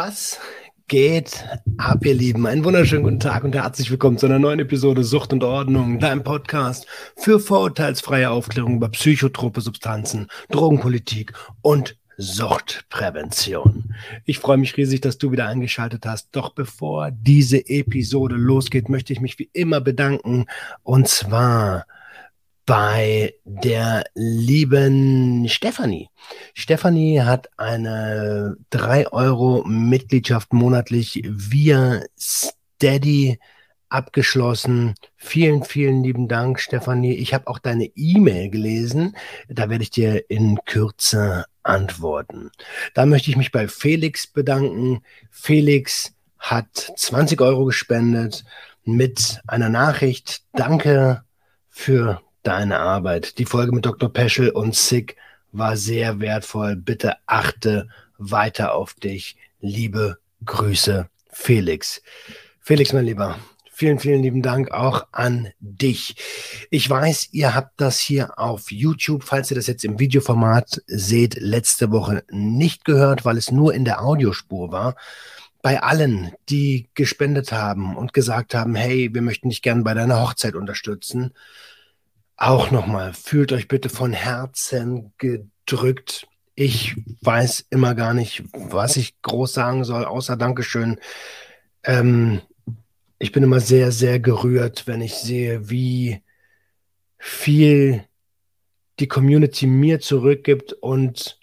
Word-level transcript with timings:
Was 0.00 0.38
geht 0.86 1.44
ab, 1.76 2.06
ihr 2.06 2.14
Lieben? 2.14 2.46
Einen 2.46 2.62
wunderschönen 2.62 3.02
guten 3.02 3.18
Tag 3.18 3.42
und 3.42 3.56
herzlich 3.56 3.90
willkommen 3.90 4.16
zu 4.16 4.26
einer 4.26 4.38
neuen 4.38 4.60
Episode 4.60 5.02
Sucht 5.02 5.32
und 5.32 5.42
Ordnung, 5.42 5.98
deinem 5.98 6.22
Podcast 6.22 6.86
für 7.16 7.40
vorurteilsfreie 7.40 8.30
Aufklärung 8.30 8.76
über 8.76 8.90
psychotrope 8.90 9.60
Substanzen, 9.60 10.28
Drogenpolitik 10.50 11.32
und 11.62 11.96
Suchtprävention. 12.16 13.92
Ich 14.24 14.38
freue 14.38 14.58
mich 14.58 14.76
riesig, 14.76 15.00
dass 15.00 15.18
du 15.18 15.32
wieder 15.32 15.48
eingeschaltet 15.48 16.06
hast. 16.06 16.28
Doch 16.30 16.54
bevor 16.54 17.10
diese 17.10 17.68
Episode 17.68 18.36
losgeht, 18.36 18.88
möchte 18.88 19.12
ich 19.12 19.20
mich 19.20 19.36
wie 19.40 19.50
immer 19.52 19.80
bedanken. 19.80 20.46
Und 20.84 21.08
zwar 21.08 21.86
bei 22.68 23.32
der 23.46 24.04
lieben 24.14 25.48
Stefanie. 25.48 26.10
Stefanie 26.52 27.22
hat 27.22 27.48
eine 27.56 28.58
3 28.68 29.10
Euro 29.10 29.64
Mitgliedschaft 29.66 30.52
monatlich 30.52 31.22
via 31.24 32.02
Steady 32.20 33.38
abgeschlossen. 33.88 34.96
Vielen, 35.16 35.64
vielen 35.64 36.02
lieben 36.04 36.28
Dank, 36.28 36.60
Stefanie. 36.60 37.14
Ich 37.14 37.32
habe 37.32 37.46
auch 37.46 37.58
deine 37.58 37.86
E-Mail 37.96 38.50
gelesen. 38.50 39.16
Da 39.48 39.70
werde 39.70 39.84
ich 39.84 39.90
dir 39.90 40.28
in 40.28 40.58
Kürze 40.66 41.46
antworten. 41.62 42.50
Da 42.92 43.06
möchte 43.06 43.30
ich 43.30 43.38
mich 43.38 43.50
bei 43.50 43.66
Felix 43.66 44.26
bedanken. 44.26 45.00
Felix 45.30 46.12
hat 46.38 46.92
20 46.96 47.40
Euro 47.40 47.64
gespendet 47.64 48.44
mit 48.84 49.40
einer 49.46 49.70
Nachricht. 49.70 50.42
Danke 50.52 51.22
für 51.70 52.20
deine 52.48 52.80
Arbeit. 52.80 53.36
Die 53.38 53.44
Folge 53.44 53.72
mit 53.72 53.84
Dr. 53.84 54.10
Peschel 54.10 54.48
und 54.48 54.74
Sick 54.74 55.16
war 55.52 55.76
sehr 55.76 56.18
wertvoll. 56.18 56.76
Bitte 56.76 57.16
achte 57.26 57.90
weiter 58.16 58.72
auf 58.72 58.94
dich. 58.94 59.36
Liebe 59.60 60.16
Grüße, 60.46 61.10
Felix. 61.30 62.00
Felix, 62.58 62.94
mein 62.94 63.04
Lieber, 63.04 63.38
vielen, 63.70 63.98
vielen 63.98 64.22
lieben 64.22 64.40
Dank 64.40 64.70
auch 64.70 65.08
an 65.12 65.48
dich. 65.60 66.16
Ich 66.70 66.88
weiß, 66.88 67.28
ihr 67.32 67.54
habt 67.54 67.78
das 67.82 67.98
hier 67.98 68.38
auf 68.38 68.70
YouTube, 68.70 69.24
falls 69.24 69.50
ihr 69.50 69.56
das 69.56 69.66
jetzt 69.66 69.84
im 69.84 69.98
Videoformat 69.98 70.82
seht, 70.86 71.34
letzte 71.38 71.90
Woche 71.90 72.24
nicht 72.30 72.86
gehört, 72.86 73.26
weil 73.26 73.36
es 73.36 73.50
nur 73.50 73.74
in 73.74 73.84
der 73.84 74.02
Audiospur 74.02 74.72
war 74.72 74.96
bei 75.60 75.82
allen, 75.82 76.32
die 76.48 76.88
gespendet 76.94 77.52
haben 77.52 77.94
und 77.94 78.14
gesagt 78.14 78.54
haben, 78.54 78.74
hey, 78.74 79.12
wir 79.12 79.20
möchten 79.20 79.50
dich 79.50 79.60
gerne 79.60 79.82
bei 79.82 79.92
deiner 79.92 80.22
Hochzeit 80.22 80.54
unterstützen 80.54 81.34
auch 82.38 82.70
nochmal, 82.70 83.12
fühlt 83.12 83.52
euch 83.52 83.68
bitte 83.68 83.88
von 83.88 84.12
Herzen 84.12 85.12
gedrückt. 85.18 86.26
Ich 86.54 86.96
weiß 87.20 87.66
immer 87.70 87.94
gar 87.94 88.14
nicht, 88.14 88.44
was 88.52 88.96
ich 88.96 89.20
groß 89.22 89.52
sagen 89.52 89.84
soll, 89.84 90.04
außer 90.04 90.36
Dankeschön. 90.36 90.98
Ähm, 91.82 92.40
ich 93.18 93.32
bin 93.32 93.42
immer 93.42 93.60
sehr, 93.60 93.90
sehr 93.90 94.20
gerührt, 94.20 94.86
wenn 94.86 95.00
ich 95.00 95.14
sehe, 95.14 95.68
wie 95.68 96.22
viel 97.18 98.04
die 99.00 99.08
Community 99.08 99.66
mir 99.66 100.00
zurückgibt 100.00 100.72
und 100.72 101.40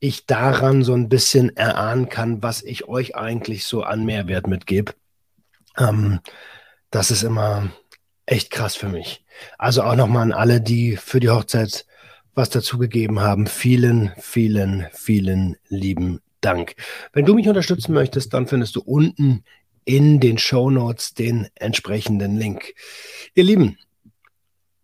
ich 0.00 0.26
daran 0.26 0.82
so 0.82 0.94
ein 0.94 1.08
bisschen 1.08 1.56
erahnen 1.56 2.08
kann, 2.08 2.42
was 2.42 2.62
ich 2.62 2.88
euch 2.88 3.14
eigentlich 3.14 3.64
so 3.64 3.84
an 3.84 4.04
Mehrwert 4.04 4.48
mitgebe. 4.48 4.94
Ähm, 5.78 6.18
das 6.90 7.12
ist 7.12 7.22
immer 7.22 7.70
echt 8.26 8.50
krass 8.50 8.76
für 8.76 8.88
mich. 8.88 9.24
Also 9.58 9.82
auch 9.82 9.96
nochmal 9.96 10.22
an 10.22 10.32
alle, 10.32 10.60
die 10.60 10.96
für 10.96 11.20
die 11.20 11.30
Hochzeit 11.30 11.86
was 12.34 12.50
dazugegeben 12.50 13.20
haben. 13.20 13.46
Vielen, 13.46 14.12
vielen, 14.18 14.86
vielen 14.92 15.56
lieben 15.68 16.20
Dank. 16.40 16.74
Wenn 17.12 17.24
du 17.24 17.34
mich 17.34 17.48
unterstützen 17.48 17.92
möchtest, 17.92 18.34
dann 18.34 18.46
findest 18.46 18.76
du 18.76 18.80
unten 18.80 19.44
in 19.84 20.20
den 20.20 20.38
Show 20.38 20.70
Notes 20.70 21.14
den 21.14 21.48
entsprechenden 21.54 22.36
Link. 22.36 22.74
Ihr 23.34 23.44
Lieben, 23.44 23.78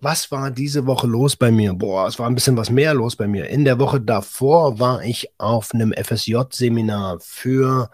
was 0.01 0.31
war 0.31 0.51
diese 0.51 0.87
Woche 0.87 1.07
los 1.07 1.37
bei 1.37 1.51
mir? 1.51 1.75
Boah, 1.75 2.07
es 2.07 2.19
war 2.19 2.29
ein 2.29 2.35
bisschen 2.35 2.57
was 2.57 2.71
mehr 2.71 2.95
los 2.95 3.17
bei 3.17 3.27
mir. 3.27 3.49
In 3.49 3.65
der 3.65 3.79
Woche 3.79 4.01
davor 4.01 4.79
war 4.79 5.03
ich 5.03 5.29
auf 5.39 5.75
einem 5.75 5.93
FSJ-Seminar 5.93 7.19
für 7.21 7.91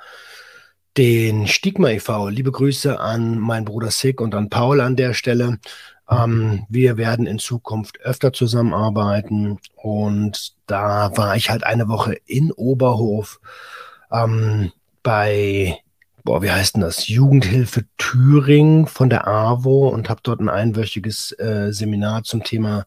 den 0.97 1.49
Stigma 1.49 1.91
e.V. 1.91 2.29
Liebe 2.29 2.53
Grüße 2.53 3.01
an 3.01 3.39
meinen 3.39 3.65
Bruder 3.65 3.91
Sick 3.91 4.21
und 4.21 4.35
an 4.35 4.49
Paul 4.49 4.81
an 4.81 4.97
der 4.97 5.13
Stelle. 5.15 5.59
Ähm, 6.09 6.67
wir 6.69 6.97
werden 6.97 7.27
in 7.27 7.39
Zukunft 7.39 8.01
öfter 8.01 8.33
zusammenarbeiten 8.33 9.59
und 9.77 10.55
da 10.67 11.17
war 11.17 11.37
ich 11.37 11.51
halt 11.51 11.65
eine 11.65 11.89
Woche 11.89 12.17
in 12.27 12.53
Oberhof 12.53 13.41
ähm, 14.13 14.71
bei, 15.03 15.79
boah, 16.23 16.43
wie 16.43 16.51
heißt 16.51 16.77
denn 16.77 16.83
das? 16.83 17.09
Jugendhilfe 17.09 17.85
Thüringen 17.99 18.87
von 18.87 19.11
der 19.11 19.27
AWO 19.27 19.89
und 19.89 20.09
habe 20.09 20.21
dort 20.23 20.41
ein 20.41 20.49
einwöchiges 20.49 21.33
äh, 21.39 21.73
Seminar 21.73 22.23
zum 22.23 22.45
Thema 22.45 22.85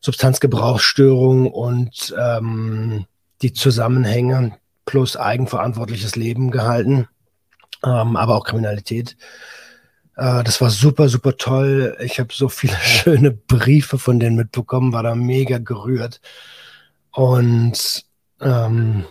Substanzgebrauchsstörung 0.00 1.50
und 1.50 2.14
ähm, 2.20 3.06
die 3.40 3.52
Zusammenhänge 3.52 4.58
plus 4.84 5.16
eigenverantwortliches 5.16 6.16
Leben 6.16 6.50
gehalten 6.50 7.08
ähm, 7.84 8.16
aber 8.16 8.36
auch 8.36 8.44
Kriminalität. 8.44 9.16
Äh, 10.16 10.44
das 10.44 10.60
war 10.60 10.70
super, 10.70 11.08
super 11.08 11.36
toll. 11.36 11.96
Ich 12.00 12.20
habe 12.20 12.32
so 12.32 12.48
viele 12.48 12.76
schöne 12.82 13.30
Briefe 13.30 13.98
von 13.98 14.20
denen 14.20 14.36
mitbekommen, 14.36 14.92
war 14.92 15.02
da 15.02 15.14
mega 15.14 15.58
gerührt. 15.58 16.20
Und 17.10 18.04
ähm, 18.40 19.04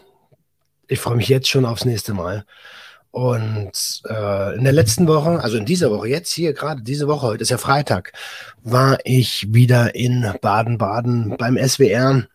ich 0.87 0.99
freue 0.99 1.15
mich 1.15 1.29
jetzt 1.29 1.49
schon 1.49 1.65
aufs 1.65 1.85
nächste 1.85 2.13
Mal. 2.13 2.45
Und 3.11 4.01
äh, 4.09 4.55
in 4.55 4.63
der 4.63 4.71
letzten 4.71 5.05
Woche, 5.07 5.41
also 5.43 5.57
in 5.57 5.65
dieser 5.65 5.91
Woche, 5.91 6.07
jetzt 6.07 6.31
hier 6.31 6.53
gerade 6.53 6.81
diese 6.81 7.07
Woche, 7.07 7.27
heute 7.27 7.41
ist 7.41 7.49
ja 7.49 7.57
Freitag, 7.57 8.13
war 8.63 8.99
ich 9.03 9.53
wieder 9.53 9.95
in 9.95 10.33
Baden-Baden 10.41 11.35
beim 11.37 11.57
SWR, 11.57 12.25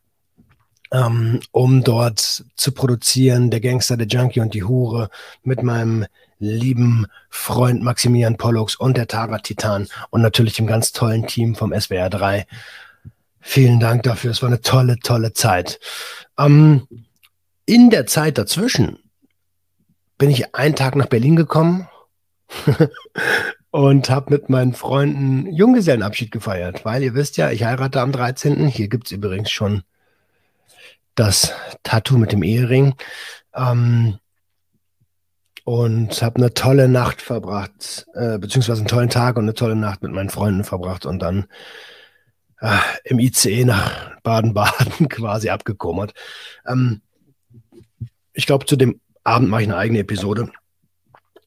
ähm, 0.93 1.41
um 1.51 1.83
dort 1.83 2.45
zu 2.57 2.73
produzieren, 2.73 3.51
der 3.51 3.61
Gangster, 3.61 3.97
der 3.97 4.07
Junkie 4.07 4.41
und 4.41 4.53
die 4.53 4.65
Hure 4.65 5.09
mit 5.43 5.63
meinem 5.63 6.05
lieben 6.39 7.07
Freund 7.29 7.83
Maximilian 7.83 8.37
Pollux 8.37 8.77
und 8.77 8.97
der 8.97 9.07
Tara 9.07 9.39
Titan 9.39 9.89
und 10.11 10.23
natürlich 10.23 10.55
dem 10.55 10.67
ganz 10.67 10.93
tollen 10.93 11.27
Team 11.27 11.55
vom 11.55 11.79
SWR 11.79 12.11
3. 12.11 12.47
Vielen 13.41 13.81
Dank 13.81 14.03
dafür. 14.03 14.33
Es 14.33 14.43
war 14.43 14.49
eine 14.49 14.61
tolle, 14.61 14.99
tolle 14.99 15.33
Zeit. 15.33 15.79
Ähm, 16.39 16.89
in 17.65 17.91
der 17.91 18.07
Zeit 18.07 18.39
dazwischen 18.39 18.99
bin 20.19 20.31
ich 20.31 20.55
einen 20.55 20.75
Tag 20.75 20.97
nach 20.97 21.07
Berlin 21.07 21.37
gekommen 21.37 21.89
und 23.71 24.11
habe 24.11 24.33
mit 24.33 24.49
meinen 24.49 24.75
Freunden 24.75 25.53
Junggesellenabschied 25.53 26.31
gefeiert, 26.31 26.85
weil 26.85 27.03
ihr 27.03 27.15
wisst 27.15 27.37
ja, 27.37 27.51
ich 27.51 27.65
heirate 27.65 28.01
am 28.01 28.13
13. 28.13 28.67
Hier 28.69 28.89
gibt 28.89 29.07
es 29.07 29.13
übrigens 29.13 29.51
schon 29.51 29.83
das 31.15 31.53
Tattoo 31.83 32.19
mit 32.19 32.33
dem 32.33 32.43
Ehering. 32.43 32.95
Ähm, 33.55 34.19
und 35.67 36.23
habe 36.23 36.37
eine 36.37 36.55
tolle 36.55 36.89
Nacht 36.89 37.21
verbracht, 37.21 38.07
äh, 38.15 38.39
beziehungsweise 38.39 38.83
einen 38.83 38.89
tollen 38.89 39.11
Tag 39.11 39.37
und 39.37 39.47
eine 39.47 39.55
tolle 39.55 39.75
Nacht 39.75 40.01
mit 40.01 40.13
meinen 40.13 40.31
Freunden 40.31 40.63
verbracht 40.63 41.07
und 41.07 41.19
dann 41.19 41.47
äh, 42.61 42.79
im 43.03 43.19
ICE 43.19 43.65
nach 43.65 44.21
Baden-Baden 44.23 45.09
quasi 45.09 45.51
abgekommert. 45.51 46.15
Ähm, 46.69 47.01
ich 48.33 48.47
glaube, 48.47 48.67
zu 48.67 48.77
dem 48.77 49.01
Abend 49.25 49.49
mache 49.49 49.63
ich 49.63 49.67
eine 49.67 49.77
eigene 49.77 49.99
Episode. 49.99 50.53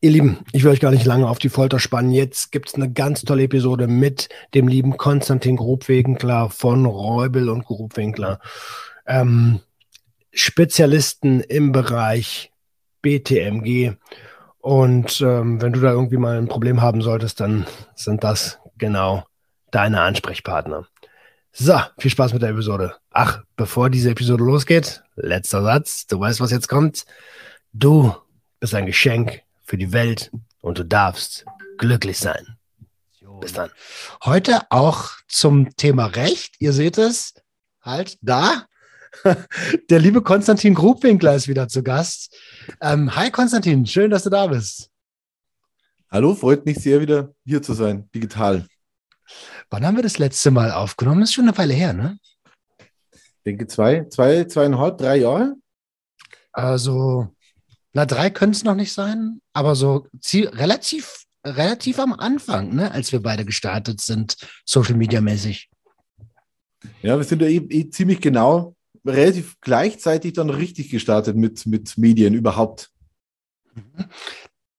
Ihr 0.01 0.11
Lieben, 0.11 0.39
ich 0.51 0.65
will 0.65 0.71
euch 0.71 0.81
gar 0.81 0.91
nicht 0.91 1.05
lange 1.05 1.29
auf 1.29 1.39
die 1.39 1.47
Folter 1.47 1.79
spannen. 1.79 2.11
Jetzt 2.11 2.51
gibt 2.51 2.67
es 2.67 2.75
eine 2.75 2.91
ganz 2.91 3.21
tolle 3.21 3.43
Episode 3.43 3.87
mit 3.87 4.27
dem 4.53 4.67
lieben 4.67 4.97
Konstantin 4.97 5.55
Grobwinkler 5.55 6.49
von 6.49 6.85
Räubel 6.85 7.47
und 7.47 7.63
Grobwinkler. 7.63 8.41
Ähm, 9.07 9.61
Spezialisten 10.33 11.39
im 11.39 11.71
Bereich 11.71 12.51
BTMG. 13.01 13.95
Und 14.59 15.21
ähm, 15.21 15.61
wenn 15.61 15.73
du 15.73 15.79
da 15.79 15.91
irgendwie 15.91 16.17
mal 16.17 16.37
ein 16.37 16.47
Problem 16.47 16.81
haben 16.81 17.01
solltest, 17.01 17.39
dann 17.39 17.65
sind 17.95 18.23
das 18.23 18.59
genau 18.77 19.25
deine 19.71 20.01
Ansprechpartner. 20.01 20.87
So, 21.51 21.79
viel 21.97 22.11
Spaß 22.11 22.33
mit 22.33 22.41
der 22.41 22.49
Episode. 22.49 22.95
Ach, 23.11 23.41
bevor 23.55 23.89
diese 23.89 24.11
Episode 24.11 24.43
losgeht, 24.43 25.03
letzter 25.15 25.63
Satz. 25.63 26.07
Du 26.07 26.19
weißt, 26.19 26.39
was 26.39 26.51
jetzt 26.51 26.67
kommt. 26.67 27.05
Du 27.73 28.15
bist 28.59 28.75
ein 28.75 28.85
Geschenk 28.85 29.41
für 29.63 29.77
die 29.77 29.91
Welt 29.91 30.31
und 30.61 30.77
du 30.77 30.85
darfst 30.85 31.45
glücklich 31.77 32.19
sein. 32.19 32.57
Bis 33.39 33.53
dann. 33.53 33.69
Heute 34.23 34.61
auch 34.69 35.11
zum 35.27 35.75
Thema 35.77 36.07
Recht. 36.07 36.55
Ihr 36.59 36.73
seht 36.73 36.97
es 36.97 37.33
halt 37.81 38.17
da. 38.21 38.65
Der 39.89 39.99
liebe 39.99 40.21
Konstantin 40.21 40.75
Grubwinkler 40.75 41.35
ist 41.35 41.47
wieder 41.47 41.67
zu 41.67 41.81
Gast. 41.83 42.35
Ähm, 42.81 43.15
hi 43.15 43.31
Konstantin, 43.31 43.85
schön, 43.85 44.11
dass 44.11 44.23
du 44.23 44.29
da 44.29 44.47
bist. 44.47 44.89
Hallo, 46.11 46.33
freut 46.35 46.65
mich 46.65 46.77
sehr, 46.77 47.01
wieder 47.01 47.33
hier 47.45 47.61
zu 47.61 47.73
sein, 47.73 48.09
digital. 48.13 48.65
Wann 49.69 49.85
haben 49.85 49.95
wir 49.95 50.03
das 50.03 50.17
letzte 50.17 50.51
Mal 50.51 50.71
aufgenommen? 50.71 51.21
Das 51.21 51.29
ist 51.29 51.35
schon 51.35 51.47
eine 51.47 51.57
Weile 51.57 51.73
her, 51.73 51.93
ne? 51.93 52.17
Ich 53.11 53.43
denke 53.45 53.67
zwei, 53.67 54.05
zwei, 54.05 54.43
zweieinhalb, 54.45 54.97
drei 54.97 55.17
Jahre. 55.17 55.55
Also 56.51 57.33
Na, 57.93 58.05
drei 58.05 58.29
können 58.29 58.51
es 58.51 58.63
noch 58.63 58.75
nicht 58.75 58.93
sein, 58.93 59.41
aber 59.53 59.75
so 59.75 60.07
relativ, 60.33 61.25
relativ 61.45 61.99
am 61.99 62.13
Anfang, 62.13 62.75
ne, 62.75 62.91
als 62.91 63.11
wir 63.11 63.21
beide 63.21 63.45
gestartet 63.45 64.01
sind, 64.01 64.35
Social 64.65 64.95
Media 64.95 65.21
mäßig. 65.21 65.69
Ja, 67.01 67.17
wir 67.17 67.23
sind 67.23 67.41
ja 67.41 67.47
eh, 67.47 67.57
eh 67.57 67.89
ziemlich 67.89 68.21
genau 68.21 68.75
relativ 69.05 69.59
gleichzeitig 69.61 70.33
dann 70.33 70.49
richtig 70.49 70.89
gestartet 70.89 71.35
mit, 71.35 71.65
mit 71.65 71.97
Medien 71.97 72.33
überhaupt. 72.33 72.91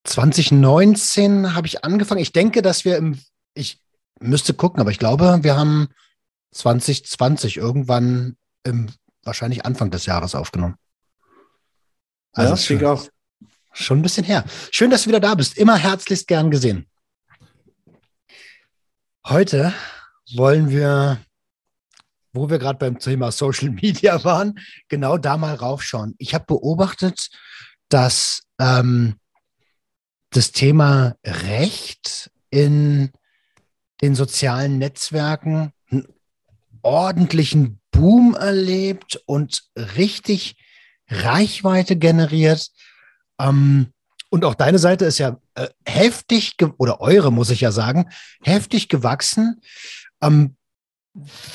2019 0.04 1.54
habe 1.54 1.66
ich 1.66 1.84
angefangen. 1.84 2.20
Ich 2.20 2.32
denke, 2.32 2.62
dass 2.62 2.84
wir 2.84 2.96
im, 2.96 3.18
ich 3.54 3.80
müsste 4.20 4.54
gucken, 4.54 4.80
aber 4.80 4.90
ich 4.90 4.98
glaube, 4.98 5.40
wir 5.42 5.56
haben 5.56 5.88
2020 6.52 7.56
irgendwann 7.56 8.36
im, 8.64 8.90
wahrscheinlich 9.22 9.64
Anfang 9.64 9.90
des 9.90 10.06
Jahres 10.06 10.34
aufgenommen. 10.34 10.76
Also 12.32 12.54
ja, 12.54 12.56
schon, 12.56 12.86
auch. 12.86 13.08
schon 13.72 13.98
ein 13.98 14.02
bisschen 14.02 14.24
her. 14.24 14.44
Schön, 14.70 14.90
dass 14.90 15.02
du 15.02 15.08
wieder 15.08 15.20
da 15.20 15.34
bist. 15.34 15.58
Immer 15.58 15.76
herzlichst 15.76 16.28
gern 16.28 16.50
gesehen. 16.50 16.86
Heute 19.26 19.74
wollen 20.34 20.70
wir 20.70 21.18
wo 22.32 22.50
wir 22.50 22.58
gerade 22.58 22.78
beim 22.78 22.98
Thema 22.98 23.32
Social 23.32 23.70
Media 23.82 24.22
waren, 24.24 24.58
genau 24.88 25.18
da 25.18 25.36
mal 25.36 25.54
raufschauen. 25.54 26.14
Ich 26.18 26.34
habe 26.34 26.44
beobachtet, 26.46 27.30
dass 27.88 28.42
ähm, 28.58 29.16
das 30.30 30.52
Thema 30.52 31.16
Recht 31.24 32.30
in 32.50 33.10
den 34.00 34.14
sozialen 34.14 34.78
Netzwerken 34.78 35.72
einen 35.90 36.06
ordentlichen 36.82 37.80
Boom 37.90 38.34
erlebt 38.34 39.20
und 39.26 39.64
richtig 39.76 40.56
Reichweite 41.08 41.96
generiert. 41.96 42.70
Ähm, 43.40 43.92
und 44.30 44.44
auch 44.44 44.54
deine 44.54 44.78
Seite 44.78 45.04
ist 45.04 45.18
ja 45.18 45.38
äh, 45.54 45.68
heftig, 45.84 46.54
oder 46.78 47.00
eure 47.00 47.32
muss 47.32 47.50
ich 47.50 47.60
ja 47.60 47.72
sagen, 47.72 48.08
heftig 48.42 48.88
gewachsen. 48.88 49.60
Ähm, 50.22 50.56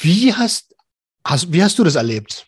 wie 0.02 0.34
hast, 0.34 0.76
hast, 1.24 1.52
wie 1.52 1.64
hast 1.64 1.78
du 1.80 1.84
das 1.84 1.96
erlebt? 1.96 2.48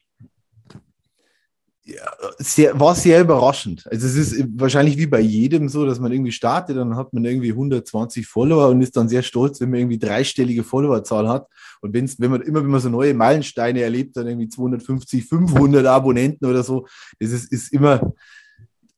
Ja, 1.84 2.12
sehr, 2.38 2.78
war 2.78 2.96
sehr 2.96 3.22
überraschend. 3.22 3.88
Also 3.90 4.08
es 4.08 4.16
ist 4.18 4.46
wahrscheinlich 4.56 4.98
wie 4.98 5.06
bei 5.06 5.22
jedem 5.22 5.70
so, 5.70 5.86
dass 5.86 6.02
man 6.02 6.12
irgendwie 6.12 6.34
startet, 6.34 6.76
dann 6.76 6.98
hat 6.98 7.14
man 7.14 7.24
irgendwie 7.24 7.52
120 7.52 8.28
Follower 8.28 8.68
und 8.68 8.82
ist 8.82 8.98
dann 8.98 9.08
sehr 9.08 9.24
stolz, 9.24 9.62
wenn 9.62 9.70
man 9.70 9.80
irgendwie 9.80 9.98
dreistellige 9.98 10.66
Followerzahl 10.66 11.30
hat. 11.30 11.48
Und 11.80 11.94
wenn's, 11.94 12.20
wenn 12.20 12.32
man 12.32 12.42
immer, 12.42 12.62
wenn 12.62 12.72
man 12.72 12.82
so 12.82 12.90
neue 12.90 13.14
Meilensteine 13.14 13.82
erlebt, 13.82 14.18
dann 14.18 14.28
irgendwie 14.28 14.50
250, 14.50 15.24
500 15.26 15.86
Abonnenten 15.86 16.46
oder 16.46 16.62
so, 16.62 16.88
das 17.22 17.32
ist, 17.32 17.54
ist 17.54 17.72
immer, 17.72 18.14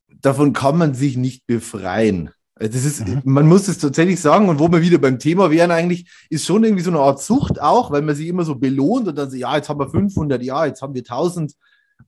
davon 0.08 0.52
kann 0.52 0.76
man 0.76 0.92
sich 0.94 1.16
nicht 1.16 1.46
befreien. 1.46 2.30
Also 2.60 2.72
das 2.74 2.84
ist, 2.84 3.08
mhm. 3.08 3.22
man 3.24 3.48
muss 3.48 3.68
es 3.68 3.78
tatsächlich 3.78 4.20
sagen, 4.20 4.48
und 4.50 4.58
wo 4.58 4.70
wir 4.70 4.82
wieder 4.82 4.98
beim 4.98 5.18
Thema 5.18 5.50
wären 5.50 5.70
eigentlich, 5.70 6.10
ist 6.28 6.44
schon 6.44 6.62
irgendwie 6.62 6.82
so 6.82 6.90
eine 6.90 7.00
Art 7.00 7.22
Sucht 7.22 7.60
auch, 7.60 7.90
weil 7.90 8.02
man 8.02 8.14
sich 8.14 8.28
immer 8.28 8.44
so 8.44 8.54
belohnt 8.54 9.08
und 9.08 9.16
dann 9.16 9.30
so, 9.30 9.36
ja, 9.36 9.56
jetzt 9.56 9.70
haben 9.70 9.80
wir 9.80 9.88
500, 9.88 10.42
ja, 10.42 10.66
jetzt 10.66 10.82
haben 10.82 10.92
wir 10.94 11.00
1000 11.00 11.54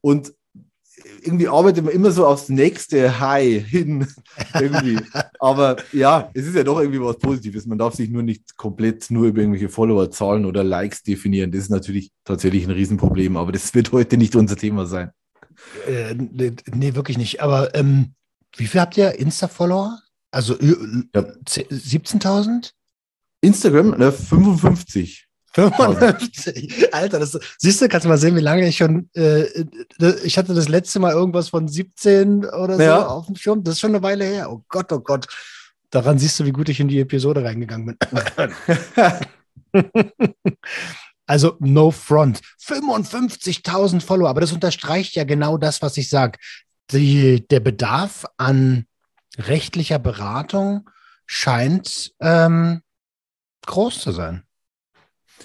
und 0.02 0.34
irgendwie 1.22 1.48
arbeitet 1.48 1.84
man 1.86 1.94
immer 1.94 2.10
so 2.10 2.26
aufs 2.26 2.50
nächste 2.50 3.18
High 3.18 3.66
hin. 3.66 4.06
irgendwie. 4.54 4.98
Aber 5.38 5.76
ja, 5.92 6.30
es 6.34 6.46
ist 6.46 6.54
ja 6.54 6.64
doch 6.64 6.78
irgendwie 6.78 7.00
was 7.00 7.18
Positives. 7.18 7.64
Man 7.64 7.78
darf 7.78 7.94
sich 7.94 8.10
nur 8.10 8.22
nicht 8.22 8.56
komplett 8.58 9.10
nur 9.10 9.26
über 9.26 9.40
irgendwelche 9.40 9.70
Followerzahlen 9.70 10.44
oder 10.44 10.62
Likes 10.62 11.02
definieren. 11.02 11.50
Das 11.50 11.62
ist 11.62 11.70
natürlich 11.70 12.10
tatsächlich 12.24 12.64
ein 12.64 12.72
Riesenproblem, 12.72 13.38
aber 13.38 13.52
das 13.52 13.74
wird 13.74 13.92
heute 13.92 14.18
nicht 14.18 14.36
unser 14.36 14.56
Thema 14.56 14.84
sein. 14.84 15.12
Äh, 15.88 16.14
nee, 16.14 16.94
wirklich 16.94 17.16
nicht. 17.16 17.40
Aber 17.40 17.74
ähm, 17.74 18.14
wie 18.56 18.66
viel 18.66 18.82
habt 18.82 18.98
ihr 18.98 19.18
Insta-Follower? 19.18 20.01
Also 20.32 20.58
ja. 20.60 20.72
17.000? 21.14 22.72
Instagram, 23.42 23.90
ne, 23.90 24.10
55. 24.10 25.28
55. 25.54 26.88
Alter, 26.94 27.18
das, 27.18 27.38
siehst 27.58 27.82
du, 27.82 27.88
kannst 27.88 28.06
du 28.06 28.08
mal 28.08 28.16
sehen, 28.16 28.34
wie 28.36 28.40
lange 28.40 28.66
ich 28.66 28.78
schon. 28.78 29.10
Äh, 29.14 29.42
äh, 29.42 29.66
ich 30.24 30.38
hatte 30.38 30.54
das 30.54 30.68
letzte 30.68 30.98
Mal 30.98 31.12
irgendwas 31.12 31.50
von 31.50 31.68
17 31.68 32.46
oder 32.46 32.76
so 32.76 32.82
ja. 32.82 33.06
auf 33.06 33.26
dem 33.26 33.36
Schirm. 33.36 33.62
Das 33.62 33.74
ist 33.74 33.80
schon 33.80 33.94
eine 33.94 34.02
Weile 34.02 34.24
her. 34.24 34.50
Oh 34.50 34.64
Gott, 34.68 34.90
oh 34.92 35.00
Gott. 35.00 35.26
Daran 35.90 36.18
siehst 36.18 36.40
du, 36.40 36.46
wie 36.46 36.52
gut 36.52 36.70
ich 36.70 36.80
in 36.80 36.88
die 36.88 37.00
Episode 37.00 37.44
reingegangen 37.44 37.86
bin. 37.86 37.98
also, 41.26 41.56
no 41.60 41.90
front. 41.90 42.40
55.000 42.64 44.00
Follower. 44.00 44.30
Aber 44.30 44.40
das 44.40 44.52
unterstreicht 44.52 45.14
ja 45.14 45.24
genau 45.24 45.58
das, 45.58 45.82
was 45.82 45.98
ich 45.98 46.08
sage. 46.08 46.38
Der 46.90 47.60
Bedarf 47.60 48.24
an 48.38 48.86
rechtlicher 49.38 49.98
Beratung 49.98 50.88
scheint 51.26 52.12
ähm, 52.20 52.82
groß 53.66 54.00
zu 54.00 54.12
sein. 54.12 54.42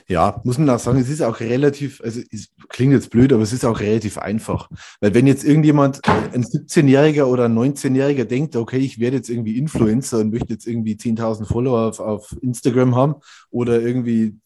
Ja, 0.08 0.42
muss 0.44 0.58
man 0.58 0.70
auch 0.70 0.80
sagen, 0.80 1.00
es 1.00 1.10
ist 1.10 1.22
auch 1.22 1.40
relativ, 1.40 2.02
also 2.02 2.22
es 2.32 2.50
klingt 2.70 2.94
jetzt 2.94 3.10
blöd, 3.10 3.34
aber 3.34 3.44
es 3.44 3.52
ist 3.52 3.66
auch 3.66 3.80
relativ 3.80 4.18
einfach. 4.18 4.70
Weil 5.02 5.14
wenn 5.14 5.28
jetzt 5.28 5.44
irgendjemand, 5.44 6.08
ein 6.08 6.44
17-Jähriger 6.44 7.26
oder 7.26 7.46
ein 7.46 7.58
19-Jähriger 7.58 8.26
denkt, 8.26 8.56
okay, 8.56 8.78
ich 8.78 9.00
werde 9.00 9.18
jetzt 9.18 9.30
irgendwie 9.30 9.58
Influencer 9.58 10.20
und 10.20 10.32
möchte 10.32 10.54
jetzt 10.54 10.68
irgendwie 10.68 10.96
10.000 10.96 11.46
Follower 11.46 11.90
auf, 11.90 12.00
auf 12.00 12.36
Instagram 12.42 12.96
haben 12.96 13.16
oder 13.50 13.82
irgendwie 13.82 14.38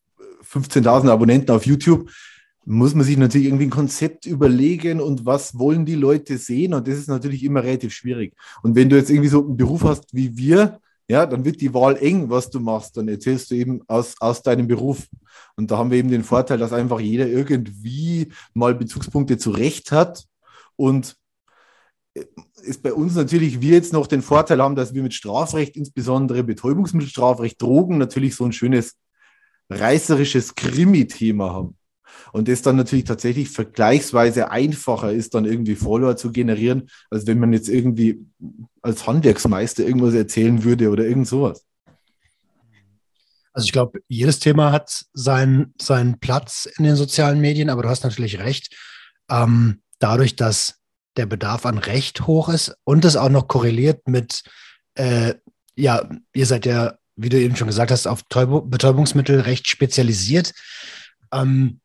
15.000 0.44 1.09
Abonnenten 1.09 1.51
auf 1.51 1.65
YouTube, 1.65 2.09
muss 2.65 2.93
man 2.93 3.05
sich 3.05 3.17
natürlich 3.17 3.47
irgendwie 3.47 3.65
ein 3.65 3.71
Konzept 3.71 4.25
überlegen 4.25 5.01
und 5.01 5.25
was 5.25 5.57
wollen 5.57 5.85
die 5.85 5.95
Leute 5.95 6.37
sehen 6.37 6.73
und 6.73 6.87
das 6.87 6.97
ist 6.97 7.07
natürlich 7.07 7.43
immer 7.43 7.63
relativ 7.63 7.93
schwierig. 7.93 8.35
Und 8.61 8.75
wenn 8.75 8.89
du 8.89 8.97
jetzt 8.97 9.09
irgendwie 9.09 9.29
so 9.29 9.43
einen 9.43 9.57
Beruf 9.57 9.83
hast 9.83 10.13
wie 10.13 10.37
wir, 10.37 10.79
ja, 11.11 11.25
dann 11.25 11.43
wird 11.43 11.59
die 11.59 11.73
Wahl 11.73 11.97
eng, 11.97 12.29
was 12.29 12.49
du 12.49 12.61
machst. 12.61 12.95
Dann 12.95 13.09
erzählst 13.09 13.51
du 13.51 13.55
eben 13.55 13.81
aus, 13.87 14.15
aus 14.21 14.43
deinem 14.43 14.67
Beruf. 14.67 15.09
Und 15.57 15.69
da 15.69 15.77
haben 15.77 15.91
wir 15.91 15.97
eben 15.97 16.09
den 16.09 16.23
Vorteil, 16.23 16.57
dass 16.57 16.71
einfach 16.71 17.01
jeder 17.01 17.27
irgendwie 17.27 18.31
mal 18.53 18.73
Bezugspunkte 18.75 19.37
zurecht 19.37 19.91
hat 19.91 20.25
und 20.77 21.17
ist 22.61 22.81
bei 22.81 22.93
uns 22.93 23.15
natürlich, 23.15 23.61
wir 23.61 23.73
jetzt 23.73 23.93
noch 23.93 24.07
den 24.07 24.21
Vorteil 24.21 24.61
haben, 24.61 24.75
dass 24.75 24.93
wir 24.93 25.03
mit 25.03 25.13
Strafrecht, 25.13 25.75
insbesondere 25.75 26.43
Betäubungsmittelstrafrecht, 26.43 27.61
Drogen, 27.61 27.97
natürlich 27.97 28.35
so 28.35 28.45
ein 28.45 28.53
schönes 28.53 28.97
reißerisches 29.69 30.55
Krimi-Thema 30.55 31.51
haben. 31.51 31.77
Und 32.31 32.47
das 32.47 32.61
dann 32.61 32.75
natürlich 32.75 33.06
tatsächlich 33.06 33.49
vergleichsweise 33.49 34.51
einfacher 34.51 35.11
ist, 35.11 35.33
dann 35.33 35.45
irgendwie 35.45 35.75
Follower 35.75 36.15
zu 36.18 36.31
generieren, 36.31 36.89
als 37.09 37.27
wenn 37.27 37.39
man 37.39 37.53
jetzt 37.53 37.69
irgendwie 37.69 38.25
als 38.81 39.07
Handwerksmeister 39.07 39.83
irgendwas 39.83 40.13
erzählen 40.13 40.63
würde 40.63 40.89
oder 40.89 41.06
irgend 41.06 41.27
sowas. 41.27 41.65
Also 43.53 43.65
ich 43.65 43.73
glaube, 43.73 43.99
jedes 44.07 44.39
Thema 44.39 44.71
hat 44.71 45.06
seinen, 45.13 45.73
seinen 45.80 46.19
Platz 46.19 46.69
in 46.77 46.85
den 46.85 46.95
sozialen 46.95 47.41
Medien, 47.41 47.69
aber 47.69 47.83
du 47.83 47.89
hast 47.89 48.03
natürlich 48.03 48.39
recht. 48.39 48.73
Ähm, 49.30 49.81
dadurch, 49.99 50.35
dass 50.35 50.80
der 51.18 51.25
Bedarf 51.25 51.65
an 51.65 51.77
Recht 51.77 52.27
hoch 52.27 52.47
ist 52.49 52.75
und 52.85 53.03
es 53.03 53.18
auch 53.18 53.30
noch 53.30 53.47
korreliert 53.47 54.07
mit, 54.07 54.44
äh, 54.95 55.35
ja, 55.75 56.09
ihr 56.33 56.45
seid 56.45 56.65
ja, 56.65 56.97
wie 57.18 57.30
du 57.30 57.37
eben 57.37 57.57
schon 57.57 57.68
gesagt 57.68 57.91
hast, 57.91 58.07
auf 58.07 58.23
Betäubungsmittel 58.25 59.41
recht 59.41 59.68
spezialisiert. 59.68 60.53
Ähm, 61.33 61.81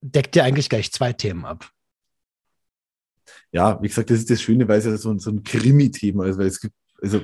deckt 0.00 0.36
ja 0.36 0.44
eigentlich 0.44 0.68
gleich 0.68 0.92
zwei 0.92 1.12
Themen 1.12 1.44
ab. 1.44 1.70
Ja, 3.52 3.80
wie 3.82 3.88
gesagt, 3.88 4.10
das 4.10 4.18
ist 4.18 4.30
das 4.30 4.40
Schöne, 4.40 4.68
weil 4.68 4.78
es 4.78 4.84
ja 4.84 4.96
so, 4.96 5.16
so 5.18 5.30
ein 5.30 5.42
Krimi-Thema 5.42 6.26
ist, 6.26 6.38
weil 6.38 6.46
es 6.46 6.60
gibt, 6.60 6.74
also 7.02 7.20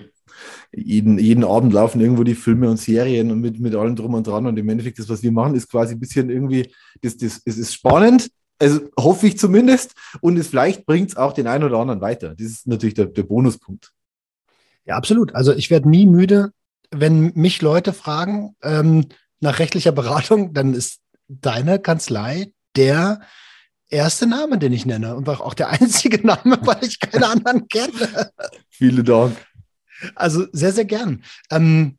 jeden, 0.72 1.18
jeden 1.18 1.44
Abend 1.44 1.72
laufen 1.72 2.00
irgendwo 2.00 2.24
die 2.24 2.34
Filme 2.34 2.68
und 2.68 2.78
Serien 2.78 3.30
und 3.30 3.40
mit, 3.40 3.58
mit 3.60 3.74
allem 3.74 3.96
drum 3.96 4.14
und 4.14 4.26
dran 4.26 4.46
und 4.46 4.58
im 4.58 4.68
Endeffekt 4.68 4.98
das, 4.98 5.08
was 5.08 5.22
wir 5.22 5.32
machen, 5.32 5.54
ist 5.54 5.70
quasi 5.70 5.94
ein 5.94 6.00
bisschen 6.00 6.28
irgendwie, 6.30 6.72
das, 7.00 7.16
das, 7.16 7.40
es 7.44 7.58
ist 7.58 7.74
spannend, 7.74 8.30
also 8.58 8.80
hoffe 8.98 9.26
ich 9.26 9.38
zumindest 9.38 9.94
und 10.20 10.36
es 10.36 10.48
vielleicht 10.48 10.86
bringt 10.86 11.10
es 11.10 11.16
auch 11.16 11.32
den 11.32 11.46
einen 11.46 11.64
oder 11.64 11.78
anderen 11.78 12.00
weiter. 12.00 12.34
Das 12.34 12.46
ist 12.46 12.66
natürlich 12.66 12.94
der, 12.94 13.06
der 13.06 13.22
Bonuspunkt. 13.22 13.92
Ja, 14.84 14.96
absolut. 14.96 15.34
Also 15.34 15.52
ich 15.52 15.70
werde 15.70 15.88
nie 15.88 16.06
müde, 16.06 16.52
wenn 16.90 17.32
mich 17.34 17.60
Leute 17.62 17.92
fragen 17.92 18.56
ähm, 18.62 19.06
nach 19.40 19.58
rechtlicher 19.58 19.92
Beratung, 19.92 20.54
dann 20.54 20.74
ist 20.74 21.00
deine 21.28 21.78
Kanzlei 21.78 22.52
der 22.76 23.20
erste 23.88 24.26
Name, 24.26 24.58
den 24.58 24.72
ich 24.72 24.86
nenne 24.86 25.16
und 25.16 25.28
auch 25.28 25.54
der 25.54 25.68
einzige 25.80 26.26
Name, 26.26 26.58
weil 26.62 26.84
ich 26.84 27.00
keine 27.00 27.28
anderen 27.28 27.68
kenne. 27.68 28.32
Vielen 28.68 29.04
Dank. 29.04 29.36
Also 30.14 30.46
sehr, 30.52 30.72
sehr 30.72 30.84
gern. 30.84 31.24
Ähm, 31.50 31.98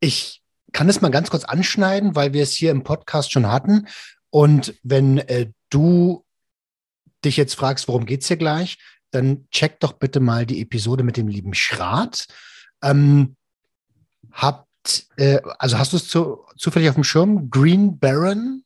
ich 0.00 0.42
kann 0.72 0.88
es 0.88 1.00
mal 1.00 1.10
ganz 1.10 1.30
kurz 1.30 1.44
anschneiden, 1.44 2.14
weil 2.14 2.32
wir 2.32 2.42
es 2.42 2.52
hier 2.52 2.70
im 2.70 2.84
Podcast 2.84 3.32
schon 3.32 3.50
hatten. 3.50 3.88
Und 4.30 4.74
wenn 4.82 5.18
äh, 5.18 5.50
du 5.70 6.24
dich 7.24 7.36
jetzt 7.36 7.54
fragst, 7.54 7.88
worum 7.88 8.06
geht 8.06 8.22
es 8.22 8.28
hier 8.28 8.36
gleich, 8.36 8.78
dann 9.10 9.48
check 9.50 9.80
doch 9.80 9.94
bitte 9.94 10.20
mal 10.20 10.46
die 10.46 10.60
Episode 10.60 11.02
mit 11.02 11.16
dem 11.16 11.28
lieben 11.28 11.54
Schrat. 11.54 12.26
Ähm, 12.82 13.36
habt, 14.30 15.08
äh, 15.16 15.40
also 15.58 15.78
hast 15.78 15.92
du 15.92 15.96
es 15.96 16.08
zu, 16.08 16.44
zufällig 16.56 16.88
auf 16.90 16.94
dem 16.94 17.04
Schirm? 17.04 17.50
Green 17.50 17.98
Baron? 17.98 18.62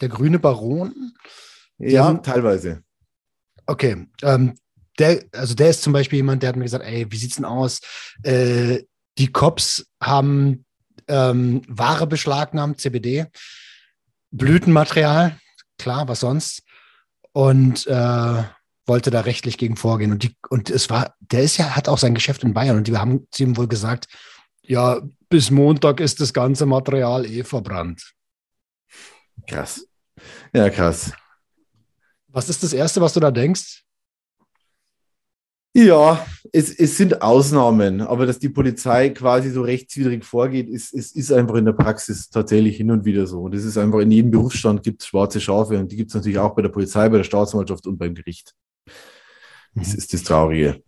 Der 0.00 0.08
grüne 0.08 0.38
Baron. 0.38 1.12
Ja, 1.78 2.04
haben, 2.04 2.22
teilweise. 2.22 2.82
Okay, 3.66 4.06
ähm, 4.22 4.54
der, 4.98 5.24
also 5.32 5.54
der 5.54 5.70
ist 5.70 5.82
zum 5.82 5.92
Beispiel 5.92 6.18
jemand, 6.18 6.42
der 6.42 6.48
hat 6.48 6.56
mir 6.56 6.64
gesagt, 6.64 6.84
ey, 6.84 7.06
wie 7.10 7.16
sieht's 7.16 7.36
denn 7.36 7.44
aus? 7.44 7.80
Äh, 8.22 8.82
die 9.18 9.32
Cops 9.32 9.86
haben 10.02 10.64
ähm, 11.06 11.62
Ware 11.68 12.06
beschlagnahmt, 12.06 12.80
CBD, 12.80 13.26
Blütenmaterial, 14.30 15.38
klar, 15.78 16.08
was 16.08 16.20
sonst? 16.20 16.62
Und 17.32 17.86
äh, 17.86 18.42
wollte 18.86 19.10
da 19.10 19.20
rechtlich 19.20 19.58
gegen 19.58 19.76
vorgehen. 19.76 20.12
Und, 20.12 20.22
die, 20.22 20.34
und 20.48 20.70
es 20.70 20.90
war, 20.90 21.14
der 21.20 21.42
ist 21.42 21.58
ja, 21.58 21.76
hat 21.76 21.88
auch 21.88 21.98
sein 21.98 22.14
Geschäft 22.14 22.42
in 22.42 22.54
Bayern 22.54 22.76
und 22.76 22.88
die 22.88 22.96
haben 22.96 23.26
zu 23.30 23.44
ihm 23.44 23.56
wohl 23.56 23.68
gesagt, 23.68 24.06
ja, 24.62 25.00
bis 25.28 25.50
Montag 25.50 26.00
ist 26.00 26.20
das 26.20 26.32
ganze 26.32 26.66
Material 26.66 27.26
eh 27.26 27.44
verbrannt. 27.44 28.14
Krass. 29.46 29.87
Ja, 30.52 30.70
krass. 30.70 31.12
Was 32.28 32.48
ist 32.48 32.62
das 32.62 32.72
Erste, 32.72 33.00
was 33.00 33.12
du 33.12 33.20
da 33.20 33.30
denkst? 33.30 33.84
Ja, 35.74 36.26
es, 36.50 36.70
es 36.70 36.96
sind 36.96 37.22
Ausnahmen, 37.22 38.00
aber 38.00 38.26
dass 38.26 38.38
die 38.38 38.48
Polizei 38.48 39.10
quasi 39.10 39.50
so 39.50 39.62
rechtswidrig 39.62 40.24
vorgeht, 40.24 40.68
ist, 40.68 40.92
ist, 40.92 41.14
ist 41.14 41.30
einfach 41.30 41.54
in 41.54 41.66
der 41.66 41.72
Praxis 41.72 42.30
tatsächlich 42.30 42.78
hin 42.78 42.90
und 42.90 43.04
wieder 43.04 43.26
so. 43.26 43.42
Und 43.42 43.54
es 43.54 43.64
ist 43.64 43.78
einfach 43.78 44.00
in 44.00 44.10
jedem 44.10 44.30
Berufsstand 44.30 44.82
gibt 44.82 45.02
es 45.02 45.08
schwarze 45.08 45.40
Schafe 45.40 45.78
und 45.78 45.92
die 45.92 45.96
gibt 45.96 46.10
es 46.10 46.14
natürlich 46.14 46.38
auch 46.38 46.54
bei 46.54 46.62
der 46.62 46.70
Polizei, 46.70 47.08
bei 47.08 47.18
der 47.18 47.24
Staatsanwaltschaft 47.24 47.86
und 47.86 47.98
beim 47.98 48.14
Gericht. 48.14 48.54
Das 49.74 49.92
mhm. 49.92 49.98
ist 49.98 50.12
das 50.12 50.22
Traurige. 50.24 50.82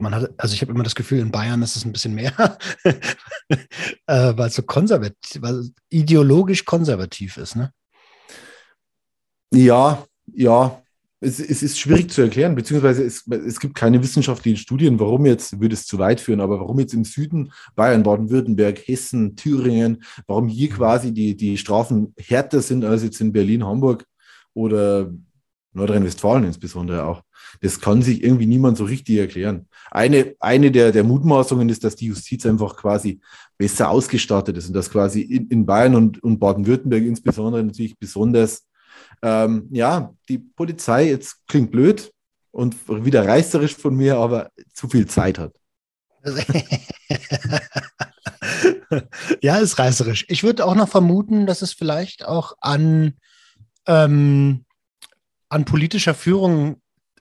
Man 0.00 0.14
hat, 0.14 0.30
also 0.36 0.54
ich 0.54 0.60
habe 0.60 0.72
immer 0.72 0.84
das 0.84 0.94
Gefühl, 0.94 1.20
in 1.20 1.30
Bayern 1.30 1.62
ist 1.62 1.76
es 1.76 1.84
ein 1.84 1.92
bisschen 1.92 2.14
mehr, 2.14 2.58
äh, 2.84 3.56
weil 4.06 4.48
es 4.48 4.54
so 4.54 4.62
konservativ, 4.62 5.42
weil 5.42 5.70
ideologisch 5.88 6.64
konservativ 6.64 7.36
ist, 7.38 7.56
ne? 7.56 7.72
Ja, 9.50 10.06
ja, 10.26 10.82
es, 11.20 11.40
es, 11.40 11.62
ist 11.62 11.78
schwierig 11.78 12.10
zu 12.10 12.22
erklären, 12.22 12.54
beziehungsweise 12.54 13.02
es, 13.02 13.26
es 13.26 13.58
gibt 13.58 13.74
keine 13.74 14.02
wissenschaftlichen 14.02 14.58
Studien, 14.58 15.00
warum 15.00 15.26
jetzt, 15.26 15.60
würde 15.60 15.74
es 15.74 15.86
zu 15.86 15.98
weit 15.98 16.20
führen, 16.20 16.40
aber 16.40 16.60
warum 16.60 16.78
jetzt 16.78 16.94
im 16.94 17.04
Süden, 17.04 17.52
Bayern, 17.74 18.02
Baden-Württemberg, 18.02 18.78
Hessen, 18.86 19.34
Thüringen, 19.34 20.04
warum 20.26 20.48
hier 20.48 20.68
quasi 20.70 21.12
die, 21.12 21.36
die 21.36 21.56
Strafen 21.58 22.14
härter 22.18 22.60
sind 22.60 22.84
als 22.84 23.02
jetzt 23.02 23.20
in 23.20 23.32
Berlin, 23.32 23.64
Hamburg 23.64 24.04
oder 24.54 25.10
Nordrhein-Westfalen 25.78 26.44
insbesondere 26.44 27.04
auch. 27.04 27.22
Das 27.60 27.80
kann 27.80 28.02
sich 28.02 28.22
irgendwie 28.22 28.46
niemand 28.46 28.76
so 28.76 28.84
richtig 28.84 29.16
erklären. 29.16 29.66
Eine, 29.90 30.34
eine 30.40 30.70
der, 30.70 30.92
der 30.92 31.04
Mutmaßungen 31.04 31.68
ist, 31.68 31.82
dass 31.84 31.96
die 31.96 32.06
Justiz 32.06 32.44
einfach 32.46 32.76
quasi 32.76 33.20
besser 33.56 33.90
ausgestattet 33.90 34.56
ist 34.56 34.68
und 34.68 34.74
dass 34.74 34.90
quasi 34.90 35.22
in, 35.22 35.48
in 35.48 35.66
Bayern 35.66 35.94
und, 35.94 36.22
und 36.22 36.38
Baden-Württemberg 36.38 37.02
insbesondere 37.02 37.64
natürlich 37.64 37.98
besonders, 37.98 38.66
ähm, 39.22 39.68
ja, 39.70 40.14
die 40.28 40.38
Polizei, 40.38 41.08
jetzt 41.08 41.46
klingt 41.48 41.70
blöd 41.70 42.12
und 42.50 42.76
wieder 42.88 43.26
reißerisch 43.26 43.74
von 43.76 43.96
mir, 43.96 44.16
aber 44.16 44.50
zu 44.72 44.88
viel 44.88 45.06
Zeit 45.06 45.38
hat. 45.38 45.54
ja, 49.40 49.58
ist 49.58 49.78
reißerisch. 49.78 50.26
Ich 50.28 50.42
würde 50.42 50.64
auch 50.64 50.74
noch 50.74 50.88
vermuten, 50.88 51.46
dass 51.46 51.62
es 51.62 51.72
vielleicht 51.72 52.24
auch 52.24 52.54
an 52.60 53.14
ähm, 53.86 54.64
an 55.48 55.64
politischer 55.64 56.14
Führung 56.14 56.80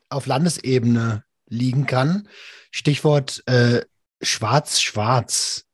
auf 0.09 0.25
Landesebene 0.25 1.23
liegen 1.49 1.85
kann. 1.85 2.27
Stichwort 2.71 3.43
äh, 3.45 3.81
Schwarz-Schwarz. 4.21 5.65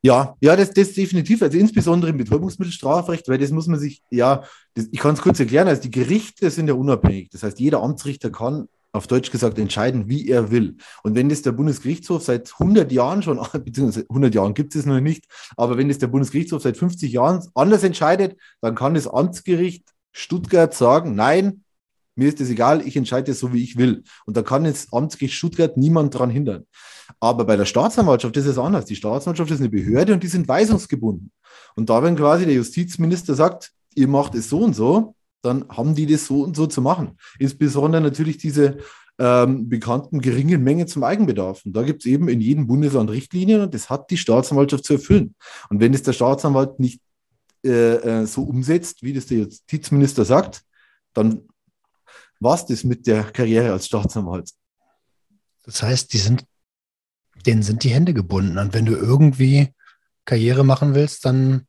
Ja, 0.00 0.36
ja, 0.40 0.54
das, 0.54 0.70
das 0.70 0.92
definitiv. 0.92 1.42
Also 1.42 1.58
insbesondere 1.58 2.10
im 2.10 2.18
Betäubungsmittelstrafrecht, 2.18 3.28
weil 3.28 3.38
das 3.38 3.50
muss 3.50 3.66
man 3.66 3.80
sich, 3.80 4.02
ja, 4.10 4.44
das, 4.74 4.86
ich 4.92 5.00
kann 5.00 5.14
es 5.14 5.20
kurz 5.20 5.40
erklären. 5.40 5.68
Also 5.68 5.82
die 5.82 5.90
Gerichte 5.90 6.50
sind 6.50 6.68
ja 6.68 6.74
unabhängig. 6.74 7.30
Das 7.30 7.42
heißt, 7.42 7.58
jeder 7.58 7.82
Amtsrichter 7.82 8.30
kann 8.30 8.68
auf 8.92 9.06
Deutsch 9.06 9.30
gesagt 9.30 9.58
entscheiden, 9.58 10.08
wie 10.08 10.28
er 10.28 10.50
will. 10.50 10.76
Und 11.02 11.14
wenn 11.14 11.28
das 11.28 11.42
der 11.42 11.52
Bundesgerichtshof 11.52 12.22
seit 12.22 12.52
100 12.52 12.90
Jahren 12.92 13.22
schon, 13.22 13.38
beziehungsweise 13.64 14.06
100 14.08 14.34
Jahren 14.34 14.54
gibt 14.54 14.74
es 14.74 14.86
noch 14.86 15.00
nicht, 15.00 15.26
aber 15.56 15.76
wenn 15.76 15.88
das 15.88 15.98
der 15.98 16.06
Bundesgerichtshof 16.06 16.62
seit 16.62 16.76
50 16.76 17.12
Jahren 17.12 17.44
anders 17.54 17.82
entscheidet, 17.82 18.38
dann 18.60 18.74
kann 18.74 18.94
das 18.94 19.08
Amtsgericht 19.08 19.84
Stuttgart 20.12 20.74
sagen, 20.74 21.14
nein, 21.14 21.64
mir 22.18 22.28
ist 22.28 22.40
das 22.40 22.50
egal, 22.50 22.84
ich 22.86 22.96
entscheide 22.96 23.32
so, 23.32 23.52
wie 23.52 23.62
ich 23.62 23.76
will. 23.76 24.02
Und 24.26 24.36
da 24.36 24.42
kann 24.42 24.64
jetzt 24.64 24.92
Amtsgericht 24.92 25.34
Stuttgart 25.34 25.76
niemand 25.76 26.14
daran 26.14 26.30
hindern. 26.30 26.66
Aber 27.20 27.44
bei 27.44 27.56
der 27.56 27.64
Staatsanwaltschaft 27.64 28.36
ist 28.36 28.46
es 28.46 28.58
anders. 28.58 28.86
Die 28.86 28.96
Staatsanwaltschaft 28.96 29.52
ist 29.52 29.60
eine 29.60 29.68
Behörde 29.68 30.14
und 30.14 30.22
die 30.22 30.28
sind 30.28 30.48
weisungsgebunden. 30.48 31.30
Und 31.76 31.88
da, 31.88 32.02
wenn 32.02 32.16
quasi 32.16 32.44
der 32.44 32.54
Justizminister 32.54 33.34
sagt, 33.34 33.70
ihr 33.94 34.08
macht 34.08 34.34
es 34.34 34.48
so 34.48 34.58
und 34.58 34.74
so, 34.74 35.14
dann 35.42 35.68
haben 35.68 35.94
die 35.94 36.06
das 36.06 36.26
so 36.26 36.42
und 36.42 36.56
so 36.56 36.66
zu 36.66 36.82
machen. 36.82 37.16
Insbesondere 37.38 38.02
natürlich 38.02 38.38
diese 38.38 38.78
ähm, 39.18 39.68
bekannten 39.68 40.20
geringen 40.20 40.62
Mengen 40.62 40.88
zum 40.88 41.04
Eigenbedarf. 41.04 41.64
Und 41.64 41.74
da 41.74 41.82
gibt 41.82 42.02
es 42.02 42.06
eben 42.06 42.28
in 42.28 42.40
jedem 42.40 42.66
Bundesland 42.66 43.10
Richtlinien 43.10 43.60
und 43.60 43.74
das 43.74 43.90
hat 43.90 44.10
die 44.10 44.16
Staatsanwaltschaft 44.16 44.84
zu 44.84 44.94
erfüllen. 44.94 45.34
Und 45.70 45.80
wenn 45.80 45.94
es 45.94 46.02
der 46.02 46.12
Staatsanwalt 46.12 46.80
nicht 46.80 47.00
äh, 47.68 48.22
äh, 48.22 48.26
so 48.26 48.42
umsetzt, 48.42 49.02
wie 49.02 49.12
das 49.12 49.26
der 49.26 49.38
Justizminister 49.38 50.24
sagt, 50.24 50.64
dann 51.14 51.48
war 52.40 52.54
es 52.54 52.66
das 52.66 52.84
mit 52.84 53.06
der 53.06 53.24
Karriere 53.24 53.72
als 53.72 53.86
Staatsanwalt. 53.86 54.50
Das 55.64 55.82
heißt, 55.82 56.12
die 56.12 56.18
sind, 56.18 56.44
denen 57.46 57.62
sind 57.62 57.84
die 57.84 57.90
Hände 57.90 58.14
gebunden. 58.14 58.58
Und 58.58 58.74
wenn 58.74 58.86
du 58.86 58.94
irgendwie 58.94 59.74
Karriere 60.24 60.64
machen 60.64 60.94
willst, 60.94 61.24
dann, 61.24 61.66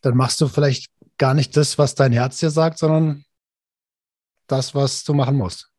dann 0.00 0.16
machst 0.16 0.40
du 0.40 0.48
vielleicht 0.48 0.90
gar 1.18 1.34
nicht 1.34 1.56
das, 1.56 1.78
was 1.78 1.94
dein 1.94 2.12
Herz 2.12 2.38
dir 2.38 2.50
sagt, 2.50 2.78
sondern 2.78 3.24
das, 4.46 4.74
was 4.74 5.04
du 5.04 5.14
machen 5.14 5.36
musst. 5.36 5.71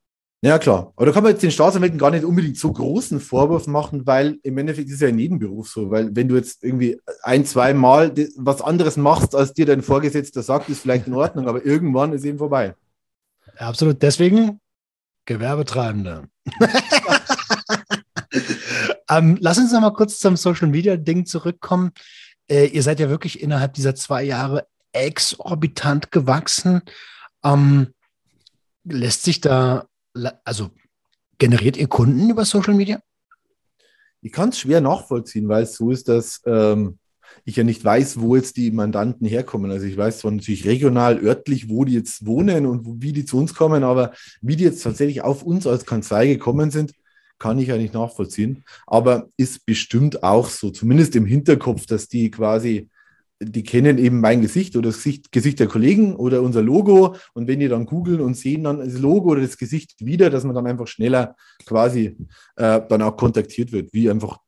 Ja, 0.43 0.59
klar. 0.59 0.91
Aber 0.97 1.05
da 1.05 1.13
kann 1.13 1.23
man 1.23 1.31
jetzt 1.31 1.41
den 1.41 1.51
Staatsanwälten 1.51 1.97
gar 1.97 2.11
nicht 2.11 2.25
unbedingt 2.25 2.57
so 2.57 2.73
großen 2.73 3.21
Vorwurf 3.21 3.65
machen, 3.65 4.05
weil 4.05 4.39
im 4.43 4.57
Endeffekt 4.57 4.89
ist 4.89 4.95
es 4.95 4.99
ja 4.99 5.07
in 5.07 5.17
jedem 5.17 5.39
Beruf 5.39 5.69
so. 5.69 5.89
Weil 5.89 6.13
wenn 6.17 6.27
du 6.27 6.35
jetzt 6.35 6.65
irgendwie 6.65 6.99
ein, 7.21 7.45
zwei 7.45 7.73
Mal 7.73 8.13
was 8.35 8.61
anderes 8.61 8.97
machst, 8.97 9.35
als 9.35 9.53
dir 9.53 9.65
dein 9.65 9.81
Vorgesetzter 9.81 10.43
sagt, 10.43 10.67
ist 10.67 10.81
vielleicht 10.81 11.07
in 11.07 11.13
Ordnung, 11.13 11.47
aber 11.47 11.65
irgendwann 11.65 12.11
ist 12.11 12.25
eben 12.25 12.39
vorbei. 12.39 12.75
Absolut. 13.57 14.01
Deswegen 14.01 14.59
Gewerbetreibende. 15.23 16.27
ähm, 19.09 19.37
lass 19.39 19.57
uns 19.57 19.71
noch 19.71 19.79
mal 19.79 19.93
kurz 19.93 20.19
zum 20.19 20.35
Social 20.35 20.67
Media 20.67 20.97
Ding 20.97 21.25
zurückkommen. 21.25 21.91
Äh, 22.49 22.65
ihr 22.65 22.83
seid 22.83 22.99
ja 22.99 23.07
wirklich 23.07 23.41
innerhalb 23.41 23.75
dieser 23.75 23.95
zwei 23.95 24.23
Jahre 24.23 24.67
exorbitant 24.91 26.11
gewachsen. 26.11 26.81
Ähm, 27.45 27.93
lässt 28.83 29.23
sich 29.23 29.39
da 29.39 29.87
also 30.43 30.71
generiert 31.37 31.77
ihr 31.77 31.87
Kunden 31.87 32.29
über 32.29 32.45
Social 32.45 32.73
Media? 32.73 33.01
Ich 34.21 34.31
kann 34.31 34.49
es 34.49 34.59
schwer 34.59 34.81
nachvollziehen, 34.81 35.49
weil 35.49 35.63
es 35.63 35.75
so 35.75 35.91
ist, 35.91 36.07
dass 36.07 36.41
ähm, 36.45 36.97
ich 37.45 37.55
ja 37.55 37.63
nicht 37.63 37.83
weiß, 37.83 38.19
wo 38.21 38.35
jetzt 38.35 38.57
die 38.57 38.71
Mandanten 38.71 39.27
herkommen. 39.27 39.71
Also 39.71 39.85
ich 39.85 39.97
weiß 39.97 40.19
zwar 40.19 40.31
natürlich 40.31 40.65
regional, 40.65 41.19
örtlich, 41.23 41.69
wo 41.69 41.83
die 41.83 41.93
jetzt 41.93 42.25
wohnen 42.25 42.65
und 42.65 43.01
wie 43.01 43.11
die 43.11 43.25
zu 43.25 43.37
uns 43.37 43.53
kommen, 43.53 43.83
aber 43.83 44.13
wie 44.41 44.55
die 44.55 44.63
jetzt 44.63 44.83
tatsächlich 44.83 45.21
auf 45.21 45.43
uns 45.43 45.67
als 45.67 45.85
Kanzlei 45.85 46.27
gekommen 46.27 46.71
sind, 46.71 46.93
kann 47.39 47.59
ich 47.59 47.67
ja 47.67 47.77
nicht 47.77 47.93
nachvollziehen. 47.93 48.63
Aber 48.87 49.29
ist 49.35 49.65
bestimmt 49.65 50.23
auch 50.23 50.47
so, 50.47 50.69
zumindest 50.69 51.15
im 51.15 51.25
Hinterkopf, 51.25 51.85
dass 51.85 52.07
die 52.07 52.31
quasi 52.31 52.89
die 53.45 53.63
kennen 53.63 53.97
eben 53.97 54.19
mein 54.19 54.41
Gesicht 54.41 54.75
oder 54.75 54.89
das 54.89 54.97
Gesicht, 54.97 55.31
Gesicht 55.31 55.59
der 55.59 55.67
Kollegen 55.67 56.15
oder 56.15 56.41
unser 56.41 56.61
Logo. 56.61 57.15
Und 57.33 57.47
wenn 57.47 57.59
die 57.59 57.67
dann 57.67 57.85
googeln 57.85 58.21
und 58.21 58.35
sehen 58.35 58.63
dann 58.63 58.79
das 58.79 58.99
Logo 58.99 59.31
oder 59.31 59.41
das 59.41 59.57
Gesicht 59.57 59.93
wieder, 59.99 60.29
dass 60.29 60.43
man 60.43 60.55
dann 60.55 60.67
einfach 60.67 60.87
schneller 60.87 61.35
quasi 61.65 62.17
äh, 62.55 62.81
dann 62.87 63.01
auch 63.01 63.17
kontaktiert 63.17 63.71
wird, 63.71 63.93
wie 63.93 64.09
einfach, 64.09 64.39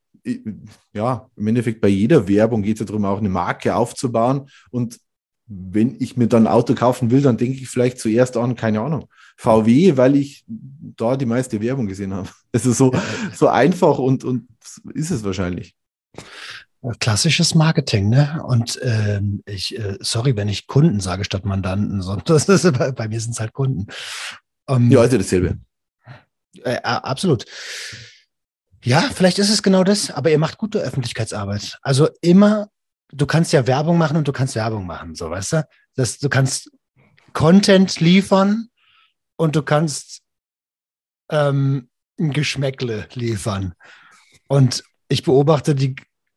ja, 0.94 1.30
im 1.36 1.48
Endeffekt 1.48 1.82
bei 1.82 1.88
jeder 1.88 2.28
Werbung 2.28 2.64
geht 2.64 2.76
es 2.76 2.80
ja 2.80 2.86
darum, 2.86 3.06
auch 3.06 3.20
eine 3.20 3.30
Marke 3.30 3.76
aufzubauen. 3.76 4.50
Und 4.72 5.00
wenn 5.48 5.96
ich 6.00 6.18
mir 6.18 6.28
dann 6.28 6.48
ein 6.48 6.54
Auto 6.54 6.74
kaufen 6.74 7.12
will, 7.12 7.22
dann 7.22 7.38
denke 7.38 7.60
ich 7.60 7.70
vielleicht 7.70 8.00
zuerst 8.00 8.36
an, 8.38 8.56
keine 8.56 8.82
Ahnung, 8.82 9.06
VW, 9.38 9.96
weil 9.98 10.16
ich 10.16 10.44
da 10.48 11.16
die 11.16 11.28
meiste 11.28 11.62
Werbung 11.62 11.86
gesehen 11.86 12.14
habe. 12.14 12.30
Es 12.52 12.66
ist 12.66 12.78
so, 12.78 12.92
so 13.34 13.48
einfach 13.48 14.00
und, 14.00 14.24
und 14.24 14.48
ist 14.94 15.12
es 15.12 15.24
wahrscheinlich. 15.24 15.76
Klassisches 17.00 17.56
Marketing, 17.56 18.10
ne? 18.10 18.44
Und 18.46 18.80
ähm, 18.84 19.42
ich, 19.46 19.78
äh, 19.78 19.98
sorry, 20.02 20.36
wenn 20.36 20.50
ich 20.50 20.68
Kunden 20.68 21.00
sage 21.00 21.24
statt 21.24 21.46
Mandanten, 21.46 22.02
sondern 22.02 22.26
das 22.26 22.48
ist, 22.50 22.78
bei, 22.78 22.92
bei 22.92 23.08
mir 23.08 23.20
sind 23.20 23.32
es 23.32 23.40
halt 23.40 23.54
Kunden. 23.54 23.88
Ähm, 24.68 24.92
ja, 24.92 25.00
also 25.00 25.18
dasselbe. 25.18 25.58
Äh, 26.64 26.78
absolut. 26.84 27.46
Ja, 28.84 29.02
vielleicht 29.02 29.40
ist 29.40 29.50
es 29.50 29.64
genau 29.64 29.84
das, 29.84 30.12
aber 30.12 30.30
ihr 30.30 30.38
macht 30.38 30.58
gute 30.58 30.80
Öffentlichkeitsarbeit. 30.80 31.80
Also 31.82 32.08
immer, 32.22 32.70
du 33.12 33.26
kannst 33.26 33.52
ja 33.52 33.66
Werbung 33.66 33.98
machen 33.98 34.18
und 34.18 34.28
du 34.28 34.32
kannst 34.32 34.56
Werbung 34.56 34.86
machen, 34.86 35.16
so 35.16 35.30
weißt 35.30 35.54
du? 35.54 35.68
Das, 35.96 36.20
du 36.20 36.30
kannst 36.30 36.72
Content 37.34 38.00
liefern 38.00 38.70
und 39.38 39.56
du 39.56 39.64
kannst 39.64 40.22
ähm, 41.30 41.90
ein 42.20 42.32
Geschmäckle 42.32 43.08
liefern. 43.14 43.74
Und 44.48 44.84
ich 45.08 45.24
beobachte 45.24 45.76
die 45.76 45.96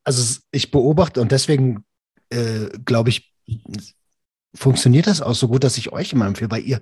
also 0.08 0.40
ich 0.52 0.70
beobachte 0.70 1.20
und 1.20 1.32
deswegen 1.32 1.84
äh, 2.30 2.70
glaube 2.86 3.10
ich, 3.10 3.34
funktioniert 4.54 5.06
das 5.06 5.20
auch 5.20 5.34
so 5.34 5.48
gut, 5.48 5.64
dass 5.64 5.76
ich 5.76 5.92
euch 5.92 6.14
immer 6.14 6.26
empfehle, 6.26 6.50
weil 6.50 6.62
ihr, 6.62 6.80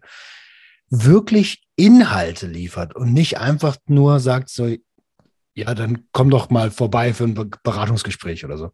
wirklich 0.88 1.66
Inhalte 1.75 2.47
liefert 2.47 2.95
und 2.95 3.12
nicht 3.12 3.38
einfach 3.38 3.76
nur 3.87 4.21
sagt 4.21 4.49
so, 4.49 4.73
ja, 5.54 5.75
dann 5.75 6.06
komm 6.12 6.30
doch 6.30 6.50
mal 6.50 6.71
vorbei 6.71 7.12
für 7.12 7.25
ein 7.25 7.35
Beratungsgespräch 7.35 8.45
oder 8.45 8.56
so. 8.56 8.71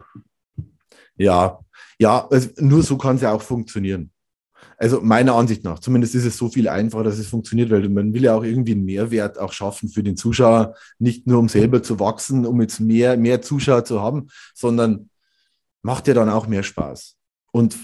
Ja, 1.17 1.61
ja, 1.99 2.29
nur 2.59 2.83
so 2.83 2.99
kann 2.99 3.17
es 3.17 3.23
ja 3.23 3.33
auch 3.33 3.41
funktionieren. 3.41 4.13
Also 4.77 5.01
meiner 5.01 5.35
Ansicht 5.35 5.65
nach, 5.65 5.79
zumindest 5.79 6.15
ist 6.15 6.25
es 6.25 6.37
so 6.37 6.49
viel 6.49 6.69
einfacher, 6.69 7.05
dass 7.05 7.19
es 7.19 7.29
funktioniert, 7.29 7.71
weil 7.71 7.89
man 7.89 8.13
will 8.15 8.25
ja 8.25 8.35
auch 8.35 8.43
irgendwie 8.43 8.73
einen 8.73 8.85
Mehrwert 8.85 9.39
auch 9.39 9.53
schaffen 9.53 9.89
für 9.89 10.03
den 10.03 10.17
Zuschauer, 10.17 10.75
nicht 10.99 11.27
nur 11.27 11.39
um 11.39 11.49
selber 11.49 11.83
zu 11.83 12.01
wachsen, 12.01 12.47
um 12.47 12.61
jetzt 12.61 12.81
mehr, 12.81 13.17
mehr 13.17 13.43
Zuschauer 13.43 13.85
zu 13.85 14.01
haben, 14.01 14.29
sondern 14.55 15.09
macht 15.83 16.09
ja 16.09 16.15
dann 16.15 16.29
auch 16.29 16.47
mehr 16.47 16.63
Spaß. 16.63 17.17
Und 17.53 17.77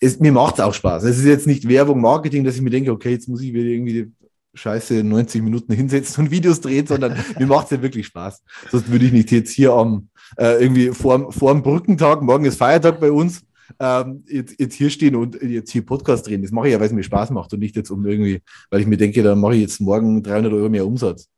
es, 0.00 0.18
mir 0.18 0.32
macht 0.32 0.54
es 0.54 0.60
auch 0.60 0.74
Spaß. 0.74 1.04
Es 1.04 1.18
ist 1.18 1.24
jetzt 1.24 1.46
nicht 1.46 1.68
Werbung, 1.68 2.00
Marketing, 2.00 2.44
dass 2.44 2.56
ich 2.56 2.62
mir 2.62 2.70
denke, 2.70 2.92
okay, 2.92 3.10
jetzt 3.10 3.28
muss 3.28 3.42
ich 3.42 3.52
wieder 3.52 3.64
irgendwie 3.64 4.12
scheiße 4.54 5.04
90 5.04 5.42
Minuten 5.42 5.72
hinsetzen 5.72 6.24
und 6.24 6.30
Videos 6.30 6.60
drehen, 6.60 6.86
sondern 6.86 7.16
mir 7.38 7.46
macht 7.46 7.66
es 7.66 7.70
ja 7.70 7.82
wirklich 7.82 8.06
Spaß. 8.06 8.42
Sonst 8.70 8.90
würde 8.90 9.04
ich 9.04 9.12
nicht 9.12 9.30
jetzt 9.30 9.52
hier 9.52 9.72
am 9.72 10.08
äh, 10.36 10.62
irgendwie 10.62 10.88
vor, 10.88 11.32
vor 11.32 11.52
dem 11.52 11.62
Brückentag, 11.62 12.22
morgen 12.22 12.44
ist 12.44 12.58
Feiertag 12.58 13.00
bei 13.00 13.12
uns, 13.12 13.42
ähm, 13.78 14.24
jetzt, 14.26 14.58
jetzt 14.58 14.74
hier 14.74 14.90
stehen 14.90 15.16
und 15.16 15.40
jetzt 15.42 15.70
hier 15.70 15.84
Podcast 15.84 16.26
drehen. 16.26 16.42
Das 16.42 16.50
mache 16.50 16.68
ich 16.68 16.72
ja, 16.72 16.80
weil 16.80 16.86
es 16.86 16.92
mir 16.92 17.02
Spaß 17.02 17.30
macht 17.30 17.52
und 17.52 17.60
nicht 17.60 17.76
jetzt 17.76 17.90
um 17.90 18.04
irgendwie, 18.06 18.42
weil 18.70 18.80
ich 18.80 18.86
mir 18.86 18.96
denke, 18.96 19.22
da 19.22 19.34
mache 19.34 19.54
ich 19.54 19.62
jetzt 19.62 19.80
morgen 19.80 20.22
300 20.22 20.52
Euro 20.52 20.68
mehr 20.68 20.86
Umsatz. 20.86 21.28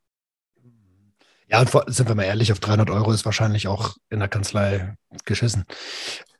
Ja, 1.48 1.60
und 1.60 1.70
sind 1.92 2.08
wir 2.08 2.14
mal 2.14 2.24
ehrlich, 2.24 2.50
auf 2.50 2.60
300 2.60 2.88
Euro 2.88 3.12
ist 3.12 3.26
wahrscheinlich 3.26 3.68
auch 3.68 3.96
in 4.08 4.20
der 4.20 4.28
Kanzlei 4.28 4.94
geschissen. 5.26 5.64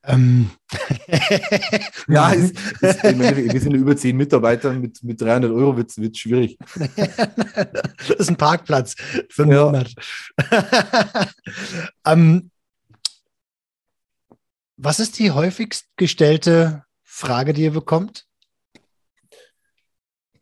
Ähm. 0.05 0.51
ja, 2.09 2.31
ist, 2.31 2.59
ist, 2.81 3.03
wir 3.05 3.61
sind 3.61 3.75
über 3.75 3.97
zehn 3.97 4.17
Mitarbeiter, 4.17 4.73
mit, 4.73 5.03
mit 5.05 5.21
300 5.21 5.51
Euro 5.51 5.77
wird 5.77 5.91
es 5.97 6.19
schwierig. 6.19 6.59
das 6.97 8.11
ist 8.19 8.31
ein 8.31 8.37
Parkplatz 8.37 8.95
für 9.29 9.43
einen 9.43 9.53
ja. 9.53 9.65
Monat. 9.65 9.95
ähm, 12.07 12.51
was 14.83 14.99
ist 14.99 15.19
die 15.19 15.31
häufigst 15.31 15.87
gestellte 15.97 16.85
Frage, 17.05 17.53
die 17.53 17.63
ihr 17.63 17.71
bekommt? 17.71 18.27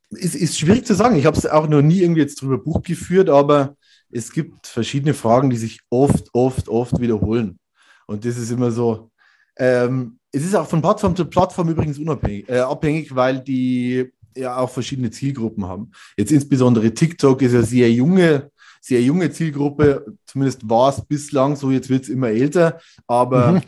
Ist, 0.09 0.35
ist 0.35 0.59
schwierig 0.59 0.87
zu 0.87 0.94
sagen. 0.94 1.16
Ich 1.16 1.26
habe 1.26 1.37
es 1.37 1.47
auch 1.47 1.68
noch 1.68 1.82
nie 1.82 2.00
irgendwie 2.00 2.23
jetzt 2.23 2.40
drüber 2.40 2.59
Buch 2.59 2.82
geführt, 2.82 3.28
aber 3.28 3.76
es 4.11 4.32
gibt 4.32 4.66
verschiedene 4.66 5.14
Fragen, 5.14 5.50
die 5.50 5.56
sich 5.56 5.80
oft, 5.90 6.30
oft, 6.32 6.68
oft 6.68 7.00
wiederholen. 7.00 7.59
Und 8.06 8.25
das 8.25 8.38
ist 8.38 8.50
immer 8.50 8.70
so. 8.70 9.11
Ähm, 9.56 10.18
es 10.32 10.44
ist 10.44 10.54
auch 10.54 10.66
von 10.66 10.80
Plattform 10.80 11.14
zu 11.14 11.26
Plattform 11.26 11.68
übrigens 11.68 11.99
unabhängig, 11.99 12.49
äh, 12.49 12.61
abhängig, 12.61 13.14
weil 13.14 13.40
die 13.40 14.11
ja 14.35 14.56
auch 14.56 14.70
verschiedene 14.70 15.11
Zielgruppen 15.11 15.66
haben. 15.66 15.92
Jetzt 16.16 16.32
insbesondere 16.32 16.94
TikTok 16.94 17.42
ist 17.42 17.52
ja 17.52 17.62
sehr 17.62 17.92
junge, 17.92 18.50
sehr 18.80 19.02
junge 19.02 19.30
Zielgruppe, 19.30 20.06
zumindest 20.25 20.68
war 20.68 20.88
es 20.88 21.04
bislang 21.04 21.56
so, 21.56 21.70
jetzt 21.70 21.90
wird 21.90 22.04
es 22.04 22.09
immer 22.09 22.28
älter, 22.28 22.80
aber 23.06 23.52
mhm. 23.52 23.61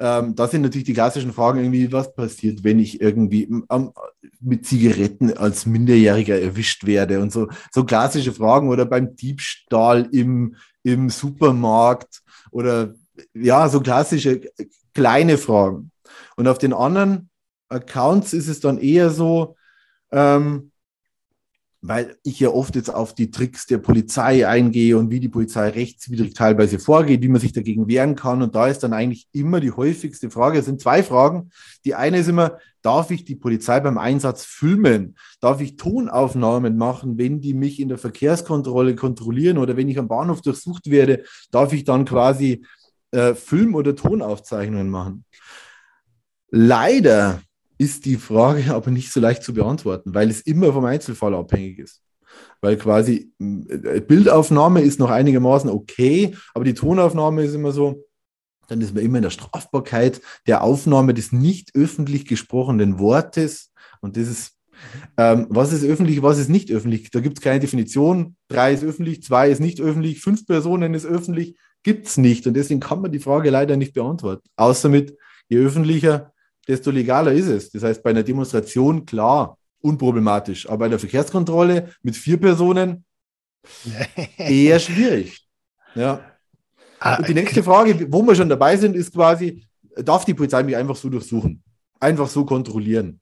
Ähm, 0.00 0.34
das 0.34 0.50
sind 0.50 0.62
natürlich 0.62 0.86
die 0.86 0.94
klassischen 0.94 1.32
Fragen, 1.32 1.60
irgendwie, 1.60 1.92
was 1.92 2.14
passiert, 2.14 2.64
wenn 2.64 2.78
ich 2.78 3.00
irgendwie 3.00 3.42
ähm, 3.70 3.92
mit 4.40 4.66
Zigaretten 4.66 5.36
als 5.36 5.66
Minderjähriger 5.66 6.40
erwischt 6.40 6.86
werde 6.86 7.20
und 7.20 7.32
so, 7.32 7.48
so 7.70 7.84
klassische 7.84 8.32
Fragen 8.32 8.70
oder 8.70 8.86
beim 8.86 9.14
Diebstahl 9.14 10.08
im, 10.10 10.56
im 10.82 11.10
Supermarkt 11.10 12.22
oder 12.50 12.94
ja, 13.34 13.68
so 13.68 13.80
klassische 13.80 14.40
kleine 14.94 15.36
Fragen. 15.36 15.90
Und 16.36 16.48
auf 16.48 16.56
den 16.56 16.72
anderen 16.72 17.28
Accounts 17.68 18.32
ist 18.32 18.48
es 18.48 18.60
dann 18.60 18.78
eher 18.78 19.10
so, 19.10 19.56
ähm, 20.10 20.69
weil 21.82 22.16
ich 22.22 22.38
ja 22.40 22.50
oft 22.50 22.76
jetzt 22.76 22.92
auf 22.92 23.14
die 23.14 23.30
Tricks 23.30 23.66
der 23.66 23.78
Polizei 23.78 24.46
eingehe 24.46 24.98
und 24.98 25.10
wie 25.10 25.20
die 25.20 25.30
Polizei 25.30 25.70
rechtswidrig 25.70 26.34
teilweise 26.34 26.78
vorgeht, 26.78 27.22
wie 27.22 27.28
man 27.28 27.40
sich 27.40 27.54
dagegen 27.54 27.88
wehren 27.88 28.16
kann. 28.16 28.42
Und 28.42 28.54
da 28.54 28.66
ist 28.66 28.80
dann 28.80 28.92
eigentlich 28.92 29.28
immer 29.32 29.60
die 29.60 29.72
häufigste 29.72 30.30
Frage. 30.30 30.58
Es 30.58 30.66
sind 30.66 30.82
zwei 30.82 31.02
Fragen. 31.02 31.50
Die 31.86 31.94
eine 31.94 32.18
ist 32.18 32.28
immer, 32.28 32.58
darf 32.82 33.10
ich 33.10 33.24
die 33.24 33.34
Polizei 33.34 33.80
beim 33.80 33.96
Einsatz 33.96 34.44
filmen? 34.44 35.16
Darf 35.40 35.62
ich 35.62 35.76
Tonaufnahmen 35.76 36.76
machen, 36.76 37.16
wenn 37.16 37.40
die 37.40 37.54
mich 37.54 37.80
in 37.80 37.88
der 37.88 37.98
Verkehrskontrolle 37.98 38.94
kontrollieren 38.94 39.56
oder 39.56 39.76
wenn 39.78 39.88
ich 39.88 39.98
am 39.98 40.08
Bahnhof 40.08 40.42
durchsucht 40.42 40.90
werde? 40.90 41.24
Darf 41.50 41.72
ich 41.72 41.84
dann 41.84 42.04
quasi 42.04 42.62
äh, 43.12 43.34
Film- 43.34 43.74
oder 43.74 43.96
Tonaufzeichnungen 43.96 44.90
machen? 44.90 45.24
Leider 46.50 47.40
ist 47.80 48.04
die 48.04 48.16
Frage 48.16 48.74
aber 48.74 48.90
nicht 48.90 49.10
so 49.10 49.20
leicht 49.20 49.42
zu 49.42 49.54
beantworten, 49.54 50.14
weil 50.14 50.30
es 50.30 50.42
immer 50.42 50.72
vom 50.72 50.84
Einzelfall 50.84 51.34
abhängig 51.34 51.78
ist. 51.78 52.02
Weil 52.60 52.76
quasi 52.76 53.32
äh, 53.40 54.00
Bildaufnahme 54.00 54.82
ist 54.82 55.00
noch 55.00 55.10
einigermaßen 55.10 55.70
okay, 55.70 56.36
aber 56.54 56.64
die 56.64 56.74
Tonaufnahme 56.74 57.42
ist 57.42 57.54
immer 57.54 57.72
so, 57.72 58.04
dann 58.68 58.80
ist 58.80 58.94
man 58.94 59.02
immer 59.02 59.18
in 59.18 59.24
der 59.24 59.30
Strafbarkeit 59.30 60.20
der 60.46 60.62
Aufnahme 60.62 61.12
des 61.14 61.32
nicht 61.32 61.74
öffentlich 61.74 62.26
gesprochenen 62.26 63.00
Wortes. 63.00 63.72
Und 64.00 64.16
das 64.16 64.28
ist, 64.28 64.52
ähm, 65.16 65.46
was 65.48 65.72
ist 65.72 65.82
öffentlich, 65.82 66.22
was 66.22 66.38
ist 66.38 66.50
nicht 66.50 66.70
öffentlich? 66.70 67.10
Da 67.10 67.18
gibt 67.18 67.38
es 67.38 67.42
keine 67.42 67.58
Definition. 67.58 68.36
Drei 68.48 68.72
ist 68.72 68.84
öffentlich, 68.84 69.24
zwei 69.24 69.50
ist 69.50 69.60
nicht 69.60 69.80
öffentlich, 69.80 70.20
fünf 70.20 70.46
Personen 70.46 70.94
ist 70.94 71.06
öffentlich 71.06 71.56
gibt 71.82 72.06
es 72.06 72.16
nicht. 72.16 72.46
Und 72.46 72.54
deswegen 72.54 72.80
kann 72.80 73.00
man 73.00 73.12
die 73.12 73.18
Frage 73.18 73.50
leider 73.50 73.76
nicht 73.76 73.94
beantworten. 73.94 74.48
Außer 74.56 74.88
mit, 74.88 75.16
je 75.48 75.58
öffentlicher, 75.58 76.29
desto 76.70 76.90
legaler 76.90 77.32
ist 77.32 77.48
es. 77.48 77.70
Das 77.70 77.82
heißt, 77.82 78.02
bei 78.02 78.10
einer 78.10 78.22
Demonstration, 78.22 79.04
klar, 79.04 79.58
unproblematisch. 79.82 80.68
Aber 80.68 80.78
bei 80.78 80.88
der 80.88 80.98
Verkehrskontrolle 80.98 81.90
mit 82.02 82.16
vier 82.16 82.38
Personen 82.38 83.04
eher 84.38 84.78
schwierig. 84.78 85.46
Ja. 85.94 86.24
Ah, 87.00 87.16
Und 87.16 87.28
die 87.28 87.34
nächste 87.34 87.62
Frage, 87.62 88.06
wo 88.12 88.22
wir 88.22 88.34
schon 88.34 88.48
dabei 88.48 88.76
sind, 88.76 88.94
ist 88.94 89.12
quasi, 89.12 89.66
darf 89.96 90.24
die 90.24 90.34
Polizei 90.34 90.62
mich 90.62 90.76
einfach 90.76 90.96
so 90.96 91.08
durchsuchen? 91.08 91.62
Einfach 91.98 92.28
so 92.28 92.44
kontrollieren? 92.44 93.20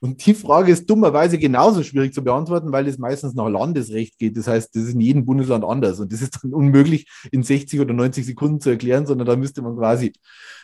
Und 0.00 0.24
die 0.24 0.32
Frage 0.32 0.72
ist 0.72 0.88
dummerweise 0.88 1.38
genauso 1.38 1.82
schwierig 1.82 2.14
zu 2.14 2.24
beantworten, 2.24 2.72
weil 2.72 2.88
es 2.88 2.96
meistens 2.96 3.34
nach 3.34 3.48
Landesrecht 3.48 4.18
geht. 4.18 4.36
Das 4.36 4.46
heißt, 4.46 4.74
das 4.74 4.84
ist 4.84 4.94
in 4.94 5.00
jedem 5.00 5.26
Bundesland 5.26 5.62
anders. 5.62 6.00
Und 6.00 6.10
das 6.10 6.22
ist 6.22 6.38
dann 6.42 6.54
unmöglich 6.54 7.06
in 7.30 7.42
60 7.42 7.80
oder 7.80 7.92
90 7.92 8.24
Sekunden 8.24 8.60
zu 8.60 8.70
erklären, 8.70 9.04
sondern 9.06 9.26
da 9.26 9.36
müsste 9.36 9.60
man 9.60 9.76
quasi 9.76 10.14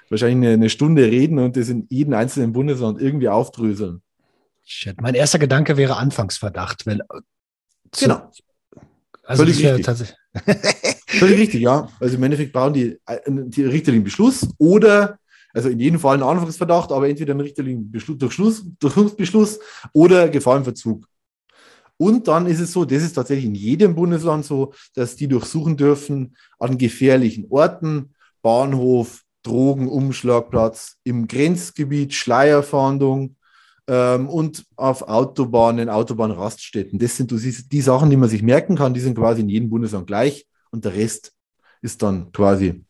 wahrscheinlich 0.09 0.49
eine, 0.49 0.71
Stunde 0.71 1.05
reden 1.05 1.39
und 1.39 1.57
das 1.57 1.69
in 1.69 1.87
jedem 1.91 2.15
einzelnen 2.15 2.53
Bundesland 2.55 3.01
irgendwie 3.01 3.29
aufdröseln. 3.29 4.01
Shit. 4.65 5.01
Mein 5.01 5.15
erster 5.15 5.39
Gedanke 5.39 5.77
wäre 5.77 5.97
Anfangsverdacht. 5.97 6.87
Wenn, 6.87 7.03
genau. 7.99 8.31
Also 9.23 9.43
Völlig 9.43 9.65
richtig. 9.67 10.15
Völlig 11.07 11.39
richtig, 11.39 11.61
ja. 11.61 11.89
Also 12.01 12.17
im 12.17 12.23
Endeffekt 12.23 12.53
brauchen 12.53 12.73
die, 12.73 12.99
äh, 13.07 13.19
die 13.27 13.65
Richter 13.65 13.93
den 13.93 14.05
Beschluss 14.05 14.49
oder 14.59 15.19
also 15.57 15.71
in 15.71 15.81
jedem 15.81 15.99
Fall 15.99 16.19
ein 16.19 16.23
Anfangsverdacht, 16.23 16.93
aber 16.93 17.09
entweder 17.09 17.35
ein 17.35 17.41
richterlichen 17.41 17.91
Beschluss, 17.91 18.19
Durchschluss, 18.19 18.65
Durchsuchungsbeschluss 18.79 19.59
oder 19.95 20.29
Gefahrenverzug. 20.29 21.07
Und 21.97 22.29
dann 22.29 22.47
ist 22.47 22.61
es 22.61 22.73
so, 22.73 22.85
das 22.85 23.03
ist 23.03 23.15
tatsächlich 23.15 23.47
in 23.47 23.55
jedem 23.55 23.95
Bundesland 23.95 24.45
so, 24.45 24.75
dass 24.95 25.17
die 25.17 25.29
durchsuchen 25.29 25.79
dürfen 25.79 26.37
an 26.59 26.77
gefährlichen 26.77 27.47
Orten, 27.49 28.15
Bahnhof, 28.43 29.23
Drogenumschlagplatz, 29.45 30.99
im 31.05 31.27
Grenzgebiet, 31.27 32.13
Schleierfahndung 32.13 33.37
ähm, 33.87 34.29
und 34.29 34.67
auf 34.77 35.09
Autobahnen, 35.09 35.89
Autobahnraststätten. 35.89 36.99
Das 36.99 37.17
sind 37.17 37.31
die 37.31 37.81
Sachen, 37.81 38.11
die 38.11 38.19
man 38.19 38.29
sich 38.29 38.43
merken 38.43 38.77
kann, 38.77 38.93
die 38.93 39.01
sind 39.01 39.17
quasi 39.17 39.41
in 39.41 39.49
jedem 39.49 39.71
Bundesland 39.71 40.07
gleich 40.07 40.47
und 40.71 40.85
der 40.85 40.95
Rest 40.95 41.33
ist 41.81 42.03
dann 42.03 42.31
quasi 42.33 42.85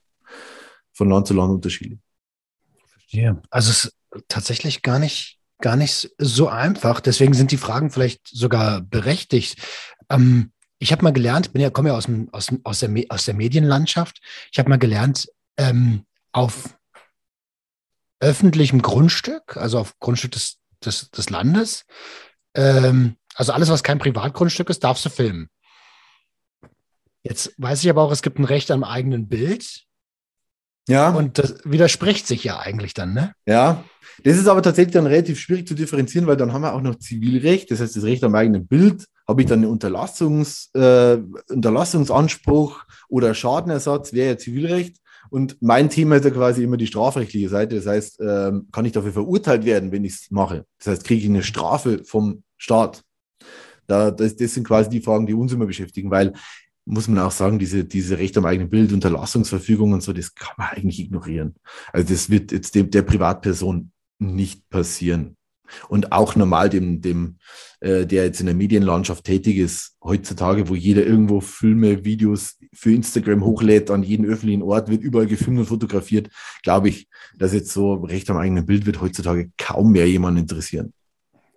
von 0.93 1.09
Land 1.11 1.29
zu 1.29 1.35
Land 1.35 1.53
unterschiedlich. 1.53 2.01
Verstehe. 3.07 3.43
Also 3.51 3.71
es 3.71 3.85
ist 3.87 3.97
tatsächlich 4.29 4.83
gar 4.83 4.99
nicht, 4.99 5.39
gar 5.61 5.77
nicht 5.77 6.11
so 6.19 6.49
einfach. 6.49 7.01
Deswegen 7.01 7.35
sind 7.35 7.51
die 7.51 7.57
Fragen 7.57 7.91
vielleicht 7.91 8.27
sogar 8.29 8.81
berechtigt. 8.81 9.59
Ähm, 10.11 10.53
ich 10.79 10.93
habe 10.93 11.03
mal 11.03 11.13
gelernt, 11.13 11.53
bin 11.53 11.63
ja, 11.63 11.71
komme 11.71 11.91
ja 11.91 11.97
aus, 11.97 12.05
dem, 12.05 12.29
aus, 12.33 12.53
aus, 12.65 12.81
der, 12.81 12.91
aus 13.09 13.25
der 13.25 13.35
Medienlandschaft. 13.35 14.21
Ich 14.53 14.59
habe 14.59 14.69
mal 14.69 14.79
gelernt, 14.79 15.29
ähm, 15.57 16.05
auf 16.33 16.77
öffentlichem 18.21 18.83
Grundstück, 18.83 19.57
also 19.57 19.79
auf 19.79 19.99
Grundstück 19.99 20.33
des, 20.33 20.59
des, 20.85 21.11
des 21.11 21.31
Landes, 21.31 21.85
ähm, 22.55 23.17
also 23.35 23.53
alles, 23.53 23.69
was 23.69 23.83
kein 23.83 23.99
Privatgrundstück 23.99 24.71
ist, 24.71 24.85
darfst 24.85 25.05
du 25.05 25.11
filmen. 25.11 25.51
Jetzt 27.23 27.55
weiß 27.59 27.83
ich 27.85 27.91
aber 27.91 28.03
auch, 28.03 28.13
es 28.13 28.23
gibt 28.23 28.39
ein 28.39 28.45
Recht 28.45 28.71
am 28.71 28.85
eigenen 28.85 29.29
Bild. 29.29 29.85
Ja. 30.89 31.11
Und 31.11 31.39
das 31.39 31.57
widerspricht 31.65 32.27
sich 32.27 32.45
ja 32.45 32.59
eigentlich 32.59 32.95
dann, 32.95 33.15
ne? 33.15 33.33
Ja. 33.47 33.85
Das 34.25 34.37
ist 34.37 34.49
aber 34.49 34.63
tatsächlich 34.63 34.95
dann 34.95 35.07
relativ 35.07 35.39
schwierig 35.39 35.69
zu 35.69 35.75
differenzieren, 35.75 36.27
weil 36.27 36.37
dann 36.37 36.53
haben 36.53 36.63
wir 36.63 36.73
auch 36.73 36.81
noch 36.81 36.99
Zivilrecht, 36.99 37.71
das 37.71 37.81
heißt 37.81 37.97
das 37.97 38.05
Recht 38.05 38.25
am 38.25 38.35
eigenen 38.35 38.67
Bild. 38.67 39.05
Habe 39.29 39.43
ich 39.43 39.49
dann 39.49 39.59
einen 39.61 39.71
Unterlassungs, 39.71 40.71
äh, 40.75 41.19
Unterlassungsanspruch 41.51 42.85
oder 43.09 43.35
Schadenersatz, 43.35 44.13
wäre 44.13 44.31
ja 44.31 44.39
Zivilrecht. 44.39 44.97
Und 45.31 45.61
mein 45.61 45.91
Thema 45.91 46.17
ist 46.17 46.25
ja 46.25 46.31
quasi 46.31 46.63
immer 46.63 46.77
die 46.77 46.87
strafrechtliche 46.87 47.49
Seite. 47.49 47.77
Das 47.77 47.87
heißt, 47.87 48.21
ähm, 48.21 48.69
kann 48.71 48.85
ich 48.85 48.93
dafür 48.93 49.13
verurteilt 49.13 49.65
werden, 49.65 49.91
wenn 49.91 50.05
ich 50.05 50.15
es 50.15 50.31
mache? 50.31 50.65
Das 50.79 50.87
heißt, 50.87 51.05
kriege 51.05 51.23
ich 51.23 51.29
eine 51.29 51.43
Strafe 51.43 52.05
vom 52.05 52.45
Staat? 52.57 53.03
Da, 53.89 54.11
das, 54.11 54.37
das 54.37 54.55
sind 54.55 54.67
quasi 54.67 54.89
die 54.89 55.01
Fragen, 55.01 55.27
die 55.27 55.35
uns 55.35 55.53
immer 55.53 55.67
beschäftigen, 55.67 56.11
weil 56.11 56.33
muss 56.87 57.09
man 57.09 57.19
auch 57.19 57.33
sagen, 57.33 57.59
diese, 57.59 57.85
diese 57.85 58.19
Recht 58.19 58.39
am 58.39 58.47
eigenen 58.47 58.71
Bild, 58.71 58.93
Unterlassungsverfügung 58.93 59.93
und 59.93 60.03
so, 60.03 60.13
das 60.13 60.35
kann 60.35 60.55
man 60.57 60.69
eigentlich 60.69 61.01
ignorieren. 61.01 61.57
Also 61.93 62.13
das 62.13 62.31
wird 62.31 62.53
jetzt 62.53 62.75
dem, 62.75 62.91
der 62.91 63.03
Privatperson 63.03 63.91
nicht 64.19 64.69
passieren. 64.71 65.37
Und 65.89 66.13
auch 66.13 66.37
normal 66.37 66.71
dem, 66.71 67.01
dem 67.01 67.39
äh, 67.81 68.07
der 68.07 68.25
jetzt 68.25 68.39
in 68.39 68.47
der 68.47 68.55
Medienlandschaft 68.55 69.25
tätig 69.25 69.57
ist, 69.57 69.97
heutzutage, 70.03 70.69
wo 70.69 70.77
jeder 70.77 71.05
irgendwo 71.05 71.41
Filme, 71.41 72.05
Videos 72.05 72.57
für 72.73 72.93
Instagram 72.93 73.45
hochlädt, 73.45 73.91
an 73.91 74.05
jeden 74.05 74.27
öffentlichen 74.27 74.63
Ort, 74.63 74.89
wird 74.89 75.03
überall 75.03 75.27
gefilmt 75.27 75.59
und 75.59 75.67
fotografiert, 75.67 76.29
glaube 76.63 76.89
ich, 76.89 77.09
dass 77.37 77.53
jetzt 77.53 77.73
so 77.73 77.95
Recht 77.95 78.31
am 78.31 78.37
eigenen 78.37 78.65
Bild 78.65 78.87
wird 78.87 79.01
heutzutage 79.01 79.51
kaum 79.59 79.91
mehr 79.91 80.09
jemanden 80.09 80.41
interessieren. 80.41 80.93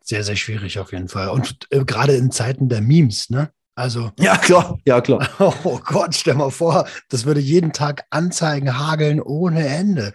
Sehr, 0.01 0.23
sehr 0.23 0.35
schwierig 0.35 0.79
auf 0.79 0.91
jeden 0.91 1.07
Fall. 1.07 1.29
Und 1.29 1.67
äh, 1.69 1.85
gerade 1.85 2.15
in 2.15 2.31
Zeiten 2.31 2.67
der 2.67 2.81
Memes, 2.81 3.29
ne? 3.29 3.51
Also. 3.79 4.11
Ja, 4.19 4.35
klar, 4.37 4.77
ja, 4.85 4.99
klar. 4.99 5.29
Oh 5.63 5.79
Gott, 5.79 6.13
stell 6.13 6.35
mal 6.35 6.51
vor, 6.51 6.85
das 7.07 7.23
würde 7.23 7.39
jeden 7.39 7.71
Tag 7.71 8.05
Anzeigen 8.09 8.77
hageln 8.77 9.21
ohne 9.21 9.65
Ende. 9.65 10.13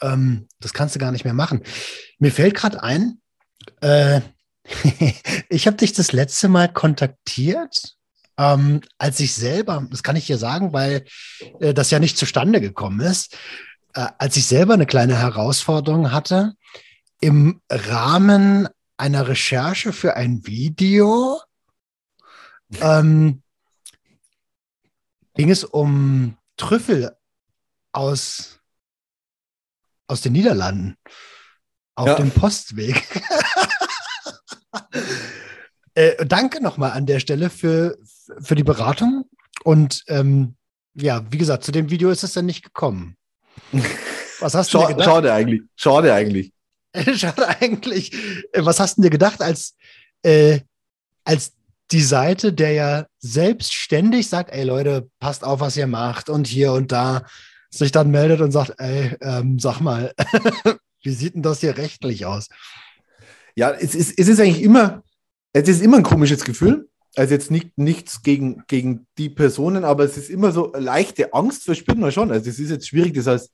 Ähm, 0.00 0.46
das 0.60 0.72
kannst 0.72 0.94
du 0.94 1.00
gar 1.00 1.10
nicht 1.10 1.24
mehr 1.24 1.34
machen. 1.34 1.62
Mir 2.20 2.30
fällt 2.30 2.54
gerade 2.54 2.82
ein, 2.82 3.20
äh, 3.80 4.20
ich 5.48 5.66
habe 5.66 5.76
dich 5.76 5.94
das 5.94 6.12
letzte 6.12 6.48
Mal 6.48 6.72
kontaktiert, 6.72 7.96
ähm, 8.38 8.82
als 8.98 9.18
ich 9.18 9.34
selber, 9.34 9.84
das 9.90 10.04
kann 10.04 10.14
ich 10.14 10.26
hier 10.26 10.38
sagen, 10.38 10.72
weil 10.72 11.04
äh, 11.58 11.74
das 11.74 11.90
ja 11.90 11.98
nicht 11.98 12.16
zustande 12.16 12.60
gekommen 12.60 13.00
ist, 13.00 13.36
äh, 13.94 14.06
als 14.18 14.36
ich 14.36 14.46
selber 14.46 14.74
eine 14.74 14.86
kleine 14.86 15.18
Herausforderung 15.18 16.12
hatte, 16.12 16.52
im 17.20 17.60
Rahmen 17.68 18.68
einer 18.96 19.26
Recherche 19.26 19.92
für 19.92 20.14
ein 20.14 20.46
Video 20.46 21.40
ähm, 22.80 23.42
ging 25.34 25.50
es 25.50 25.64
um 25.64 26.36
Trüffel 26.56 27.16
aus, 27.92 28.60
aus 30.06 30.20
den 30.22 30.32
Niederlanden 30.32 30.96
auf 31.94 32.08
ja. 32.08 32.14
dem 32.14 32.30
Postweg. 32.30 33.02
äh, 35.94 36.24
danke 36.26 36.62
nochmal 36.62 36.92
an 36.92 37.06
der 37.06 37.20
Stelle 37.20 37.50
für, 37.50 37.98
für 38.40 38.54
die 38.54 38.64
Beratung. 38.64 39.28
Und 39.64 40.04
ähm, 40.08 40.56
ja, 40.94 41.24
wie 41.30 41.38
gesagt, 41.38 41.64
zu 41.64 41.72
dem 41.72 41.90
Video 41.90 42.10
ist 42.10 42.22
es 42.22 42.32
dann 42.32 42.46
nicht 42.46 42.62
gekommen. 42.62 43.16
Was 44.40 44.54
hast 44.54 44.72
du 44.72 44.78
Schade, 44.78 44.88
dir 44.88 44.96
gedacht? 44.96 45.06
Schade 45.06 45.32
eigentlich. 45.32 45.62
Schade 45.76 46.14
eigentlich. 46.14 46.52
Schade 47.14 47.48
eigentlich. 47.48 48.14
Äh, 48.52 48.64
was 48.64 48.80
hast 48.80 48.98
du 48.98 49.02
dir 49.02 49.10
gedacht, 49.10 49.40
als, 49.40 49.74
äh, 50.22 50.60
als 51.24 51.52
die 51.92 52.02
Seite, 52.02 52.52
der 52.52 52.72
ja 52.72 53.06
selbstständig 53.18 54.28
sagt, 54.28 54.52
ey 54.52 54.64
Leute, 54.64 55.08
passt 55.20 55.44
auf, 55.44 55.60
was 55.60 55.76
ihr 55.76 55.86
macht 55.86 56.28
und 56.28 56.46
hier 56.46 56.72
und 56.72 56.92
da 56.92 57.22
sich 57.70 57.92
dann 57.92 58.10
meldet 58.10 58.40
und 58.40 58.52
sagt, 58.52 58.74
ey, 58.78 59.16
ähm, 59.20 59.58
sag 59.58 59.80
mal, 59.80 60.12
wie 61.02 61.12
sieht 61.12 61.34
denn 61.34 61.42
das 61.42 61.60
hier 61.60 61.76
rechtlich 61.76 62.26
aus? 62.26 62.48
Ja, 63.54 63.70
es 63.70 63.94
ist, 63.94 64.18
es 64.18 64.28
ist 64.28 64.40
eigentlich 64.40 64.62
immer, 64.62 65.02
es 65.52 65.68
ist 65.68 65.82
immer 65.82 65.98
ein 65.98 66.02
komisches 66.02 66.44
Gefühl. 66.44 66.88
Also 67.14 67.32
jetzt 67.32 67.50
nicht, 67.50 67.78
nichts 67.78 68.22
gegen, 68.22 68.64
gegen 68.66 69.06
die 69.16 69.30
Personen, 69.30 69.84
aber 69.84 70.04
es 70.04 70.18
ist 70.18 70.28
immer 70.28 70.52
so 70.52 70.72
leichte 70.74 71.32
Angst 71.32 71.64
verspürt 71.64 71.96
man 71.96 72.12
schon. 72.12 72.30
Also 72.30 72.50
es 72.50 72.58
ist 72.58 72.70
jetzt 72.70 72.88
schwierig, 72.88 73.14
das 73.14 73.26
heißt, 73.26 73.50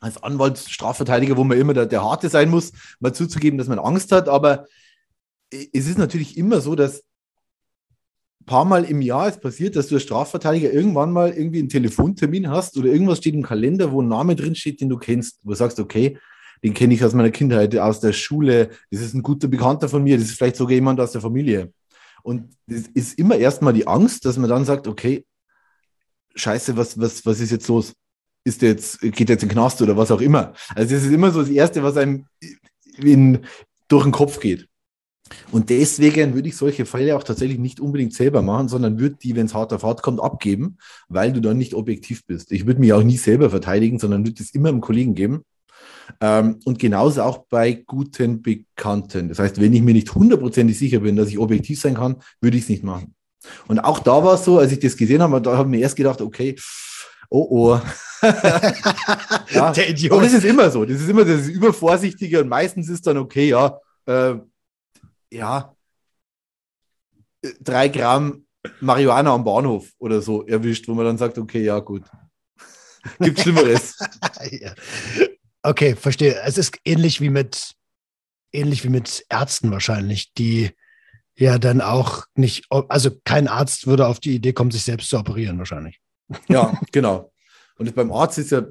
als 0.00 0.22
Anwalt, 0.22 0.58
Strafverteidiger, 0.58 1.36
wo 1.38 1.44
man 1.44 1.58
immer 1.58 1.72
der, 1.72 1.86
der 1.86 2.02
Harte 2.02 2.28
sein 2.28 2.50
muss, 2.50 2.72
mal 3.00 3.14
zuzugeben, 3.14 3.56
dass 3.56 3.68
man 3.68 3.78
Angst 3.78 4.12
hat. 4.12 4.28
Aber 4.28 4.66
es 5.50 5.86
ist 5.86 5.96
natürlich 5.96 6.36
immer 6.36 6.60
so, 6.60 6.74
dass 6.74 7.02
paar 8.46 8.64
Mal 8.64 8.84
im 8.84 9.02
Jahr 9.02 9.28
es 9.28 9.38
passiert, 9.38 9.76
dass 9.76 9.88
du 9.88 9.96
als 9.96 10.04
Strafverteidiger 10.04 10.72
irgendwann 10.72 11.12
mal 11.12 11.30
irgendwie 11.30 11.58
einen 11.58 11.68
Telefontermin 11.68 12.48
hast 12.48 12.76
oder 12.76 12.88
irgendwas 12.88 13.18
steht 13.18 13.34
im 13.34 13.42
Kalender, 13.42 13.92
wo 13.92 14.00
ein 14.00 14.08
Name 14.08 14.36
drin 14.36 14.54
steht, 14.54 14.80
den 14.80 14.88
du 14.88 14.96
kennst, 14.96 15.40
wo 15.42 15.50
du 15.50 15.56
sagst, 15.56 15.78
okay, 15.80 16.18
den 16.62 16.72
kenne 16.72 16.94
ich 16.94 17.04
aus 17.04 17.12
meiner 17.12 17.30
Kindheit, 17.30 17.76
aus 17.76 18.00
der 18.00 18.12
Schule, 18.12 18.70
das 18.90 19.02
ist 19.02 19.14
ein 19.14 19.22
guter 19.22 19.48
Bekannter 19.48 19.88
von 19.88 20.02
mir, 20.02 20.16
das 20.16 20.28
ist 20.28 20.38
vielleicht 20.38 20.56
sogar 20.56 20.74
jemand 20.74 21.00
aus 21.00 21.12
der 21.12 21.20
Familie. 21.20 21.72
Und 22.22 22.56
das 22.66 22.84
ist 22.94 23.18
immer 23.18 23.36
erstmal 23.36 23.72
die 23.72 23.86
Angst, 23.86 24.24
dass 24.24 24.38
man 24.38 24.48
dann 24.48 24.64
sagt, 24.64 24.88
okay, 24.88 25.24
scheiße, 26.34 26.76
was, 26.76 26.98
was, 26.98 27.24
was 27.26 27.40
ist 27.40 27.50
jetzt 27.50 27.68
los? 27.68 27.92
Ist 28.44 28.62
der 28.62 28.70
jetzt, 28.70 29.00
geht 29.00 29.28
der 29.28 29.34
jetzt 29.34 29.42
in 29.42 29.48
den 29.48 29.54
Knast 29.54 29.82
oder 29.82 29.96
was 29.96 30.10
auch 30.10 30.20
immer? 30.20 30.52
Also 30.74 30.94
das 30.94 31.04
ist 31.04 31.12
immer 31.12 31.30
so 31.30 31.40
das 31.40 31.50
Erste, 31.50 31.82
was 31.82 31.96
einem 31.96 32.26
in, 32.96 33.44
durch 33.88 34.04
den 34.04 34.12
Kopf 34.12 34.40
geht. 34.40 34.68
Und 35.50 35.70
deswegen 35.70 36.34
würde 36.34 36.48
ich 36.48 36.56
solche 36.56 36.86
Fälle 36.86 37.16
auch 37.16 37.24
tatsächlich 37.24 37.58
nicht 37.58 37.80
unbedingt 37.80 38.14
selber 38.14 38.42
machen, 38.42 38.68
sondern 38.68 38.98
würde 38.98 39.16
die, 39.20 39.34
wenn 39.34 39.46
es 39.46 39.54
hart 39.54 39.72
auf 39.72 39.82
hart 39.82 40.02
kommt, 40.02 40.20
abgeben, 40.20 40.78
weil 41.08 41.32
du 41.32 41.40
dann 41.40 41.58
nicht 41.58 41.74
objektiv 41.74 42.24
bist. 42.26 42.52
Ich 42.52 42.66
würde 42.66 42.80
mich 42.80 42.92
auch 42.92 43.02
nie 43.02 43.16
selber 43.16 43.50
verteidigen, 43.50 43.98
sondern 43.98 44.24
würde 44.24 44.42
es 44.42 44.50
immer 44.54 44.68
einem 44.68 44.80
Kollegen 44.80 45.14
geben. 45.14 45.42
Ähm, 46.20 46.60
und 46.64 46.78
genauso 46.78 47.22
auch 47.22 47.46
bei 47.48 47.72
guten 47.72 48.42
Bekannten. 48.42 49.28
Das 49.28 49.38
heißt, 49.38 49.60
wenn 49.60 49.72
ich 49.72 49.82
mir 49.82 49.94
nicht 49.94 50.14
hundertprozentig 50.14 50.78
sicher 50.78 51.00
bin, 51.00 51.16
dass 51.16 51.28
ich 51.28 51.38
objektiv 51.38 51.80
sein 51.80 51.94
kann, 51.94 52.16
würde 52.40 52.56
ich 52.56 52.64
es 52.64 52.68
nicht 52.68 52.84
machen. 52.84 53.14
Und 53.68 53.80
auch 53.80 53.98
da 53.98 54.24
war 54.24 54.34
es 54.34 54.44
so, 54.44 54.58
als 54.58 54.72
ich 54.72 54.78
das 54.78 54.96
gesehen 54.96 55.22
habe, 55.22 55.40
da 55.40 55.56
habe 55.56 55.68
ich 55.68 55.76
mir 55.76 55.82
erst 55.82 55.96
gedacht, 55.96 56.20
okay, 56.20 56.56
oh 57.30 57.46
oh. 57.50 57.80
ja. 59.50 59.72
Der 59.72 59.90
Idiot. 59.90 60.12
Aber 60.12 60.22
das 60.22 60.32
ist 60.32 60.44
immer 60.44 60.70
so. 60.70 60.84
Das 60.84 61.00
ist 61.00 61.08
immer 61.08 61.24
das 61.24 61.48
Übervorsichtige 61.48 62.40
und 62.40 62.48
meistens 62.48 62.88
ist 62.88 63.06
dann 63.06 63.18
okay, 63.18 63.48
ja, 63.48 63.78
äh, 64.06 64.36
ja, 65.30 65.74
drei 67.60 67.88
Gramm 67.88 68.46
Marihuana 68.80 69.32
am 69.32 69.44
Bahnhof 69.44 69.92
oder 69.98 70.20
so 70.20 70.44
erwischt, 70.46 70.88
wo 70.88 70.94
man 70.94 71.04
dann 71.04 71.18
sagt, 71.18 71.38
okay, 71.38 71.62
ja, 71.62 71.78
gut. 71.78 72.04
Gibt 73.20 73.40
Schlimmeres. 73.40 73.96
ja. 74.50 74.74
Okay, 75.62 75.94
verstehe. 75.94 76.40
Es 76.44 76.58
ist 76.58 76.78
ähnlich 76.84 77.20
wie 77.20 77.30
mit 77.30 77.76
ähnlich 78.56 78.84
wie 78.84 78.88
mit 78.88 79.24
Ärzten 79.28 79.70
wahrscheinlich, 79.70 80.32
die 80.34 80.70
ja 81.36 81.58
dann 81.58 81.80
auch 81.80 82.24
nicht, 82.34 82.66
also 82.70 83.10
kein 83.24 83.46
Arzt 83.48 83.86
würde 83.86 84.06
auf 84.06 84.20
die 84.20 84.34
Idee 84.34 84.52
kommen, 84.52 84.70
sich 84.70 84.84
selbst 84.84 85.10
zu 85.10 85.18
operieren 85.18 85.58
wahrscheinlich. 85.58 86.00
Ja, 86.48 86.80
genau. 86.90 87.30
Und 87.78 87.94
beim 87.94 88.10
Arzt 88.10 88.38
ist 88.38 88.50
ja 88.50 88.62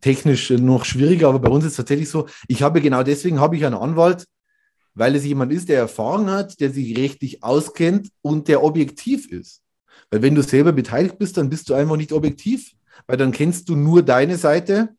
technisch 0.00 0.50
noch 0.50 0.84
schwieriger, 0.84 1.28
aber 1.28 1.38
bei 1.38 1.48
uns 1.48 1.64
ist 1.64 1.72
es 1.72 1.76
tatsächlich 1.78 2.10
so, 2.10 2.28
ich 2.46 2.62
habe 2.62 2.82
genau 2.82 3.02
deswegen 3.02 3.40
habe 3.40 3.56
ich 3.56 3.64
einen 3.64 3.74
Anwalt, 3.74 4.26
weil 4.94 5.14
es 5.14 5.24
jemand 5.24 5.52
ist, 5.52 5.68
der 5.68 5.78
Erfahrung 5.78 6.30
hat, 6.30 6.60
der 6.60 6.70
sich 6.70 6.96
rechtlich 6.96 7.42
auskennt 7.42 8.08
und 8.22 8.48
der 8.48 8.62
objektiv 8.62 9.30
ist. 9.30 9.62
Weil 10.10 10.22
wenn 10.22 10.34
du 10.34 10.42
selber 10.42 10.72
beteiligt 10.72 11.18
bist, 11.18 11.36
dann 11.36 11.50
bist 11.50 11.68
du 11.68 11.74
einfach 11.74 11.96
nicht 11.96 12.12
objektiv, 12.12 12.72
weil 13.06 13.16
dann 13.16 13.32
kennst 13.32 13.68
du 13.68 13.76
nur 13.76 14.02
deine 14.02 14.36
Seite 14.36 14.90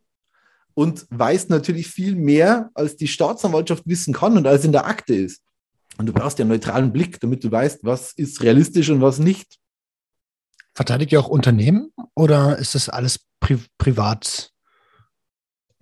und 0.73 1.05
weißt 1.09 1.49
natürlich 1.49 1.87
viel 1.87 2.15
mehr, 2.15 2.69
als 2.73 2.95
die 2.95 3.07
Staatsanwaltschaft 3.07 3.83
wissen 3.85 4.13
kann 4.13 4.37
und 4.37 4.47
als 4.47 4.63
in 4.63 4.71
der 4.71 4.85
Akte 4.85 5.13
ist. 5.13 5.41
Und 5.97 6.05
du 6.05 6.13
brauchst 6.13 6.39
ja 6.39 6.43
einen 6.43 6.51
neutralen 6.51 6.93
Blick, 6.93 7.19
damit 7.19 7.43
du 7.43 7.51
weißt, 7.51 7.83
was 7.83 8.13
ist 8.13 8.41
realistisch 8.41 8.89
und 8.89 9.01
was 9.01 9.19
nicht. 9.19 9.57
Verteidigt 10.73 11.11
ihr 11.11 11.19
auch 11.19 11.27
Unternehmen 11.27 11.91
oder 12.15 12.57
ist 12.57 12.75
das 12.75 12.87
alles 12.87 13.19
pri 13.41 13.59
privat? 13.77 14.50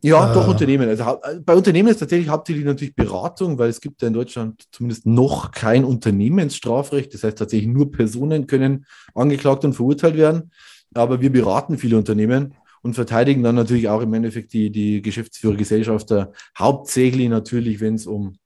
Ja, 0.01 0.31
äh, 0.31 0.33
doch 0.33 0.47
Unternehmen. 0.47 0.87
Also 0.87 1.03
äh, 1.03 1.39
bei 1.39 1.55
Unternehmen 1.55 1.89
ist 1.89 1.99
tatsächlich 1.99 2.29
hauptsächlich 2.29 2.65
natürlich 2.65 2.95
Beratung, 2.95 3.57
weil 3.57 3.69
es 3.69 3.81
gibt 3.81 4.01
ja 4.01 4.07
in 4.07 4.13
Deutschland 4.13 4.63
zumindest 4.71 5.05
noch 5.05 5.51
kein 5.51 5.83
Unternehmensstrafrecht. 5.83 7.13
Das 7.13 7.23
heißt 7.23 7.37
tatsächlich 7.37 7.69
nur 7.69 7.91
Personen 7.91 8.47
können 8.47 8.85
angeklagt 9.13 9.65
und 9.65 9.73
verurteilt 9.73 10.17
werden. 10.17 10.51
Aber 10.93 11.21
wir 11.21 11.31
beraten 11.31 11.77
viele 11.77 11.97
Unternehmen 11.97 12.55
und 12.81 12.93
verteidigen 12.93 13.43
dann 13.43 13.55
natürlich 13.55 13.89
auch 13.89 14.01
im 14.01 14.13
Endeffekt 14.13 14.53
die, 14.53 14.71
die 14.71 15.01
Geschäftsführer, 15.01 15.55
Gesellschafter, 15.55 16.31
hauptsächlich 16.57 17.29
natürlich, 17.29 17.81
wenn 17.81 17.95
es 17.95 18.07
um 18.07 18.37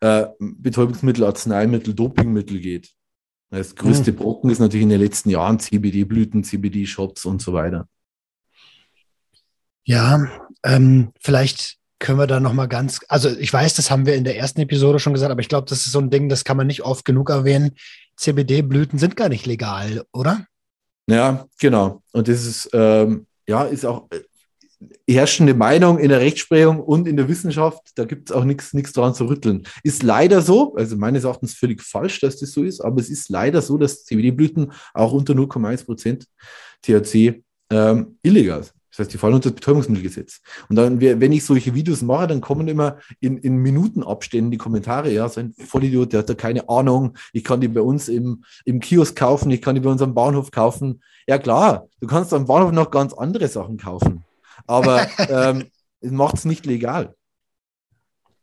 äh, 0.00 0.26
Betäubungsmittel, 0.38 1.24
Arzneimittel, 1.24 1.94
Dopingmittel 1.94 2.60
geht. 2.60 2.90
Das 3.50 3.74
größte 3.74 4.12
hm. 4.12 4.16
Brocken 4.16 4.50
ist 4.50 4.60
natürlich 4.60 4.84
in 4.84 4.88
den 4.88 5.00
letzten 5.00 5.30
Jahren 5.30 5.58
CBD-Blüten, 5.58 6.42
CBD-Shops 6.42 7.24
und 7.26 7.42
so 7.42 7.52
weiter. 7.52 7.86
Ja, 9.84 10.26
ähm, 10.64 11.12
vielleicht 11.20 11.78
können 11.98 12.18
wir 12.18 12.26
da 12.26 12.40
noch 12.40 12.52
mal 12.52 12.66
ganz, 12.66 13.00
also 13.08 13.28
ich 13.28 13.52
weiß, 13.52 13.74
das 13.74 13.90
haben 13.90 14.06
wir 14.06 14.14
in 14.14 14.24
der 14.24 14.36
ersten 14.36 14.60
Episode 14.60 14.98
schon 14.98 15.12
gesagt, 15.12 15.30
aber 15.30 15.40
ich 15.40 15.48
glaube, 15.48 15.68
das 15.68 15.86
ist 15.86 15.92
so 15.92 16.00
ein 16.00 16.10
Ding, 16.10 16.28
das 16.28 16.44
kann 16.44 16.56
man 16.56 16.66
nicht 16.66 16.82
oft 16.82 17.04
genug 17.04 17.30
erwähnen. 17.30 17.76
CBD-Blüten 18.16 18.98
sind 18.98 19.16
gar 19.16 19.28
nicht 19.28 19.46
legal, 19.46 20.04
oder? 20.12 20.46
Ja, 21.08 21.46
genau. 21.60 22.02
Und 22.12 22.28
das 22.28 22.44
ist, 22.44 22.70
ähm, 22.72 23.26
ja, 23.46 23.64
ist 23.64 23.84
auch 23.84 24.08
äh, 24.10 24.20
herrschende 25.08 25.54
Meinung 25.54 25.98
in 25.98 26.08
der 26.08 26.20
Rechtsprechung 26.20 26.80
und 26.80 27.06
in 27.06 27.16
der 27.16 27.28
Wissenschaft. 27.28 27.90
Da 27.94 28.04
gibt 28.04 28.30
es 28.30 28.36
auch 28.36 28.44
nichts 28.44 28.92
daran 28.92 29.14
zu 29.14 29.26
rütteln. 29.26 29.64
Ist 29.82 30.02
leider 30.02 30.42
so, 30.42 30.74
also 30.74 30.96
meines 30.96 31.24
Erachtens 31.24 31.54
völlig 31.54 31.82
falsch, 31.82 32.20
dass 32.20 32.38
das 32.38 32.52
so 32.52 32.64
ist, 32.64 32.80
aber 32.80 33.00
es 33.00 33.10
ist 33.10 33.28
leider 33.28 33.62
so, 33.62 33.78
dass 33.78 34.04
CBD-Blüten 34.04 34.72
auch 34.94 35.12
unter 35.12 35.34
0,1 35.34 35.84
Prozent 35.84 36.26
THC 36.82 37.42
ähm, 37.70 38.18
illegal 38.22 38.64
sind. 38.64 38.81
Das 38.92 38.98
heißt, 38.98 39.14
die 39.14 39.18
fallen 39.18 39.34
unter 39.34 39.48
das 39.48 39.54
Betäubungsmittelgesetz. 39.54 40.42
Und 40.68 40.76
dann, 40.76 41.00
wenn 41.00 41.32
ich 41.32 41.46
solche 41.46 41.74
Videos 41.74 42.02
mache, 42.02 42.26
dann 42.26 42.42
kommen 42.42 42.68
immer 42.68 42.98
in, 43.20 43.38
in 43.38 43.56
Minutenabständen 43.56 44.50
die 44.50 44.58
Kommentare, 44.58 45.10
ja, 45.10 45.26
so 45.30 45.40
ein 45.40 45.54
Vollidiot, 45.54 46.12
der 46.12 46.20
hat 46.20 46.28
da 46.28 46.34
keine 46.34 46.68
Ahnung, 46.68 47.16
ich 47.32 47.42
kann 47.42 47.62
die 47.62 47.68
bei 47.68 47.80
uns 47.80 48.08
im, 48.08 48.44
im 48.66 48.80
Kiosk 48.80 49.16
kaufen, 49.16 49.50
ich 49.50 49.62
kann 49.62 49.74
die 49.74 49.80
bei 49.80 49.88
uns 49.88 50.02
am 50.02 50.12
Bahnhof 50.12 50.50
kaufen. 50.50 51.02
Ja 51.26 51.38
klar, 51.38 51.88
du 52.00 52.06
kannst 52.06 52.34
am 52.34 52.46
Bahnhof 52.46 52.72
noch 52.72 52.90
ganz 52.90 53.14
andere 53.14 53.48
Sachen 53.48 53.78
kaufen, 53.78 54.24
aber 54.66 55.06
ähm, 55.28 55.70
es 56.00 56.10
macht 56.10 56.36
es 56.36 56.44
nicht 56.44 56.66
legal. 56.66 57.14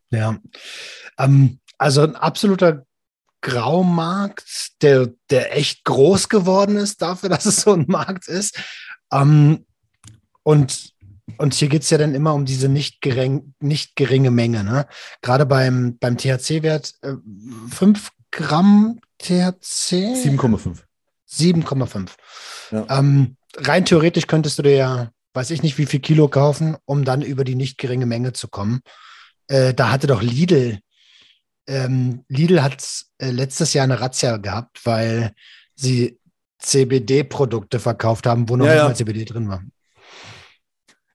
Ja, 0.10 0.40
ähm, 1.20 1.60
also 1.78 2.02
ein 2.02 2.16
absoluter 2.16 2.88
Graumarkt, 3.42 4.82
der, 4.82 5.14
der 5.30 5.56
echt 5.56 5.86
groß 5.86 6.28
geworden 6.28 6.76
ist 6.78 7.04
dafür, 7.04 7.30
dass 7.30 7.46
es 7.46 7.62
so 7.62 7.74
ein 7.74 7.86
Markt 7.88 8.28
ist. 8.28 8.60
Ähm, 9.12 9.66
und, 10.44 10.94
und 11.38 11.54
hier 11.54 11.70
geht 11.70 11.84
es 11.84 11.90
ja 11.90 11.98
dann 11.98 12.16
immer 12.16 12.34
um 12.34 12.46
diese 12.46 12.70
nicht, 12.70 13.02
gering, 13.02 13.54
nicht 13.60 13.96
geringe 13.96 14.32
Menge. 14.32 14.64
Ne? 14.64 14.88
Gerade 15.22 15.46
beim, 15.46 15.98
beim 16.00 16.18
THC-Wert 16.18 16.94
äh, 17.02 17.14
5 17.70 18.10
Gramm 18.32 19.00
THC? 19.18 20.14
7,5. 20.16 20.80
7,5. 21.32 22.10
Ja. 22.72 23.00
Ähm, 23.00 23.36
rein 23.58 23.86
theoretisch 23.86 24.28
könntest 24.28 24.58
du 24.60 24.64
dir 24.64 24.76
ja, 24.76 25.12
weiß 25.34 25.52
ich 25.52 25.64
nicht, 25.64 25.78
wie 25.78 25.86
viel 25.86 26.00
Kilo 26.00 26.28
kaufen, 26.28 26.78
um 26.86 27.06
dann 27.06 27.22
über 27.22 27.44
die 27.44 27.56
nicht 27.56 27.78
geringe 27.78 28.06
Menge 28.06 28.34
zu 28.34 28.48
kommen. 28.48 28.82
Äh, 29.48 29.74
da 29.74 29.92
hatte 29.92 30.08
doch 30.08 30.22
Lidl, 30.22 30.80
ähm, 31.70 32.26
Lidl 32.28 32.64
hat 32.64 32.84
äh, 33.20 33.30
letztes 33.30 33.74
Jahr 33.74 33.84
eine 33.84 34.02
Razzia 34.02 34.38
gehabt, 34.38 34.86
weil 34.86 35.34
sie 35.76 36.20
CBD-Produkte 36.58 37.80
verkauft 37.80 38.26
haben, 38.26 38.50
wo 38.50 38.58
noch 38.58 38.66
ja, 38.66 38.72
nicht 38.72 38.82
ja. 38.82 38.88
mal 38.88 38.96
CBD 38.96 39.26
drin 39.26 39.48
war. 39.48 39.64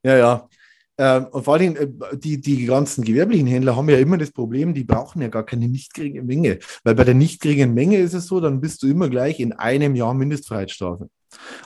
Ja, 0.04 0.16
ja. 0.16 0.48
Ähm, 0.96 1.26
und 1.32 1.44
vor 1.44 1.54
allem, 1.54 1.76
äh, 1.76 1.88
die, 2.16 2.40
die 2.40 2.66
ganzen 2.66 3.04
gewerblichen 3.04 3.48
Händler 3.48 3.74
haben 3.74 3.88
ja 3.88 3.98
immer 3.98 4.16
das 4.16 4.30
Problem, 4.30 4.74
die 4.74 4.84
brauchen 4.84 5.22
ja 5.22 5.28
gar 5.28 5.44
keine 5.44 5.66
nicht 5.66 5.92
geringe 5.92 6.22
Menge. 6.22 6.60
Weil 6.84 6.94
bei 6.94 7.04
der 7.04 7.14
nicht 7.14 7.40
geringen 7.40 7.74
Menge 7.74 7.98
ist 7.98 8.14
es 8.14 8.26
so, 8.26 8.40
dann 8.40 8.60
bist 8.60 8.82
du 8.82 8.86
immer 8.86 9.08
gleich 9.08 9.40
in 9.40 9.52
einem 9.52 9.96
Jahr 9.96 10.14
Mindestfreiheitsstrafe. 10.14 11.08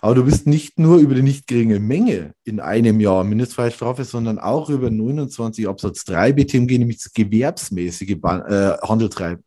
Aber 0.01 0.15
du 0.15 0.25
bist 0.25 0.47
nicht 0.47 0.79
nur 0.79 0.97
über 0.97 1.15
die 1.15 1.23
nicht 1.23 1.47
geringe 1.47 1.79
Menge 1.79 2.33
in 2.45 2.59
einem 2.59 3.01
Jahr 3.01 3.23
Mindestfreiheitsstrafe, 3.23 4.05
sondern 4.05 4.39
auch 4.39 4.71
über 4.71 4.91
29 4.91 5.69
Absatz 5.69 6.05
3 6.05 6.33
BTMG, 6.33 6.79
nämlich 6.79 7.03
das 7.03 7.13
gewerbsmäßige 7.13 8.13
äh, 8.13 8.79
Handel 8.81 9.11
treiben. 9.11 9.45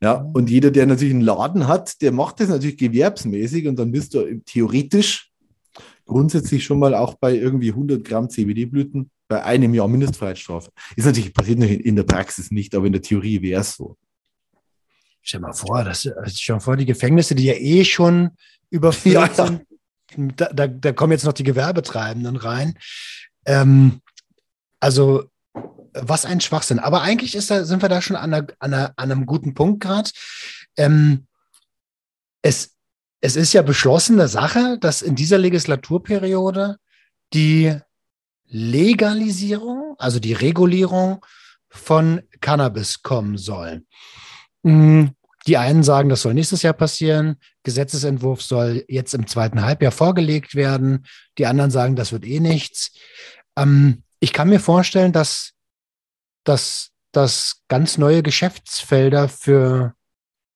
Ja, 0.00 0.14
und 0.34 0.50
jeder, 0.50 0.72
der 0.72 0.86
natürlich 0.86 1.14
einen 1.14 1.22
Laden 1.22 1.68
hat, 1.68 2.02
der 2.02 2.10
macht 2.10 2.40
das 2.40 2.48
natürlich 2.48 2.76
gewerbsmäßig 2.76 3.68
und 3.68 3.78
dann 3.78 3.92
bist 3.92 4.14
du 4.14 4.40
theoretisch 4.44 5.30
grundsätzlich 6.06 6.64
schon 6.64 6.78
mal 6.78 6.94
auch 6.94 7.14
bei 7.14 7.34
irgendwie 7.34 7.70
100 7.70 8.04
Gramm 8.04 8.30
CBD-Blüten 8.30 9.10
bei 9.28 9.42
einem 9.42 9.74
Jahr 9.74 9.88
Mindestfreiheitsstrafe. 9.88 10.70
Ist 10.94 11.04
natürlich 11.04 11.34
passiert 11.34 11.62
in 11.62 11.96
der 11.96 12.04
Praxis 12.04 12.50
nicht, 12.50 12.74
aber 12.74 12.86
in 12.86 12.92
der 12.92 13.02
Theorie 13.02 13.42
wäre 13.42 13.60
es 13.60 13.74
so. 13.74 13.96
Stell 15.20 15.40
mal 15.40 15.52
vor, 15.52 15.82
das 15.82 16.04
ist 16.04 16.40
schon 16.40 16.60
vor, 16.60 16.76
die 16.76 16.86
Gefängnisse, 16.86 17.34
die 17.34 17.46
ja 17.46 17.54
eh 17.54 17.84
schon 17.84 18.30
überfüllt 18.70 19.14
ja, 19.36 19.46
sind, 19.46 19.62
da, 20.36 20.46
da, 20.52 20.68
da, 20.68 20.92
kommen 20.92 21.12
jetzt 21.12 21.24
noch 21.24 21.32
die 21.32 21.42
Gewerbetreibenden 21.42 22.36
rein. 22.36 22.78
Ähm, 23.44 24.00
also, 24.78 25.24
was 25.92 26.24
ein 26.24 26.40
Schwachsinn. 26.40 26.78
Aber 26.78 27.02
eigentlich 27.02 27.34
ist 27.34 27.50
da, 27.50 27.64
sind 27.64 27.82
wir 27.82 27.88
da 27.88 28.00
schon 28.00 28.16
an, 28.16 28.32
einer, 28.32 28.46
an, 28.60 28.74
einer, 28.74 28.92
an 28.96 29.10
einem 29.10 29.26
guten 29.26 29.54
Punkt 29.54 29.82
gerade. 29.82 30.10
Ähm, 30.76 31.26
es 32.42 32.75
es 33.26 33.34
ist 33.34 33.52
ja 33.52 33.62
beschlossene 33.62 34.28
Sache, 34.28 34.78
dass 34.80 35.02
in 35.02 35.16
dieser 35.16 35.36
Legislaturperiode 35.36 36.76
die 37.32 37.76
Legalisierung, 38.44 39.96
also 39.98 40.20
die 40.20 40.32
Regulierung 40.32 41.26
von 41.68 42.22
Cannabis 42.40 43.02
kommen 43.02 43.36
soll. 43.36 43.82
Mm, 44.62 45.06
die 45.48 45.56
einen 45.56 45.82
sagen, 45.82 46.08
das 46.08 46.22
soll 46.22 46.34
nächstes 46.34 46.62
Jahr 46.62 46.72
passieren. 46.72 47.40
Gesetzesentwurf 47.64 48.42
soll 48.42 48.84
jetzt 48.86 49.12
im 49.12 49.26
zweiten 49.26 49.62
Halbjahr 49.62 49.90
vorgelegt 49.90 50.54
werden. 50.54 51.04
Die 51.36 51.46
anderen 51.46 51.72
sagen, 51.72 51.96
das 51.96 52.12
wird 52.12 52.24
eh 52.24 52.38
nichts. 52.38 52.92
Ähm, 53.56 54.04
ich 54.20 54.32
kann 54.32 54.48
mir 54.48 54.60
vorstellen, 54.60 55.12
dass 55.12 55.52
das 56.44 56.92
ganz 57.66 57.98
neue 57.98 58.22
Geschäftsfelder 58.22 59.28
für 59.28 59.94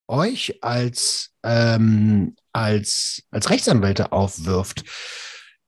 euch 0.06 0.62
als, 0.62 1.29
ähm, 1.42 2.34
als, 2.52 3.22
als 3.30 3.50
Rechtsanwälte 3.50 4.12
aufwirft. 4.12 4.84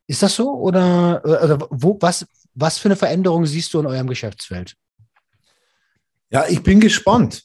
Ist 0.06 0.22
das 0.22 0.34
so? 0.34 0.52
Oder, 0.54 1.22
oder 1.24 1.66
wo, 1.70 1.96
was, 2.00 2.26
was 2.54 2.78
für 2.78 2.88
eine 2.88 2.96
Veränderung 2.96 3.46
siehst 3.46 3.72
du 3.72 3.80
in 3.80 3.86
eurem 3.86 4.08
Geschäftsfeld? 4.08 4.74
Ja, 6.30 6.46
ich 6.48 6.62
bin 6.62 6.80
gespannt, 6.80 7.44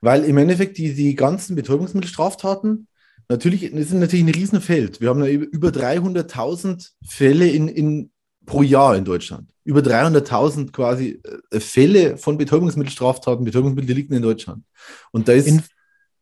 weil 0.00 0.24
im 0.24 0.38
Endeffekt 0.38 0.78
die, 0.78 0.94
die 0.94 1.14
ganzen 1.14 1.56
Betäubungsmittelstraftaten, 1.56 2.88
natürlich, 3.28 3.70
das 3.70 3.80
ist 3.80 3.92
natürlich 3.92 4.24
ein 4.24 4.34
Riesenfeld. 4.34 5.00
Wir 5.00 5.10
haben 5.10 5.24
über 5.24 5.68
300.000 5.68 6.90
Fälle 7.06 7.48
in, 7.48 7.68
in, 7.68 8.10
pro 8.46 8.62
Jahr 8.62 8.96
in 8.96 9.04
Deutschland. 9.04 9.50
Über 9.64 9.80
300.000 9.80 10.72
quasi 10.72 11.20
äh, 11.50 11.60
Fälle 11.60 12.16
von 12.16 12.38
Betäubungsmittelstraftaten, 12.38 13.44
Betäubungsmitteldelikten 13.44 14.16
in 14.16 14.22
Deutschland. 14.22 14.64
Und 15.12 15.28
da 15.28 15.32
ist. 15.32 15.46
In, 15.46 15.62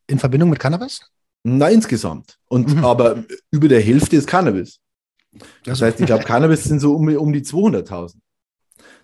in 0.07 0.19
Verbindung 0.19 0.49
mit 0.49 0.59
Cannabis? 0.59 1.01
Na, 1.43 1.69
insgesamt. 1.69 2.37
Und 2.47 2.75
mhm. 2.75 2.85
aber 2.85 3.23
über 3.51 3.67
der 3.67 3.81
Hälfte 3.81 4.15
ist 4.15 4.27
Cannabis. 4.27 4.79
Das 5.63 5.81
heißt, 5.81 5.99
ich 5.99 6.05
glaube, 6.05 6.23
Cannabis 6.23 6.63
sind 6.63 6.79
so 6.79 6.95
um, 6.95 7.07
um 7.15 7.31
die 7.31 7.41
200.000. 7.41 8.15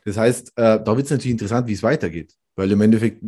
Das 0.06 0.17
heißt, 0.17 0.50
äh, 0.56 0.84
da 0.84 0.95
wird 0.95 1.06
es 1.06 1.12
natürlich 1.12 1.32
interessant, 1.32 1.67
wie 1.67 1.74
es 1.74 1.84
weitergeht. 1.84 2.34
Weil 2.56 2.71
im 2.71 2.82
Endeffekt 2.82 3.21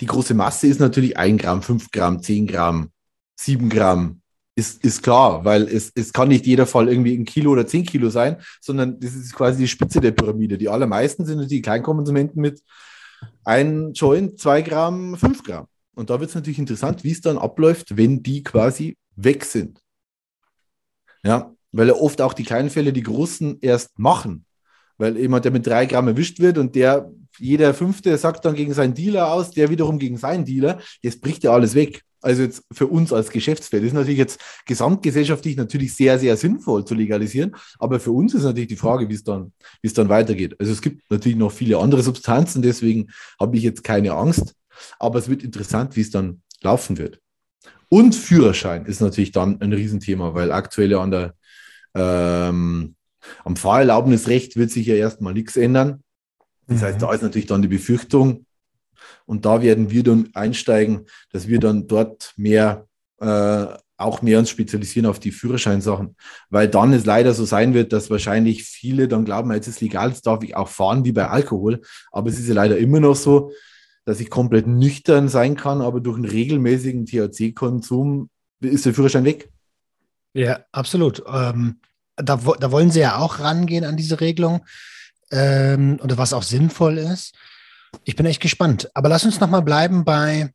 die 0.00 0.06
große 0.06 0.34
Masse 0.34 0.66
ist 0.66 0.80
natürlich 0.80 1.16
1 1.16 1.40
Gramm, 1.40 1.62
5 1.62 1.90
Gramm, 1.90 2.22
10 2.22 2.46
Gramm, 2.46 2.90
7 3.36 3.68
Gramm. 3.68 4.20
Ist, 4.56 4.84
ist 4.84 5.02
klar, 5.02 5.44
weil 5.44 5.64
es, 5.64 5.90
es 5.96 6.12
kann 6.12 6.28
nicht 6.28 6.46
jeder 6.46 6.66
Fall 6.66 6.88
irgendwie 6.88 7.16
ein 7.16 7.24
Kilo 7.24 7.50
oder 7.50 7.66
10 7.66 7.84
Kilo 7.84 8.08
sein, 8.08 8.36
sondern 8.60 9.00
das 9.00 9.12
ist 9.14 9.34
quasi 9.34 9.58
die 9.58 9.68
Spitze 9.68 10.00
der 10.00 10.12
Pyramide. 10.12 10.56
Die 10.56 10.68
allermeisten 10.68 11.26
sind 11.26 11.38
natürlich 11.38 11.64
Kleinkonsumenten 11.64 12.40
mit 12.40 12.62
1 13.44 13.98
Joint, 13.98 14.38
2 14.38 14.62
Gramm, 14.62 15.16
5 15.16 15.42
Gramm. 15.42 15.66
Und 15.94 16.10
da 16.10 16.20
wird 16.20 16.30
es 16.30 16.34
natürlich 16.34 16.58
interessant, 16.58 17.04
wie 17.04 17.12
es 17.12 17.20
dann 17.20 17.38
abläuft, 17.38 17.96
wenn 17.96 18.22
die 18.22 18.42
quasi 18.42 18.96
weg 19.16 19.44
sind. 19.44 19.80
Ja, 21.22 21.54
weil 21.72 21.88
ja 21.88 21.94
oft 21.94 22.20
auch 22.20 22.34
die 22.34 22.44
kleinen 22.44 22.70
Fälle 22.70 22.92
die 22.92 23.02
großen 23.02 23.58
erst 23.60 23.98
machen. 23.98 24.44
Weil 24.96 25.16
jemand, 25.18 25.44
der 25.44 25.52
mit 25.52 25.66
drei 25.66 25.86
Gramm 25.86 26.08
erwischt 26.08 26.38
wird 26.38 26.58
und 26.58 26.76
der, 26.76 27.10
jeder 27.38 27.74
Fünfte 27.74 28.16
sagt 28.16 28.44
dann 28.44 28.54
gegen 28.54 28.74
seinen 28.74 28.94
Dealer 28.94 29.32
aus, 29.32 29.50
der 29.50 29.70
wiederum 29.70 29.98
gegen 29.98 30.16
seinen 30.16 30.44
Dealer, 30.44 30.80
jetzt 31.02 31.20
bricht 31.20 31.42
ja 31.42 31.52
alles 31.52 31.74
weg. 31.74 32.02
Also 32.24 32.42
jetzt 32.42 32.62
für 32.72 32.86
uns 32.86 33.12
als 33.12 33.28
Geschäftsfeld 33.28 33.84
ist 33.84 33.92
natürlich 33.92 34.18
jetzt 34.18 34.40
gesamtgesellschaftlich 34.66 35.56
natürlich 35.56 35.94
sehr, 35.94 36.18
sehr 36.18 36.36
sinnvoll 36.38 36.84
zu 36.84 36.94
legalisieren. 36.94 37.54
Aber 37.78 38.00
für 38.00 38.12
uns 38.12 38.32
ist 38.34 38.44
natürlich 38.44 38.68
die 38.68 38.76
Frage, 38.76 39.08
wie 39.10 39.18
dann, 39.22 39.52
wie 39.82 39.88
es 39.88 39.94
dann 39.94 40.08
weitergeht. 40.08 40.56
Also 40.58 40.72
es 40.72 40.80
gibt 40.80 41.02
natürlich 41.10 41.36
noch 41.36 41.52
viele 41.52 41.78
andere 41.78 42.02
Substanzen, 42.02 42.62
deswegen 42.62 43.08
habe 43.38 43.56
ich 43.58 43.62
jetzt 43.62 43.84
keine 43.84 44.12
Angst. 44.12 44.54
Aber 44.98 45.18
es 45.18 45.28
wird 45.28 45.42
interessant, 45.42 45.96
wie 45.96 46.00
es 46.00 46.10
dann 46.10 46.42
laufen 46.62 46.98
wird. 46.98 47.20
Und 47.88 48.14
Führerschein 48.14 48.86
ist 48.86 49.00
natürlich 49.00 49.32
dann 49.32 49.60
ein 49.60 49.72
Riesenthema, 49.72 50.34
weil 50.34 50.52
aktuell 50.52 50.94
an 50.94 51.10
der, 51.10 51.34
ähm, 51.94 52.96
am 53.44 53.56
Fahrerlaubnisrecht 53.56 54.56
wird 54.56 54.70
sich 54.70 54.86
ja 54.86 54.94
erstmal 54.94 55.32
nichts 55.32 55.56
ändern. 55.56 56.02
Das 56.66 56.82
heißt, 56.82 57.00
da 57.00 57.12
ist 57.12 57.22
natürlich 57.22 57.46
dann 57.46 57.62
die 57.62 57.68
Befürchtung, 57.68 58.46
und 59.26 59.44
da 59.44 59.62
werden 59.62 59.90
wir 59.90 60.02
dann 60.02 60.30
einsteigen, 60.34 61.06
dass 61.30 61.48
wir 61.48 61.60
dann 61.60 61.86
dort 61.86 62.32
mehr, 62.36 62.86
äh, 63.20 63.66
auch 63.96 64.22
mehr 64.22 64.38
uns 64.38 64.50
spezialisieren 64.50 65.06
auf 65.06 65.20
die 65.20 65.30
Führerscheinsachen, 65.30 66.16
weil 66.50 66.68
dann 66.68 66.92
es 66.92 67.06
leider 67.06 67.32
so 67.32 67.44
sein 67.44 67.74
wird, 67.74 67.92
dass 67.92 68.10
wahrscheinlich 68.10 68.64
viele 68.64 69.08
dann 69.08 69.24
glauben, 69.24 69.52
jetzt 69.52 69.68
ist 69.68 69.80
legal, 69.80 70.10
jetzt 70.10 70.26
darf 70.26 70.42
ich 70.42 70.56
auch 70.56 70.68
fahren 70.68 71.04
wie 71.04 71.12
bei 71.12 71.28
Alkohol. 71.28 71.80
Aber 72.10 72.28
es 72.28 72.38
ist 72.38 72.48
ja 72.48 72.54
leider 72.54 72.76
immer 72.76 73.00
noch 73.00 73.14
so, 73.14 73.52
dass 74.04 74.20
ich 74.20 74.30
komplett 74.30 74.66
nüchtern 74.66 75.28
sein 75.28 75.56
kann, 75.56 75.80
aber 75.80 76.00
durch 76.00 76.16
einen 76.16 76.26
regelmäßigen 76.26 77.06
THC-Konsum 77.06 78.28
ist 78.60 78.86
der 78.86 78.94
Führerschein 78.94 79.24
weg. 79.24 79.50
Ja, 80.34 80.60
absolut. 80.72 81.22
Ähm, 81.26 81.80
da, 82.16 82.36
da, 82.36 82.70
wollen 82.70 82.90
sie 82.90 83.00
ja 83.00 83.18
auch 83.18 83.40
rangehen 83.40 83.84
an 83.84 83.96
diese 83.96 84.20
Regelung 84.20 84.64
ähm, 85.30 85.98
oder 86.02 86.18
was 86.18 86.32
auch 86.32 86.42
sinnvoll 86.42 86.98
ist. 86.98 87.34
Ich 88.04 88.16
bin 88.16 88.26
echt 88.26 88.40
gespannt. 88.40 88.90
Aber 88.94 89.08
lass 89.08 89.24
uns 89.24 89.40
nochmal 89.40 89.62
bleiben 89.62 90.04
bei, 90.04 90.52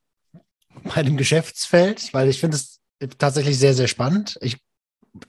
bei 0.83 1.03
dem 1.03 1.17
Geschäftsfeld, 1.17 2.13
weil 2.13 2.29
ich 2.29 2.39
finde 2.39 2.57
es 2.57 2.79
tatsächlich 3.17 3.57
sehr, 3.57 3.73
sehr 3.73 3.87
spannend. 3.87 4.37
Ich, 4.41 4.57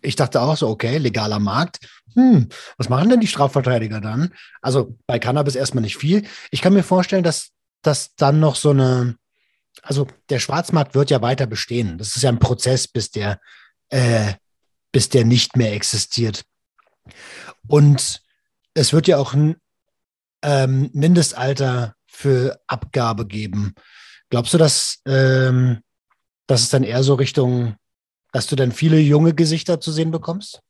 ich 0.02 0.16
dachte 0.16 0.40
auch 0.40 0.56
so, 0.56 0.68
okay, 0.68 0.98
legaler 0.98 1.38
Markt. 1.38 1.78
Hm, 2.14 2.48
was 2.76 2.88
machen 2.88 3.08
denn 3.08 3.20
die 3.20 3.28
Strafverteidiger 3.28 4.00
dann? 4.00 4.34
Also 4.60 4.96
bei 5.06 5.18
Cannabis 5.18 5.54
erstmal 5.54 5.82
nicht 5.82 5.96
viel. 5.96 6.26
Ich 6.50 6.60
kann 6.60 6.74
mir 6.74 6.82
vorstellen, 6.82 7.22
dass 7.22 7.50
dass 7.82 8.14
dann 8.16 8.40
noch 8.40 8.56
so 8.56 8.70
eine, 8.70 9.16
also 9.82 10.06
der 10.28 10.38
Schwarzmarkt 10.38 10.94
wird 10.94 11.10
ja 11.10 11.22
weiter 11.22 11.46
bestehen. 11.46 11.98
Das 11.98 12.16
ist 12.16 12.22
ja 12.22 12.30
ein 12.30 12.38
Prozess, 12.38 12.88
bis 12.88 13.10
der, 13.10 13.40
äh, 13.88 14.34
bis 14.92 15.08
der 15.08 15.24
nicht 15.24 15.56
mehr 15.56 15.72
existiert. 15.72 16.44
Und 17.66 18.22
es 18.74 18.92
wird 18.92 19.08
ja 19.08 19.18
auch 19.18 19.34
ein 19.34 19.56
ähm, 20.42 20.90
Mindestalter 20.92 21.94
für 22.06 22.60
Abgabe 22.66 23.26
geben. 23.26 23.74
Glaubst 24.30 24.54
du, 24.54 24.58
dass, 24.58 25.00
ähm, 25.06 25.80
dass 26.46 26.62
es 26.62 26.70
dann 26.70 26.84
eher 26.84 27.02
so 27.02 27.14
Richtung, 27.14 27.76
dass 28.32 28.46
du 28.46 28.56
dann 28.56 28.72
viele 28.72 28.98
junge 28.98 29.34
Gesichter 29.34 29.80
zu 29.80 29.92
sehen 29.92 30.10
bekommst? 30.10 30.60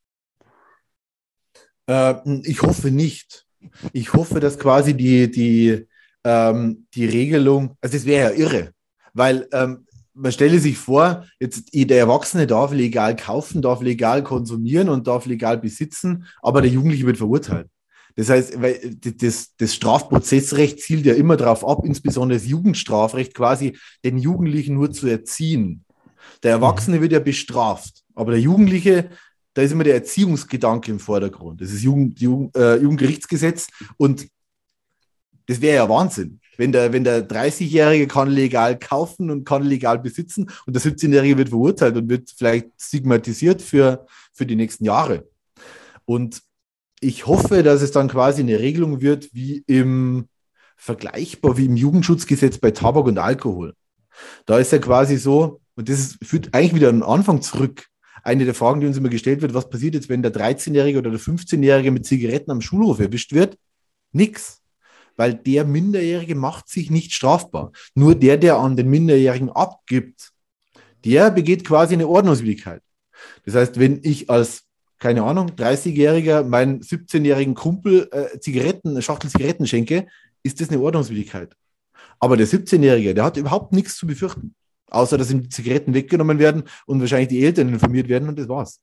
Äh, 1.86 2.14
ich 2.42 2.62
hoffe 2.62 2.90
nicht. 2.90 3.46
Ich 3.92 4.14
hoffe, 4.14 4.40
dass 4.40 4.58
quasi 4.58 4.96
die, 4.96 5.30
die, 5.30 5.86
ähm, 6.24 6.86
die 6.94 7.06
Regelung, 7.06 7.76
also 7.80 7.96
es 7.96 8.06
wäre 8.06 8.32
ja 8.32 8.38
irre, 8.38 8.72
weil 9.14 9.48
ähm, 9.52 9.86
man 10.14 10.32
stelle 10.32 10.58
sich 10.58 10.76
vor, 10.76 11.24
jetzt 11.38 11.70
der 11.72 11.98
Erwachsene 11.98 12.46
darf 12.46 12.72
legal 12.72 13.16
kaufen, 13.16 13.62
darf 13.62 13.80
legal 13.80 14.22
konsumieren 14.22 14.88
und 14.88 15.06
darf 15.06 15.26
legal 15.26 15.58
besitzen, 15.58 16.26
aber 16.42 16.62
der 16.62 16.70
Jugendliche 16.70 17.06
wird 17.06 17.18
verurteilt. 17.18 17.68
Das 18.16 18.28
heißt, 18.28 18.60
weil 18.60 18.96
das, 19.00 19.54
das 19.56 19.74
Strafprozessrecht 19.74 20.80
zielt 20.80 21.06
ja 21.06 21.14
immer 21.14 21.36
darauf 21.36 21.66
ab, 21.66 21.84
insbesondere 21.84 22.38
das 22.38 22.48
Jugendstrafrecht, 22.48 23.34
quasi 23.34 23.78
den 24.04 24.18
Jugendlichen 24.18 24.74
nur 24.74 24.90
zu 24.90 25.06
erziehen. 25.06 25.84
Der 26.42 26.52
Erwachsene 26.52 27.00
wird 27.00 27.12
ja 27.12 27.20
bestraft, 27.20 28.02
aber 28.14 28.32
der 28.32 28.40
Jugendliche, 28.40 29.10
da 29.54 29.62
ist 29.62 29.72
immer 29.72 29.84
der 29.84 29.94
Erziehungsgedanke 29.94 30.90
im 30.90 30.98
Vordergrund. 30.98 31.60
Das 31.60 31.70
ist 31.70 31.82
Jugend, 31.82 32.20
Jugend, 32.20 32.56
äh, 32.56 32.76
Jugendgerichtsgesetz 32.76 33.68
und 33.96 34.26
das 35.50 35.60
wäre 35.60 35.76
ja 35.76 35.88
Wahnsinn. 35.88 36.40
Wenn 36.56 36.70
der, 36.70 36.92
wenn 36.92 37.02
der 37.02 37.28
30-Jährige 37.28 38.06
kann 38.06 38.30
legal 38.30 38.78
kaufen 38.78 39.30
und 39.30 39.44
kann 39.44 39.64
legal 39.64 39.98
besitzen 39.98 40.48
und 40.64 40.76
der 40.76 40.82
17-Jährige 40.82 41.38
wird 41.38 41.48
verurteilt 41.48 41.96
und 41.96 42.08
wird 42.08 42.30
vielleicht 42.30 42.68
stigmatisiert 42.80 43.60
für, 43.60 44.06
für 44.32 44.46
die 44.46 44.54
nächsten 44.54 44.84
Jahre. 44.84 45.28
Und 46.04 46.42
ich 47.00 47.26
hoffe, 47.26 47.64
dass 47.64 47.82
es 47.82 47.90
dann 47.90 48.06
quasi 48.06 48.42
eine 48.42 48.60
Regelung 48.60 49.00
wird 49.00 49.30
wie 49.32 49.64
im 49.66 50.28
vergleichbar 50.76 51.56
wie 51.56 51.66
im 51.66 51.76
Jugendschutzgesetz 51.76 52.58
bei 52.58 52.70
Tabak 52.70 53.06
und 53.06 53.18
Alkohol. 53.18 53.74
Da 54.46 54.58
ist 54.58 54.70
ja 54.70 54.78
quasi 54.78 55.16
so, 55.16 55.60
und 55.74 55.88
das 55.88 55.98
ist, 55.98 56.24
führt 56.24 56.54
eigentlich 56.54 56.74
wieder 56.76 56.90
an 56.90 57.00
den 57.00 57.02
Anfang 57.02 57.42
zurück. 57.42 57.86
Eine 58.22 58.44
der 58.44 58.54
Fragen, 58.54 58.80
die 58.80 58.86
uns 58.86 58.96
immer 58.96 59.08
gestellt 59.08 59.42
wird, 59.42 59.52
was 59.52 59.68
passiert 59.68 59.94
jetzt, 59.94 60.08
wenn 60.08 60.22
der 60.22 60.32
13-Jährige 60.32 61.00
oder 61.00 61.10
der 61.10 61.20
15-Jährige 61.20 61.90
mit 61.90 62.06
Zigaretten 62.06 62.52
am 62.52 62.60
Schulhof 62.60 63.00
erwischt 63.00 63.32
wird? 63.32 63.58
Nix. 64.12 64.59
Weil 65.16 65.34
der 65.34 65.64
Minderjährige 65.64 66.34
macht 66.34 66.68
sich 66.68 66.90
nicht 66.90 67.12
strafbar. 67.12 67.72
Nur 67.94 68.14
der, 68.14 68.36
der 68.36 68.58
an 68.58 68.76
den 68.76 68.88
Minderjährigen 68.88 69.50
abgibt, 69.50 70.32
der 71.04 71.30
begeht 71.30 71.66
quasi 71.66 71.94
eine 71.94 72.08
Ordnungswidrigkeit. 72.08 72.82
Das 73.44 73.54
heißt, 73.54 73.78
wenn 73.78 74.00
ich 74.02 74.30
als 74.30 74.64
keine 75.00 75.22
Ahnung, 75.24 75.48
30-Jähriger 75.52 76.44
meinen 76.44 76.82
17-jährigen 76.82 77.54
Kumpel 77.54 78.08
äh, 78.12 78.38
Zigaretten, 78.38 78.90
eine 78.90 79.02
Schachtel 79.02 79.30
Zigaretten 79.30 79.66
schenke, 79.66 80.06
ist 80.42 80.60
das 80.60 80.68
eine 80.68 80.78
Ordnungswidrigkeit. 80.80 81.56
Aber 82.20 82.36
der 82.36 82.46
17-Jährige, 82.46 83.14
der 83.14 83.24
hat 83.24 83.38
überhaupt 83.38 83.72
nichts 83.72 83.96
zu 83.96 84.06
befürchten, 84.06 84.54
außer 84.90 85.16
dass 85.16 85.30
ihm 85.30 85.42
die 85.42 85.48
Zigaretten 85.48 85.94
weggenommen 85.94 86.38
werden 86.38 86.64
und 86.86 87.00
wahrscheinlich 87.00 87.28
die 87.28 87.42
Eltern 87.42 87.70
informiert 87.70 88.08
werden 88.08 88.28
und 88.28 88.38
das 88.38 88.48
war's. 88.48 88.80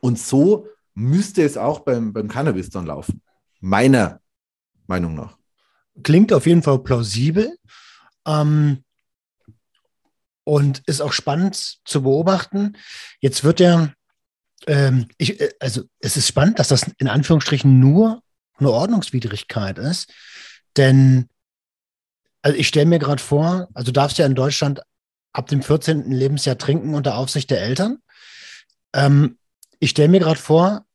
Und 0.00 0.18
so 0.18 0.66
müsste 0.94 1.42
es 1.42 1.56
auch 1.56 1.80
beim, 1.80 2.12
beim 2.12 2.26
Cannabis 2.26 2.68
dann 2.68 2.86
laufen. 2.86 3.22
Meiner 3.60 4.20
Meinung 4.88 5.14
nach. 5.14 5.38
Klingt 6.02 6.32
auf 6.32 6.46
jeden 6.46 6.62
Fall 6.62 6.78
plausibel. 6.80 7.56
Ähm, 8.26 8.82
und 10.44 10.82
ist 10.86 11.00
auch 11.00 11.12
spannend 11.12 11.78
zu 11.84 12.02
beobachten. 12.02 12.76
Jetzt 13.20 13.42
wird 13.42 13.58
ja 13.58 13.92
ähm, 14.66 15.08
ich, 15.18 15.40
äh, 15.40 15.52
also 15.60 15.82
es 16.00 16.16
ist 16.16 16.28
spannend, 16.28 16.58
dass 16.58 16.68
das 16.68 16.90
in 16.98 17.08
Anführungsstrichen 17.08 17.78
nur 17.78 18.22
eine 18.58 18.70
Ordnungswidrigkeit 18.70 19.78
ist. 19.78 20.12
Denn 20.76 21.28
also 22.42 22.56
ich 22.56 22.68
stelle 22.68 22.86
mir 22.86 22.98
gerade 22.98 23.22
vor, 23.22 23.68
also 23.74 23.86
du 23.86 23.92
darfst 23.92 24.18
ja 24.18 24.26
in 24.26 24.34
Deutschland 24.34 24.80
ab 25.32 25.48
dem 25.48 25.62
14. 25.62 26.10
Lebensjahr 26.10 26.56
trinken 26.56 26.94
unter 26.94 27.16
Aufsicht 27.16 27.50
der 27.50 27.60
Eltern. 27.60 27.98
Ähm, 28.94 29.38
ich 29.78 29.90
stelle 29.90 30.08
mir 30.08 30.20
gerade 30.20 30.40
vor, 30.40 30.86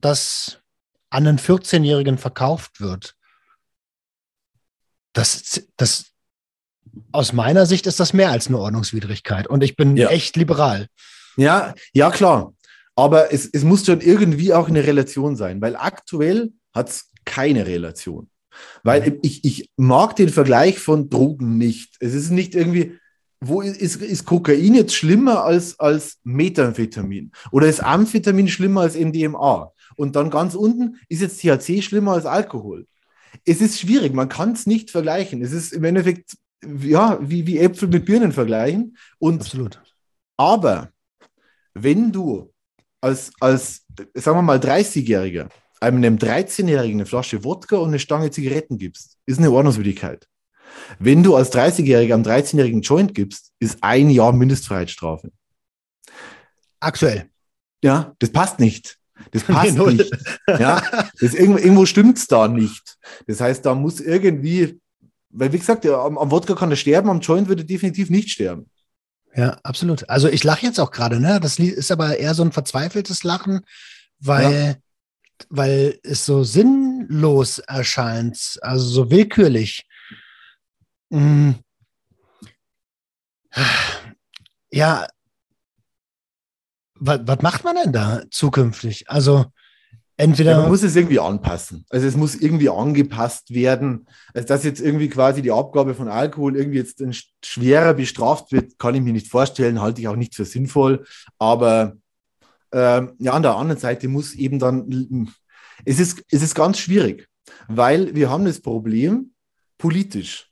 dass 0.00 0.58
an 1.10 1.26
einen 1.26 1.38
14-Jährigen 1.38 2.18
verkauft 2.18 2.80
wird. 2.80 3.16
Das, 5.14 5.62
das, 5.76 6.04
aus 7.12 7.32
meiner 7.32 7.66
Sicht 7.66 7.86
ist 7.86 8.00
das 8.00 8.12
mehr 8.12 8.30
als 8.30 8.48
eine 8.48 8.58
Ordnungswidrigkeit. 8.58 9.46
Und 9.46 9.62
ich 9.62 9.76
bin 9.76 9.96
ja. 9.96 10.08
echt 10.08 10.36
liberal. 10.36 10.88
Ja, 11.36 11.74
ja, 11.92 12.10
klar. 12.10 12.52
Aber 12.96 13.32
es, 13.32 13.48
es 13.50 13.64
muss 13.64 13.86
schon 13.86 14.00
irgendwie 14.00 14.52
auch 14.52 14.68
eine 14.68 14.86
Relation 14.86 15.36
sein, 15.36 15.60
weil 15.60 15.76
aktuell 15.76 16.52
hat 16.72 16.90
es 16.90 17.10
keine 17.24 17.66
Relation. 17.66 18.28
Weil 18.82 19.10
mhm. 19.10 19.18
ich, 19.22 19.44
ich 19.44 19.70
mag 19.76 20.14
den 20.16 20.28
Vergleich 20.28 20.78
von 20.78 21.10
Drogen 21.10 21.58
nicht. 21.58 21.96
Es 22.00 22.14
ist 22.14 22.30
nicht 22.30 22.54
irgendwie, 22.54 22.98
wo 23.40 23.60
ist, 23.62 23.96
ist 23.96 24.24
Kokain 24.24 24.74
jetzt 24.74 24.94
schlimmer 24.94 25.44
als, 25.44 25.78
als 25.80 26.18
Methamphetamin? 26.22 27.32
Oder 27.50 27.66
ist 27.66 27.82
Amphetamin 27.82 28.48
schlimmer 28.48 28.82
als 28.82 28.96
MDMA? 28.96 29.72
Und 29.96 30.16
dann 30.16 30.30
ganz 30.30 30.54
unten 30.54 30.96
ist 31.08 31.20
jetzt 31.20 31.40
THC 31.40 31.82
schlimmer 31.82 32.12
als 32.12 32.26
Alkohol. 32.26 32.86
Es 33.44 33.60
ist 33.60 33.80
schwierig, 33.80 34.14
man 34.14 34.28
kann 34.28 34.52
es 34.52 34.66
nicht 34.66 34.90
vergleichen. 34.90 35.42
Es 35.42 35.52
ist 35.52 35.72
im 35.72 35.84
Endeffekt, 35.84 36.36
ja, 36.82 37.18
wie, 37.20 37.46
wie 37.46 37.58
Äpfel 37.58 37.88
mit 37.88 38.04
Birnen 38.04 38.32
vergleichen. 38.32 38.96
Und, 39.18 39.40
Absolut. 39.40 39.82
Aber 40.36 40.90
wenn 41.74 42.12
du 42.12 42.52
als, 43.00 43.32
als 43.40 43.84
sagen 44.14 44.38
wir 44.38 44.42
mal, 44.42 44.58
30-Jähriger 44.58 45.48
einem 45.80 46.16
13-Jährigen 46.16 47.00
eine 47.00 47.06
Flasche 47.06 47.44
Wodka 47.44 47.76
und 47.76 47.88
eine 47.88 47.98
Stange 47.98 48.30
Zigaretten 48.30 48.78
gibst, 48.78 49.18
ist 49.26 49.38
eine 49.38 49.50
Ordnungswidrigkeit. 49.50 50.26
Wenn 50.98 51.22
du 51.22 51.36
als 51.36 51.52
30-Jähriger 51.52 52.14
einem 52.14 52.24
13-Jährigen 52.24 52.80
Joint 52.80 53.14
gibst, 53.14 53.52
ist 53.58 53.78
ein 53.82 54.10
Jahr 54.10 54.32
Mindestfreiheitsstrafe. 54.32 55.30
Aktuell. 56.80 57.30
Ja, 57.82 58.14
das 58.18 58.30
passt 58.30 58.58
nicht. 58.60 58.98
Das 59.30 59.42
passt 59.44 59.76
nicht. 59.76 60.10
Ja, 60.46 60.82
das 61.20 61.34
irgendwo, 61.34 61.58
irgendwo 61.58 61.86
stimmt 61.86 62.18
es 62.18 62.26
da 62.26 62.48
nicht. 62.48 62.96
Das 63.26 63.40
heißt, 63.40 63.64
da 63.64 63.74
muss 63.74 64.00
irgendwie, 64.00 64.80
weil 65.30 65.52
wie 65.52 65.58
gesagt, 65.58 65.86
am, 65.86 66.18
am 66.18 66.30
Wodka 66.30 66.54
kann 66.54 66.70
er 66.70 66.76
sterben, 66.76 67.10
am 67.10 67.20
Joint 67.20 67.48
würde 67.48 67.62
er 67.62 67.66
definitiv 67.66 68.10
nicht 68.10 68.30
sterben. 68.30 68.70
Ja, 69.36 69.58
absolut. 69.62 70.08
Also 70.08 70.28
ich 70.28 70.44
lache 70.44 70.64
jetzt 70.64 70.78
auch 70.78 70.92
gerade, 70.92 71.18
ne? 71.18 71.40
Das 71.40 71.58
ist 71.58 71.90
aber 71.90 72.18
eher 72.18 72.34
so 72.34 72.44
ein 72.44 72.52
verzweifeltes 72.52 73.24
Lachen, 73.24 73.62
weil, 74.20 74.52
ja. 74.52 74.74
weil 75.48 75.98
es 76.04 76.24
so 76.24 76.44
sinnlos 76.44 77.58
erscheint, 77.58 78.58
also 78.62 78.86
so 78.86 79.10
willkürlich. 79.10 79.86
Hm. 81.10 81.56
Ja, 84.70 85.06
was, 87.06 87.42
macht 87.42 87.64
man 87.64 87.76
denn 87.82 87.92
da 87.92 88.22
zukünftig? 88.30 89.08
Also 89.08 89.46
Entweder 90.16 90.52
ja, 90.52 90.60
man 90.60 90.68
muss 90.68 90.84
es 90.84 90.94
irgendwie 90.94 91.18
anpassen. 91.18 91.84
Also 91.90 92.06
es 92.06 92.16
muss 92.16 92.36
irgendwie 92.36 92.68
angepasst 92.68 93.52
werden. 93.52 94.06
Also 94.32 94.46
dass 94.46 94.62
jetzt 94.62 94.80
irgendwie 94.80 95.08
quasi 95.08 95.42
die 95.42 95.50
Abgabe 95.50 95.94
von 95.94 96.08
Alkohol 96.08 96.56
irgendwie 96.56 96.78
jetzt 96.78 97.02
schwerer 97.44 97.94
bestraft 97.94 98.52
wird, 98.52 98.78
kann 98.78 98.94
ich 98.94 99.00
mir 99.00 99.12
nicht 99.12 99.28
vorstellen, 99.28 99.80
halte 99.80 100.00
ich 100.00 100.06
auch 100.06 100.14
nicht 100.14 100.36
für 100.36 100.44
sinnvoll. 100.44 101.04
Aber 101.38 101.96
ähm, 102.72 103.14
ja, 103.18 103.32
an 103.32 103.42
der 103.42 103.56
anderen 103.56 103.80
Seite 103.80 104.06
muss 104.06 104.34
eben 104.34 104.60
dann, 104.60 105.32
es 105.84 105.98
ist, 105.98 106.22
es 106.30 106.42
ist 106.42 106.54
ganz 106.54 106.78
schwierig, 106.78 107.28
weil 107.66 108.14
wir 108.14 108.30
haben 108.30 108.44
das 108.44 108.60
Problem 108.60 109.32
politisch. 109.78 110.48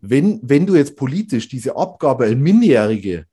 Wenn, 0.00 0.40
wenn 0.42 0.66
du 0.66 0.76
jetzt 0.76 0.96
politisch 0.96 1.46
diese 1.48 1.76
Abgabe 1.76 2.24
an 2.24 2.40
Minderjährige 2.40 3.26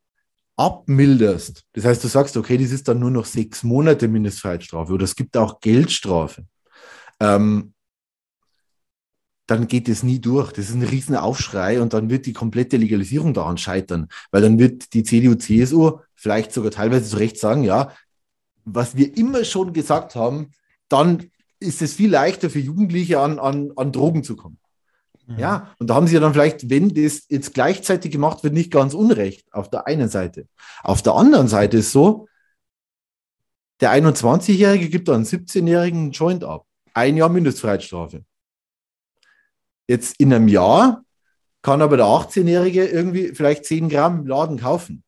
abmilderst, 0.60 1.64
das 1.72 1.86
heißt, 1.86 2.04
du 2.04 2.10
sagst, 2.10 2.36
okay, 2.36 2.58
das 2.58 2.72
ist 2.72 2.90
dann 2.90 3.00
nur 3.00 3.12
noch 3.12 3.26
sechs 3.26 3.64
Monate 3.64 4.10
Mindestfreiheitsstrafe 4.10 4.92
oder 4.92 5.06
es 5.06 5.16
gibt 5.16 5.38
auch 5.38 5.62
Geldstrafe, 5.62 6.46
ähm, 7.22 7.74
dann 9.48 9.68
geht 9.68 9.90
es 9.90 10.04
nie 10.04 10.20
durch. 10.20 10.52
Das 10.52 10.70
ist 10.70 10.76
ein 10.76 10.84
riesen 10.84 11.16
Aufschrei 11.16 11.82
und 11.82 11.94
dann 11.94 12.10
wird 12.10 12.26
die 12.26 12.34
komplette 12.34 12.78
Legalisierung 12.78 13.34
daran 13.34 13.58
scheitern, 13.58 14.10
weil 14.32 14.42
dann 14.42 14.60
wird 14.60 14.94
die 14.94 15.04
CDU, 15.04 15.36
CSU 15.36 16.00
vielleicht 16.14 16.52
sogar 16.52 16.72
teilweise 16.72 17.10
zu 17.10 17.18
Recht 17.18 17.40
sagen, 17.40 17.64
ja, 17.64 17.92
was 18.66 18.96
wir 18.96 19.18
immer 19.18 19.46
schon 19.46 19.74
gesagt 19.74 20.14
haben, 20.16 20.52
dann 20.90 21.32
ist 21.60 21.82
es 21.82 21.94
viel 21.94 22.12
leichter 22.12 22.50
für 22.50 22.60
Jugendliche 22.60 23.20
an, 23.22 23.40
an, 23.40 23.72
an 23.76 23.92
Drogen 23.92 24.24
zu 24.24 24.36
kommen. 24.36 24.59
Ja, 25.38 25.60
mhm. 25.60 25.68
und 25.80 25.90
da 25.90 25.96
haben 25.96 26.08
sie 26.08 26.16
ja 26.16 26.20
dann 26.20 26.34
vielleicht, 26.34 26.70
wenn 26.70 26.94
das 26.94 27.26
jetzt 27.30 27.54
gleichzeitig 27.54 28.12
gemacht 28.12 28.44
wird, 28.44 28.54
nicht 28.54 28.72
ganz 28.72 28.94
unrecht 28.94 29.54
auf 29.54 29.70
der 29.70 29.86
einen 29.86 30.10
Seite. 30.10 30.48
Auf 30.84 31.02
der 31.02 31.14
anderen 31.14 31.48
Seite 31.48 31.78
ist 31.78 31.92
so, 31.92 32.28
der 33.80 33.92
21-Jährige 33.92 34.90
gibt 34.90 35.08
dann 35.08 35.24
17-Jährigen 35.24 36.12
Joint 36.12 36.44
ab. 36.44 36.66
Ein 36.94 37.16
Jahr 37.16 37.30
Mindestfreiheitsstrafe. 37.30 38.26
Jetzt 39.88 40.20
in 40.20 40.34
einem 40.34 40.48
Jahr 40.48 41.04
kann 41.62 41.82
aber 41.82 41.98
der 41.98 42.08
18-Jährige 42.08 42.86
irgendwie 42.86 43.34
vielleicht 43.34 43.66
10 43.66 43.90
Gramm 43.90 44.26
Laden 44.26 44.58
kaufen. 44.58 45.04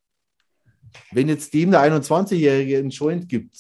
Wenn 1.12 1.30
jetzt 1.30 1.54
dem 1.54 1.72
der 1.72 1.82
21-Jährige 1.82 2.78
einen 2.78 2.90
Joint 2.90 3.28
gibt, 3.28 3.58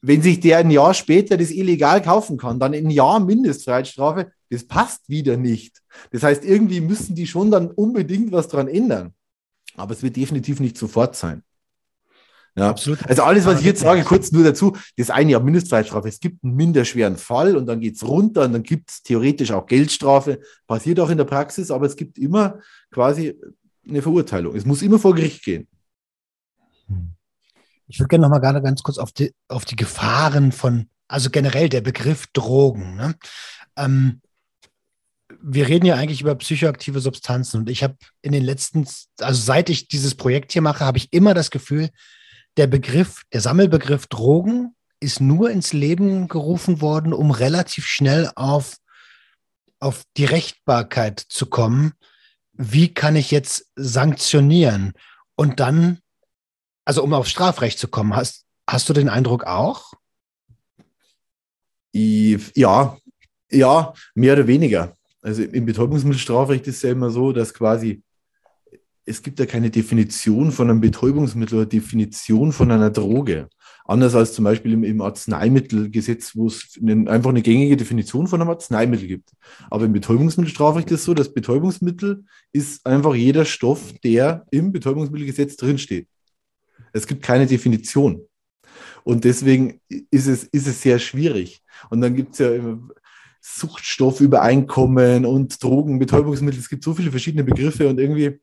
wenn 0.00 0.22
sich 0.22 0.40
der 0.40 0.58
ein 0.58 0.70
Jahr 0.70 0.94
später 0.94 1.36
das 1.36 1.50
illegal 1.50 2.00
kaufen 2.02 2.36
kann, 2.36 2.60
dann 2.60 2.74
ein 2.74 2.90
Jahr 2.90 3.20
Mindestfreiheitsstrafe, 3.20 4.32
das 4.50 4.64
passt 4.64 5.08
wieder 5.08 5.36
nicht. 5.36 5.82
Das 6.10 6.22
heißt, 6.22 6.44
irgendwie 6.44 6.80
müssen 6.80 7.14
die 7.14 7.26
schon 7.26 7.50
dann 7.50 7.70
unbedingt 7.70 8.32
was 8.32 8.48
dran 8.48 8.68
ändern. 8.68 9.14
Aber 9.76 9.92
es 9.92 10.02
wird 10.02 10.16
definitiv 10.16 10.60
nicht 10.60 10.76
sofort 10.76 11.16
sein. 11.16 11.42
Ja, 12.56 12.70
absolut. 12.70 13.06
Also 13.08 13.22
alles, 13.22 13.46
was 13.46 13.60
ich 13.60 13.66
jetzt 13.66 13.80
sage, 13.80 14.02
kurz 14.02 14.32
nur 14.32 14.42
dazu, 14.42 14.76
das 14.96 15.10
eine 15.10 15.30
Jahr 15.30 15.40
Mindestfreiheitsstrafe. 15.40 16.08
Es 16.08 16.18
gibt 16.18 16.42
einen 16.42 16.56
minderschweren 16.56 17.16
Fall 17.16 17.56
und 17.56 17.66
dann 17.66 17.78
geht 17.78 17.94
es 17.94 18.06
runter 18.06 18.44
und 18.44 18.52
dann 18.52 18.64
gibt 18.64 18.90
es 18.90 19.02
theoretisch 19.02 19.52
auch 19.52 19.66
Geldstrafe. 19.66 20.40
Passiert 20.66 20.98
auch 20.98 21.10
in 21.10 21.18
der 21.18 21.24
Praxis, 21.24 21.70
aber 21.70 21.86
es 21.86 21.94
gibt 21.94 22.18
immer 22.18 22.58
quasi 22.90 23.38
eine 23.88 24.02
Verurteilung. 24.02 24.56
Es 24.56 24.66
muss 24.66 24.82
immer 24.82 24.98
vor 24.98 25.14
Gericht 25.14 25.44
gehen. 25.44 25.68
Ich 27.86 28.00
würde 28.00 28.08
gerne 28.08 28.22
noch 28.22 28.30
mal 28.30 28.40
gerade 28.40 28.60
ganz 28.60 28.82
kurz 28.82 28.98
auf 28.98 29.12
die, 29.12 29.32
auf 29.46 29.64
die 29.64 29.76
Gefahren 29.76 30.50
von, 30.50 30.88
also 31.06 31.30
generell 31.30 31.68
der 31.68 31.80
Begriff 31.80 32.26
Drogen. 32.32 32.96
Ne? 32.96 33.14
Ähm, 33.76 34.20
wir 35.40 35.68
reden 35.68 35.86
ja 35.86 35.94
eigentlich 35.94 36.20
über 36.20 36.34
psychoaktive 36.34 37.00
Substanzen 37.00 37.58
und 37.58 37.70
ich 37.70 37.82
habe 37.82 37.96
in 38.22 38.32
den 38.32 38.44
letzten, 38.44 38.86
also 39.20 39.40
seit 39.40 39.70
ich 39.70 39.88
dieses 39.88 40.14
Projekt 40.14 40.52
hier 40.52 40.62
mache, 40.62 40.84
habe 40.84 40.98
ich 40.98 41.12
immer 41.12 41.34
das 41.34 41.50
Gefühl, 41.50 41.90
der 42.56 42.66
Begriff, 42.66 43.22
der 43.32 43.40
Sammelbegriff 43.40 44.06
Drogen 44.08 44.74
ist 45.00 45.20
nur 45.20 45.50
ins 45.50 45.72
Leben 45.72 46.28
gerufen 46.28 46.80
worden, 46.80 47.12
um 47.12 47.30
relativ 47.30 47.86
schnell 47.86 48.30
auf, 48.34 48.76
auf 49.78 50.02
die 50.16 50.24
Rechtbarkeit 50.24 51.20
zu 51.20 51.46
kommen. 51.46 51.92
Wie 52.52 52.92
kann 52.92 53.14
ich 53.14 53.30
jetzt 53.30 53.70
sanktionieren? 53.76 54.92
Und 55.36 55.60
dann, 55.60 56.00
also 56.84 57.04
um 57.04 57.14
aufs 57.14 57.30
Strafrecht 57.30 57.78
zu 57.78 57.86
kommen, 57.86 58.16
hast, 58.16 58.44
hast 58.66 58.88
du 58.88 58.92
den 58.92 59.08
Eindruck 59.08 59.44
auch? 59.44 59.92
Ja, 61.92 62.98
ja, 63.50 63.94
mehr 64.14 64.32
oder 64.32 64.46
weniger. 64.48 64.97
Also 65.22 65.42
im 65.42 65.66
Betäubungsmittelstrafrecht 65.66 66.66
ist 66.66 66.76
es 66.76 66.82
ja 66.82 66.90
immer 66.90 67.10
so, 67.10 67.32
dass 67.32 67.52
quasi 67.52 68.02
es 69.08 69.22
gibt 69.22 69.38
ja 69.38 69.46
keine 69.46 69.70
Definition 69.70 70.52
von 70.52 70.68
einem 70.68 70.80
Betäubungsmittel 70.80 71.58
oder 71.60 71.66
Definition 71.66 72.52
von 72.52 72.70
einer 72.70 72.90
Droge. 72.90 73.48
Anders 73.86 74.14
als 74.14 74.34
zum 74.34 74.44
Beispiel 74.44 74.74
im, 74.74 74.84
im 74.84 75.00
Arzneimittelgesetz, 75.00 76.36
wo 76.36 76.46
es 76.46 76.78
einen, 76.78 77.08
einfach 77.08 77.30
eine 77.30 77.40
gängige 77.40 77.78
Definition 77.78 78.26
von 78.26 78.40
einem 78.40 78.50
Arzneimittel 78.50 79.08
gibt. 79.08 79.30
Aber 79.70 79.86
im 79.86 79.94
Betäubungsmittelstrafrecht 79.94 80.90
ist 80.90 81.00
es 81.00 81.06
so, 81.06 81.14
dass 81.14 81.32
Betäubungsmittel 81.32 82.24
ist 82.52 82.84
einfach 82.84 83.14
jeder 83.14 83.46
Stoff, 83.46 83.94
der 84.04 84.44
im 84.50 84.72
Betäubungsmittelgesetz 84.72 85.56
drinsteht. 85.56 86.06
Es 86.92 87.06
gibt 87.06 87.22
keine 87.22 87.46
Definition. 87.46 88.26
Und 89.04 89.24
deswegen 89.24 89.80
ist 89.88 90.26
es, 90.26 90.44
ist 90.44 90.66
es 90.66 90.82
sehr 90.82 90.98
schwierig. 90.98 91.62
Und 91.88 92.02
dann 92.02 92.14
gibt 92.14 92.32
es 92.34 92.40
ja 92.40 92.54
immer 92.54 92.90
Suchtstoffübereinkommen 93.40 95.24
und 95.24 95.62
Drogen, 95.62 95.98
Betäubungsmittel. 95.98 96.60
Es 96.60 96.68
gibt 96.68 96.84
so 96.84 96.94
viele 96.94 97.10
verschiedene 97.10 97.44
Begriffe 97.44 97.88
und 97.88 97.98
irgendwie 97.98 98.40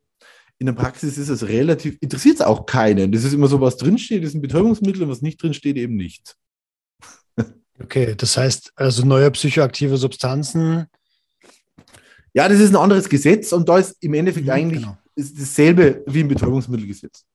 in 0.57 0.67
der 0.67 0.73
Praxis 0.73 1.17
ist 1.17 1.29
es 1.29 1.47
relativ, 1.47 1.97
interessiert 2.01 2.35
es 2.35 2.41
auch 2.41 2.65
keinen. 2.65 3.11
Das 3.11 3.23
ist 3.23 3.33
immer 3.33 3.47
so, 3.47 3.59
was 3.59 3.77
drinsteht, 3.77 4.23
ist 4.23 4.35
ein 4.35 4.41
Betäubungsmittel 4.41 5.03
und 5.03 5.09
was 5.09 5.21
nicht 5.21 5.41
drinsteht, 5.41 5.77
eben 5.77 5.95
nicht. 5.95 6.35
Okay, 7.77 8.15
das 8.15 8.37
heißt, 8.37 8.71
also 8.77 9.05
neue 9.05 9.29
psychoaktive 9.31 9.97
Substanzen. 9.97 10.85
Ja, 12.33 12.47
das 12.47 12.61
ist 12.61 12.69
ein 12.69 12.77
anderes 12.77 13.09
Gesetz 13.09 13.51
und 13.51 13.67
da 13.67 13.79
ist 13.79 13.97
im 13.99 14.13
Endeffekt 14.13 14.45
mhm, 14.45 14.51
eigentlich 14.53 14.81
genau. 14.81 14.97
ist 15.15 15.37
dasselbe 15.37 16.01
wie 16.07 16.21
im 16.21 16.29
Betäubungsmittelgesetz. 16.29 17.25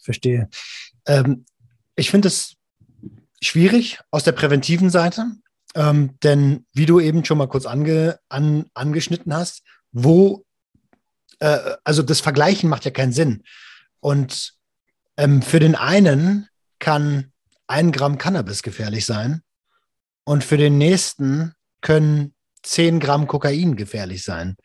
Verstehe. 0.00 0.48
Ähm, 1.06 1.44
ich 1.96 2.08
finde 2.08 2.28
es 2.28 2.54
schwierig 3.42 3.98
aus 4.12 4.22
der 4.22 4.30
präventiven 4.32 4.90
Seite, 4.90 5.26
ähm, 5.74 6.18
denn 6.22 6.66
wie 6.72 6.86
du 6.86 7.00
eben 7.00 7.24
schon 7.24 7.38
mal 7.38 7.48
kurz 7.48 7.66
ange, 7.66 8.18
an, 8.28 8.66
angeschnitten 8.74 9.32
hast, 9.32 9.62
wo 9.92 10.44
äh, 11.40 11.76
also 11.84 12.02
das 12.02 12.20
Vergleichen 12.20 12.68
macht 12.68 12.84
ja 12.84 12.90
keinen 12.90 13.12
Sinn. 13.12 13.42
Und 14.00 14.54
ähm, 15.16 15.42
für 15.42 15.60
den 15.60 15.74
einen 15.74 16.48
kann 16.78 17.32
ein 17.66 17.92
Gramm 17.92 18.18
Cannabis 18.18 18.62
gefährlich 18.62 19.06
sein 19.06 19.42
und 20.24 20.44
für 20.44 20.56
den 20.56 20.78
nächsten 20.78 21.52
können 21.80 22.34
zehn 22.62 23.00
Gramm 23.00 23.26
Kokain 23.26 23.76
gefährlich 23.76 24.24
sein. 24.24 24.56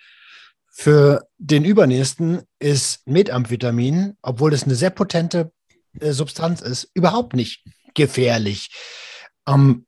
Für 0.69 1.27
den 1.37 1.63
übernächsten 1.63 2.41
ist 2.59 3.07
Methamphetamin, 3.07 4.17
obwohl 4.21 4.53
es 4.53 4.63
eine 4.63 4.75
sehr 4.75 4.89
potente 4.89 5.51
äh, 5.99 6.11
Substanz 6.11 6.61
ist, 6.61 6.89
überhaupt 6.93 7.33
nicht 7.33 7.63
gefährlich. 7.93 8.71
Ähm, 9.47 9.84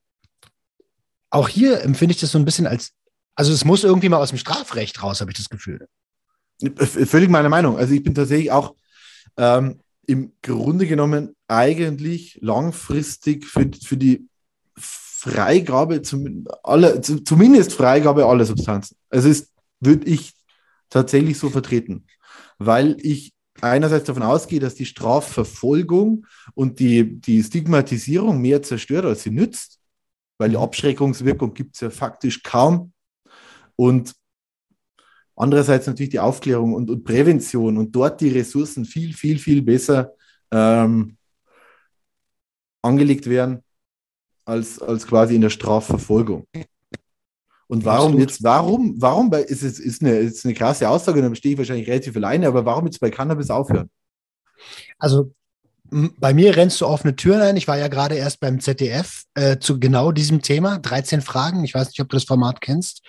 auch 1.29 1.49
hier 1.49 1.81
empfinde 1.81 2.13
ich 2.13 2.21
das 2.21 2.31
so 2.31 2.39
ein 2.39 2.45
bisschen 2.45 2.67
als, 2.67 2.91
also 3.35 3.51
es 3.51 3.65
muss 3.65 3.83
irgendwie 3.83 4.09
mal 4.09 4.17
aus 4.17 4.29
dem 4.29 4.37
Strafrecht 4.37 5.01
raus, 5.03 5.21
habe 5.21 5.31
ich 5.31 5.37
das 5.37 5.49
Gefühl. 5.49 5.87
Völlig 6.77 7.29
meine 7.29 7.49
Meinung. 7.49 7.77
Also 7.77 7.93
ich 7.93 8.03
bin 8.03 8.15
tatsächlich 8.15 8.51
auch 8.51 8.75
ähm, 9.37 9.79
im 10.07 10.33
Grunde 10.41 10.87
genommen 10.87 11.35
eigentlich 11.47 12.39
langfristig 12.41 13.45
für, 13.45 13.69
für 13.83 13.97
die 13.97 14.27
Freigabe, 14.77 16.01
zum, 16.01 16.47
aller, 16.63 17.01
zumindest 17.01 17.73
Freigabe 17.73 18.25
aller 18.25 18.45
Substanzen. 18.45 18.95
Also 19.09 19.29
ist, 19.29 19.51
würde 19.79 20.07
ich 20.07 20.33
tatsächlich 20.89 21.37
so 21.37 21.49
vertreten, 21.49 22.05
weil 22.57 22.97
ich 23.01 23.33
einerseits 23.61 24.05
davon 24.05 24.23
ausgehe, 24.23 24.59
dass 24.59 24.75
die 24.75 24.85
Strafverfolgung 24.85 26.25
und 26.53 26.79
die, 26.79 27.19
die 27.19 27.43
Stigmatisierung 27.43 28.39
mehr 28.41 28.61
zerstört, 28.61 29.05
als 29.05 29.23
sie 29.23 29.31
nützt, 29.31 29.76
weil 30.37 30.49
die 30.49 30.57
Abschreckungswirkung 30.57 31.53
gibt 31.53 31.75
es 31.75 31.81
ja 31.81 31.89
faktisch 31.89 32.43
kaum. 32.43 32.93
Und 33.75 34.15
Andererseits 35.39 35.85
natürlich 35.85 36.09
die 36.09 36.19
Aufklärung 36.19 36.73
und, 36.73 36.89
und 36.89 37.03
Prävention 37.03 37.77
und 37.77 37.95
dort 37.95 38.19
die 38.21 38.29
Ressourcen 38.29 38.85
viel, 38.85 39.13
viel, 39.13 39.37
viel 39.37 39.61
besser 39.61 40.13
ähm, 40.49 41.15
angelegt 42.81 43.29
werden 43.29 43.63
als, 44.45 44.81
als 44.81 45.05
quasi 45.05 45.35
in 45.35 45.41
der 45.41 45.51
Strafverfolgung. 45.51 46.47
Und 47.67 47.85
warum 47.85 48.13
Absolut. 48.13 48.19
jetzt, 48.21 48.43
warum, 48.43 48.95
warum 48.99 49.29
bei, 49.29 49.43
ist 49.43 49.61
es 49.61 49.77
ist 49.77 50.01
eine, 50.01 50.17
ist 50.17 50.43
eine 50.43 50.55
krasse 50.55 50.89
Aussage, 50.89 51.21
da 51.21 51.35
stehe 51.35 51.53
ich 51.53 51.59
wahrscheinlich 51.59 51.87
relativ 51.87 52.15
alleine, 52.15 52.47
aber 52.47 52.65
warum 52.65 52.85
jetzt 52.85 52.99
bei 52.99 53.11
Cannabis 53.11 53.51
aufhören? 53.51 53.91
Also 54.97 55.33
bei 55.89 56.33
mir 56.33 56.55
rennst 56.55 56.81
du 56.81 56.87
offene 56.87 57.15
Türen 57.15 57.41
ein. 57.41 57.57
Ich 57.57 57.67
war 57.67 57.77
ja 57.77 57.87
gerade 57.87 58.15
erst 58.15 58.39
beim 58.39 58.59
ZDF 58.59 59.23
äh, 59.35 59.57
zu 59.59 59.79
genau 59.79 60.11
diesem 60.11 60.41
Thema. 60.41 60.79
13 60.79 61.21
Fragen. 61.21 61.63
Ich 61.63 61.73
weiß 61.73 61.87
nicht, 61.87 61.99
ob 62.01 62.09
du 62.09 62.15
das 62.15 62.25
Format 62.25 62.61
kennst. 62.61 63.01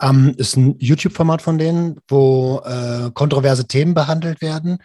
Ähm, 0.00 0.34
ist 0.36 0.56
ein 0.56 0.76
YouTube-Format 0.78 1.42
von 1.42 1.58
denen, 1.58 2.00
wo 2.08 2.60
äh, 2.64 3.10
kontroverse 3.14 3.66
Themen 3.66 3.94
behandelt 3.94 4.42
werden. 4.42 4.78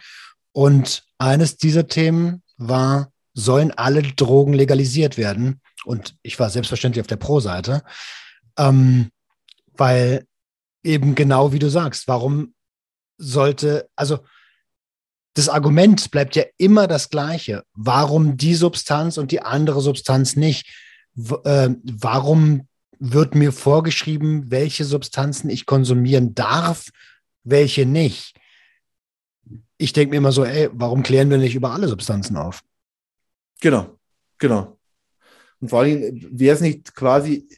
Und 0.52 1.04
eines 1.18 1.56
dieser 1.56 1.86
Themen 1.86 2.42
war, 2.56 3.12
sollen 3.34 3.70
alle 3.72 4.02
Drogen 4.02 4.54
legalisiert 4.54 5.16
werden? 5.16 5.60
Und 5.84 6.16
ich 6.22 6.38
war 6.38 6.50
selbstverständlich 6.50 7.00
auf 7.00 7.06
der 7.06 7.16
Pro-Seite, 7.16 7.82
ähm, 8.58 9.10
weil 9.76 10.24
eben 10.82 11.14
genau 11.14 11.52
wie 11.52 11.58
du 11.58 11.68
sagst, 11.68 12.08
warum 12.08 12.54
sollte, 13.18 13.88
also 13.96 14.20
das 15.34 15.48
Argument 15.48 16.10
bleibt 16.10 16.36
ja 16.36 16.44
immer 16.56 16.86
das 16.86 17.10
gleiche. 17.10 17.62
Warum 17.74 18.36
die 18.36 18.54
Substanz 18.54 19.18
und 19.18 19.30
die 19.30 19.42
andere 19.42 19.80
Substanz 19.80 20.36
nicht? 20.36 20.66
W 21.14 21.36
äh, 21.44 21.74
warum 21.82 22.68
wird 22.98 23.34
mir 23.34 23.52
vorgeschrieben, 23.52 24.50
welche 24.50 24.84
Substanzen 24.84 25.50
ich 25.50 25.66
konsumieren 25.66 26.34
darf, 26.34 26.90
welche 27.44 27.86
nicht. 27.86 28.34
Ich 29.76 29.92
denke 29.92 30.10
mir 30.10 30.16
immer 30.16 30.32
so, 30.32 30.44
ey, 30.44 30.68
warum 30.72 31.02
klären 31.02 31.30
wir 31.30 31.38
nicht 31.38 31.54
über 31.54 31.70
alle 31.70 31.88
Substanzen 31.88 32.36
auf? 32.36 32.62
Genau, 33.60 33.98
genau. 34.38 34.78
Und 35.60 35.68
vor 35.70 35.80
allem 35.80 36.28
wäre 36.32 36.54
es 36.54 36.60
nicht 36.60 36.94
quasi, 36.94 37.48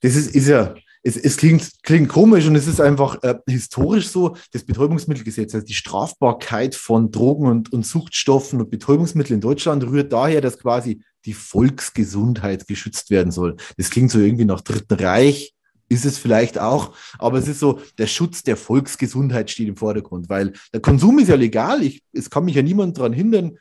das 0.00 0.14
ist, 0.14 0.34
ist 0.34 0.48
ja, 0.48 0.74
es, 1.02 1.16
es 1.16 1.36
klingt, 1.36 1.70
klingt 1.82 2.08
komisch 2.08 2.46
und 2.46 2.56
es 2.56 2.66
ist 2.66 2.80
einfach 2.80 3.22
äh, 3.22 3.36
historisch 3.48 4.08
so, 4.08 4.36
das 4.52 4.64
Betäubungsmittelgesetz, 4.64 5.54
also 5.54 5.66
die 5.66 5.74
Strafbarkeit 5.74 6.74
von 6.74 7.10
Drogen 7.10 7.46
und, 7.46 7.72
und 7.72 7.86
Suchtstoffen 7.86 8.60
und 8.60 8.70
Betäubungsmitteln 8.70 9.36
in 9.36 9.40
Deutschland 9.40 9.84
rührt 9.84 10.12
daher, 10.12 10.40
dass 10.40 10.58
quasi 10.58 11.02
die 11.24 11.32
Volksgesundheit 11.32 12.66
geschützt 12.66 13.10
werden 13.10 13.32
soll. 13.32 13.56
Das 13.76 13.90
klingt 13.90 14.10
so 14.10 14.18
irgendwie 14.18 14.44
nach 14.44 14.60
Dritten 14.60 14.94
Reich, 14.94 15.54
ist 15.88 16.04
es 16.04 16.18
vielleicht 16.18 16.58
auch, 16.58 16.94
aber 17.18 17.38
es 17.38 17.48
ist 17.48 17.60
so, 17.60 17.80
der 17.98 18.06
Schutz 18.06 18.42
der 18.42 18.56
Volksgesundheit 18.56 19.50
steht 19.50 19.68
im 19.68 19.76
Vordergrund, 19.76 20.28
weil 20.28 20.52
der 20.72 20.80
Konsum 20.80 21.18
ist 21.18 21.28
ja 21.28 21.34
legal. 21.34 21.82
Ich, 21.82 22.02
es 22.12 22.30
kann 22.30 22.44
mich 22.44 22.54
ja 22.54 22.62
niemand 22.62 22.96
daran 22.98 23.12
hindern, 23.12 23.58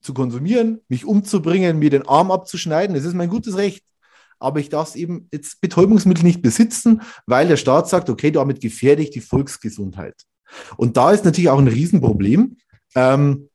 zu 0.00 0.14
konsumieren, 0.14 0.80
mich 0.88 1.04
umzubringen, 1.04 1.78
mir 1.78 1.90
den 1.90 2.06
Arm 2.06 2.30
abzuschneiden. 2.30 2.94
Das 2.94 3.04
ist 3.04 3.14
mein 3.14 3.28
gutes 3.28 3.56
Recht. 3.56 3.82
Aber 4.38 4.60
ich 4.60 4.68
darf 4.68 4.88
es 4.90 4.96
eben 4.96 5.28
jetzt 5.32 5.60
Betäubungsmittel 5.60 6.24
nicht 6.24 6.42
besitzen, 6.42 7.02
weil 7.26 7.48
der 7.48 7.56
Staat 7.56 7.88
sagt, 7.88 8.10
okay, 8.10 8.30
damit 8.30 8.60
gefährde 8.60 9.02
ich 9.02 9.10
die 9.10 9.20
Volksgesundheit. 9.20 10.14
Und 10.76 10.96
da 10.96 11.10
ist 11.10 11.24
natürlich 11.24 11.50
auch 11.50 11.58
ein 11.58 11.68
Riesenproblem. 11.68 12.56
Ähm, 12.94 13.48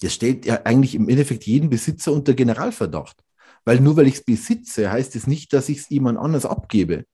das 0.00 0.14
stellt 0.14 0.46
ja 0.46 0.62
eigentlich 0.64 0.94
im 0.94 1.08
Endeffekt 1.08 1.44
jeden 1.44 1.70
Besitzer 1.70 2.12
unter 2.12 2.34
Generalverdacht. 2.34 3.16
Weil 3.64 3.80
nur 3.80 3.96
weil 3.96 4.06
ich 4.06 4.14
es 4.14 4.24
besitze, 4.24 4.90
heißt 4.90 5.16
es 5.16 5.26
nicht, 5.26 5.52
dass 5.52 5.68
ich 5.68 5.78
es 5.78 5.88
jemand 5.90 6.18
anders 6.18 6.46
abgebe. 6.46 7.04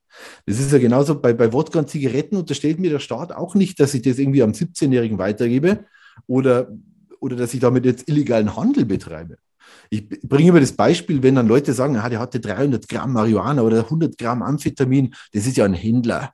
Das 0.46 0.58
ist 0.58 0.72
ja 0.72 0.78
genauso 0.78 1.20
bei, 1.20 1.32
bei 1.32 1.52
Wodka 1.52 1.80
und 1.80 1.90
Zigaretten 1.90 2.36
unterstellt 2.36 2.78
mir 2.78 2.90
der 2.90 3.00
Staat 3.00 3.32
auch 3.32 3.54
nicht, 3.54 3.80
dass 3.80 3.94
ich 3.94 4.02
das 4.02 4.18
irgendwie 4.18 4.42
am 4.42 4.52
17-Jährigen 4.52 5.18
weitergebe 5.18 5.84
oder, 6.26 6.70
oder 7.20 7.36
dass 7.36 7.52
ich 7.52 7.60
damit 7.60 7.84
jetzt 7.84 8.08
illegalen 8.08 8.56
Handel 8.56 8.84
betreibe. 8.84 9.36
Ich 9.90 10.08
bringe 10.08 10.50
immer 10.50 10.60
das 10.60 10.72
Beispiel, 10.72 11.22
wenn 11.22 11.36
dann 11.36 11.48
Leute 11.48 11.72
sagen, 11.72 11.96
ah, 11.96 12.08
der 12.08 12.18
hatte 12.18 12.40
300 12.40 12.88
Gramm 12.88 13.12
Marihuana 13.12 13.62
oder 13.62 13.84
100 13.84 14.18
Gramm 14.18 14.42
Amphetamin, 14.42 15.14
das 15.32 15.46
ist 15.46 15.56
ja 15.56 15.64
ein 15.64 15.74
Händler. 15.74 16.32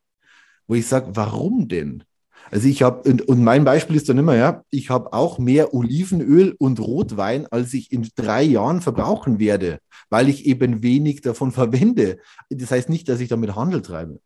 Wo 0.66 0.74
ich 0.74 0.86
sage, 0.86 1.10
warum 1.14 1.68
denn? 1.68 2.04
Also 2.50 2.68
ich 2.68 2.82
habe, 2.82 3.08
und, 3.08 3.22
und, 3.22 3.42
mein 3.42 3.64
Beispiel 3.64 3.96
ist 3.96 4.08
dann 4.08 4.18
immer, 4.18 4.36
ja, 4.36 4.62
ich 4.70 4.90
habe 4.90 5.12
auch 5.12 5.38
mehr 5.38 5.72
Olivenöl 5.74 6.54
und 6.58 6.80
Rotwein, 6.80 7.46
als 7.46 7.72
ich 7.72 7.92
in 7.92 8.08
drei 8.14 8.42
Jahren 8.42 8.80
verbrauchen 8.80 9.38
werde, 9.38 9.78
weil 10.10 10.28
ich 10.28 10.46
eben 10.46 10.82
wenig 10.82 11.22
davon 11.22 11.52
verwende. 11.52 12.18
Das 12.50 12.70
heißt 12.70 12.88
nicht, 12.88 13.08
dass 13.08 13.20
ich 13.20 13.28
damit 13.28 13.56
Handel 13.56 13.82
treibe. 13.82 14.20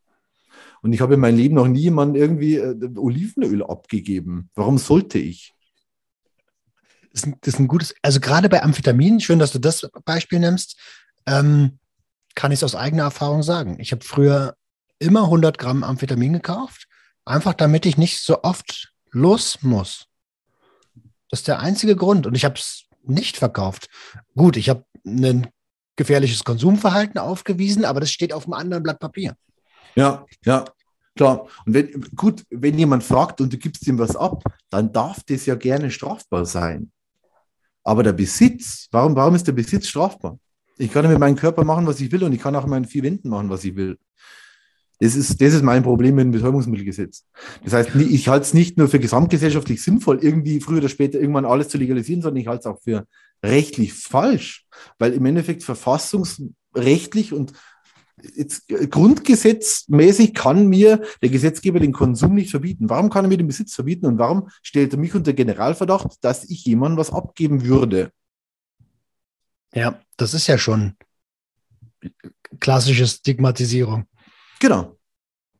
Und 0.83 0.93
ich 0.93 1.01
habe 1.01 1.15
in 1.15 1.21
meinem 1.21 1.37
Leben 1.37 1.55
noch 1.55 1.69
nie 1.69 1.81
jemandem 1.81 2.21
irgendwie 2.21 2.57
äh, 2.57 2.77
Olivenöl 2.97 3.63
abgegeben. 3.63 4.51
Warum 4.55 4.79
sollte 4.79 5.19
ich? 5.19 5.56
Das 7.17 7.23
ist, 7.23 7.27
ein, 7.27 7.39
ist 7.43 7.59
ein 7.59 7.69
gutes, 7.69 7.95
also 8.03 8.21
gerade 8.21 8.51
bei 8.51 8.63
Amphetamin, 8.63 9.21
schön, 9.21 9.39
dass 9.39 9.53
du 9.53 9.59
das 9.59 9.89
Beispiel 10.05 10.39
nimmst, 10.39 10.79
ähm, 11.27 11.79
kann 12.35 12.53
ich 12.53 12.59
es 12.59 12.65
aus 12.65 12.75
eigener 12.75 13.05
Erfahrung 13.05 13.43
sagen. 13.43 13.79
Ich 13.81 13.93
habe 13.93 14.05
früher 14.05 14.55
immer 14.99 15.25
100 15.25 15.57
Gramm 15.57 15.83
Amphetamin 15.83 16.35
gekauft 16.35 16.87
Einfach 17.27 17.55
damit 17.55 17.85
ich 17.87 17.99
nicht 17.99 18.21
so 18.21 18.45
oft 18.45 18.95
los 19.11 19.59
muss. 19.63 20.07
Das 21.29 21.41
ist 21.41 21.49
der 21.49 21.59
einzige 21.59 21.97
Grund. 21.97 22.27
Und 22.27 22.37
ich 22.37 22.45
habe 22.45 22.55
es 22.55 22.85
nicht 23.03 23.37
verkauft. 23.37 23.89
Gut, 24.37 24.57
ich 24.57 24.69
habe 24.69 24.85
ein 25.05 25.49
gefährliches 25.97 26.45
Konsumverhalten 26.45 27.19
aufgewiesen, 27.19 27.85
aber 27.85 28.01
das 28.01 28.13
steht 28.13 28.33
auf 28.33 28.45
einem 28.45 28.53
anderen 28.53 28.83
Blatt 28.85 29.01
Papier. 29.01 29.35
Ja, 29.97 30.25
ja, 30.45 30.65
klar. 31.17 31.49
Und 31.65 31.75
wenn, 31.75 32.01
gut, 32.15 32.45
wenn 32.51 32.79
jemand 32.79 33.03
fragt 33.03 33.41
und 33.41 33.53
du 33.53 33.59
gibst 33.59 33.87
ihm 33.89 33.99
was 33.99 34.15
ab, 34.15 34.45
dann 34.71 34.93
darf 34.93 35.25
das 35.25 35.47
ja 35.47 35.57
gerne 35.57 35.91
strafbar 35.91 36.47
sein. 36.47 36.93
Aber 37.87 38.03
der 38.03 38.13
Besitz, 38.13 38.89
warum, 38.91 39.15
warum 39.15 39.37
ist 39.37 39.47
der 39.47 39.53
Besitz 39.53 39.87
strafbar? 39.87 40.41
Ich 40.77 40.93
kann 40.93 41.09
mit 41.09 41.21
meinem 41.21 41.37
Körper 41.37 41.63
machen, 41.63 41.87
was 41.87 42.01
ich 42.01 42.11
will 42.11 42.25
und 42.25 42.33
ich 42.33 42.41
kann 42.41 42.57
auch 42.57 42.65
in 42.65 42.71
meinen 42.71 42.85
vier 42.85 43.05
Wänden 43.05 43.29
machen, 43.29 43.49
was 43.49 43.65
ich 43.65 43.77
will. 43.77 43.97
Das 44.99 45.15
ist, 45.15 45.41
das 45.41 45.55
ist 45.55 45.63
mein 45.63 45.85
Problem 45.85 46.17
mit 46.17 46.25
dem 46.25 46.33
Betäubungsmittelgesetz. 46.33 47.25
Das 47.63 47.75
heißt, 47.75 47.95
ich 47.95 48.27
halte 48.27 48.45
es 48.45 48.55
nicht 48.55 48.77
nur 48.77 48.89
für 48.89 48.99
gesamtgesellschaftlich 48.99 49.85
sinnvoll, 49.85 50.19
irgendwie 50.21 50.61
früher 50.61 50.79
oder 50.79 50.89
später 50.89 51.21
irgendwann 51.21 51.45
alles 51.45 51.69
zu 51.69 51.79
legalisieren, 51.79 52.23
sondern 52.23 52.41
ich 52.41 52.49
halte 52.49 52.61
es 52.61 52.67
auch 52.67 52.83
für 52.83 53.07
rechtlich 53.45 53.95
falsch, 53.95 54.67
weil 54.99 55.13
im 55.13 55.25
Endeffekt 55.25 55.63
verfassungsrechtlich 55.63 57.33
und 57.33 57.53
jetzt 58.35 58.69
grundgesetzmäßig 58.69 60.35
kann 60.35 60.69
mir 60.69 61.03
der 61.23 61.29
Gesetzgeber 61.29 61.81
den 61.81 61.93
Konsum 61.93 62.35
nicht 62.35 62.51
verbieten. 62.51 62.89
Warum 62.89 63.11
kann 63.11 63.25
er 63.25 63.29
mir 63.29 63.39
den 63.39 63.47
Besitz 63.47 63.75
verbieten 63.75 64.07
und 64.07 64.19
warum 64.19 64.49
stellt 64.63 64.93
er 64.93 64.99
mich 64.99 65.15
unter 65.15 65.33
Generalverdacht, 65.33 66.19
dass 66.23 66.45
ich 66.45 66.65
jemandem 66.65 66.99
was 66.99 67.13
abgeben 67.13 67.65
würde? 67.65 68.11
Ja, 69.75 70.01
das 70.17 70.33
ist 70.33 70.47
ja 70.47 70.57
schon 70.57 70.95
klassische 72.61 73.07
Stigmatisierung. 73.07 74.07
Genau. 74.61 74.97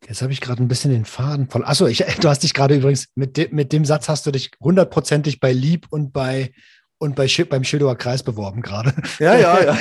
Jetzt 0.09 0.23
habe 0.23 0.33
ich 0.33 0.41
gerade 0.41 0.63
ein 0.63 0.69
bisschen 0.69 0.93
den 0.93 1.05
Faden 1.05 1.49
voll. 1.49 1.65
Achso, 1.65 1.87
ich, 1.87 1.99
du 2.21 2.29
hast 2.29 2.43
dich 2.43 2.55
gerade 2.55 2.77
übrigens, 2.77 3.09
mit, 3.15 3.37
de, 3.37 3.49
mit 3.53 3.73
dem 3.73 3.85
Satz 3.85 4.09
hast 4.09 4.27
du 4.27 4.31
dich 4.31 4.53
hundertprozentig 4.61 5.41
bei 5.41 5.53
Lieb 5.53 5.87
und 5.91 6.13
bei 6.13 6.53
und 6.99 7.15
bei, 7.15 7.27
beim 7.49 7.65
Schildower 7.65 7.97
Kreis 7.97 8.23
beworben 8.23 8.63
gerade. 8.63 8.95
Ja, 9.19 9.37
ja, 9.37 9.63
ja. 9.65 9.79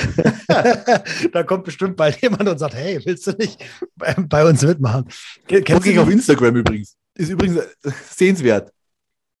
da 1.32 1.42
kommt 1.42 1.64
bestimmt 1.64 1.96
bald 1.96 2.20
jemand 2.20 2.48
und 2.48 2.58
sagt, 2.58 2.74
hey, 2.74 3.00
willst 3.04 3.26
du 3.26 3.32
nicht 3.32 3.64
bei, 3.96 4.14
bei 4.14 4.46
uns 4.46 4.62
mitmachen? 4.62 5.08
Kennst 5.46 5.86
du 5.86 6.00
auf 6.00 6.10
Instagram 6.10 6.56
übrigens. 6.56 6.96
Ist 7.14 7.30
übrigens 7.30 7.56
äh, 7.56 7.90
sehenswert. 8.10 8.72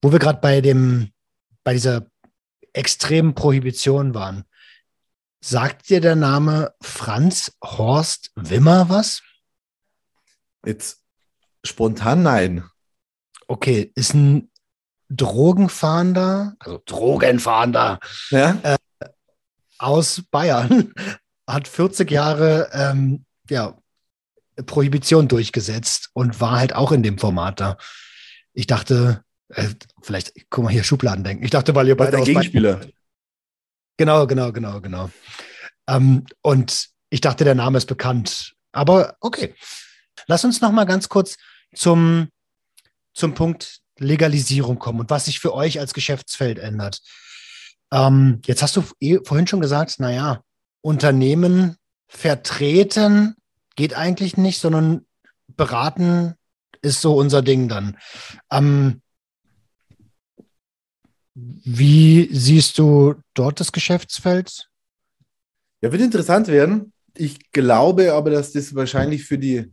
Wo 0.02 0.10
wir 0.10 0.18
gerade 0.18 0.40
bei 0.40 0.60
dem, 0.60 1.10
bei 1.64 1.74
dieser 1.74 2.06
extremen 2.72 3.34
Prohibition 3.34 4.14
waren. 4.14 4.44
Sagt 5.40 5.90
dir 5.90 6.00
der 6.00 6.16
Name 6.16 6.74
Franz 6.80 7.52
Horst 7.62 8.30
Wimmer 8.34 8.88
was? 8.88 9.22
Jetzt 10.64 11.02
spontan 11.64 12.22
nein. 12.22 12.64
Okay, 13.46 13.92
ist 13.94 14.14
ein 14.14 14.50
Drogenfahnder, 15.08 16.56
also 16.58 16.82
Drogenfahnder 16.84 18.00
ja? 18.30 18.58
äh, 18.62 18.76
aus 19.78 20.22
Bayern, 20.30 20.92
hat 21.46 21.68
40 21.68 22.10
Jahre 22.10 22.70
ähm, 22.72 23.24
ja, 23.48 23.78
Prohibition 24.66 25.28
durchgesetzt 25.28 26.10
und 26.12 26.40
war 26.40 26.58
halt 26.58 26.74
auch 26.74 26.92
in 26.92 27.02
dem 27.02 27.18
Format 27.18 27.60
da. 27.60 27.76
Ich 28.52 28.66
dachte, 28.66 29.22
äh, 29.50 29.68
vielleicht, 30.02 30.32
guck 30.50 30.64
mal 30.64 30.72
hier, 30.72 30.82
Schubladen 30.82 31.24
denken. 31.24 31.44
Ich 31.44 31.50
dachte, 31.50 31.74
weil 31.74 31.86
ihr 31.86 31.96
beide 31.96 32.18
aus 32.18 32.26
Gegenspieler. 32.26 32.76
Bayern 32.76 32.92
Genau, 33.96 34.26
genau, 34.26 34.52
genau, 34.52 34.80
genau. 34.80 35.10
Ähm, 35.88 36.26
und 36.42 36.88
ich 37.08 37.20
dachte, 37.20 37.44
der 37.44 37.54
Name 37.54 37.78
ist 37.78 37.86
bekannt. 37.86 38.54
Aber 38.72 39.16
okay. 39.20 39.54
Lass 40.26 40.44
uns 40.44 40.60
noch 40.60 40.72
mal 40.72 40.84
ganz 40.84 41.08
kurz 41.08 41.36
zum, 41.74 42.28
zum 43.14 43.34
Punkt 43.34 43.80
Legalisierung 43.98 44.78
kommen 44.78 45.00
und 45.00 45.10
was 45.10 45.26
sich 45.26 45.40
für 45.40 45.54
euch 45.54 45.80
als 45.80 45.94
Geschäftsfeld 45.94 46.58
ändert. 46.58 47.00
Ähm, 47.92 48.40
jetzt 48.46 48.62
hast 48.62 48.76
du 48.76 48.84
eh, 49.00 49.18
vorhin 49.24 49.46
schon 49.46 49.60
gesagt, 49.60 50.00
naja, 50.00 50.42
Unternehmen 50.80 51.76
vertreten 52.08 53.36
geht 53.76 53.94
eigentlich 53.94 54.36
nicht, 54.36 54.60
sondern 54.60 55.06
beraten 55.48 56.34
ist 56.82 57.00
so 57.00 57.16
unser 57.16 57.42
Ding 57.42 57.68
dann. 57.68 57.96
Ähm, 58.50 59.02
wie 61.34 62.28
siehst 62.32 62.78
du 62.78 63.16
dort 63.34 63.60
das 63.60 63.72
Geschäftsfeld? 63.72 64.70
Ja, 65.82 65.92
wird 65.92 66.02
interessant 66.02 66.48
werden. 66.48 66.92
Ich 67.14 67.50
glaube 67.52 68.14
aber, 68.14 68.30
dass 68.30 68.52
das 68.52 68.74
wahrscheinlich 68.74 69.24
für 69.24 69.38
die 69.38 69.72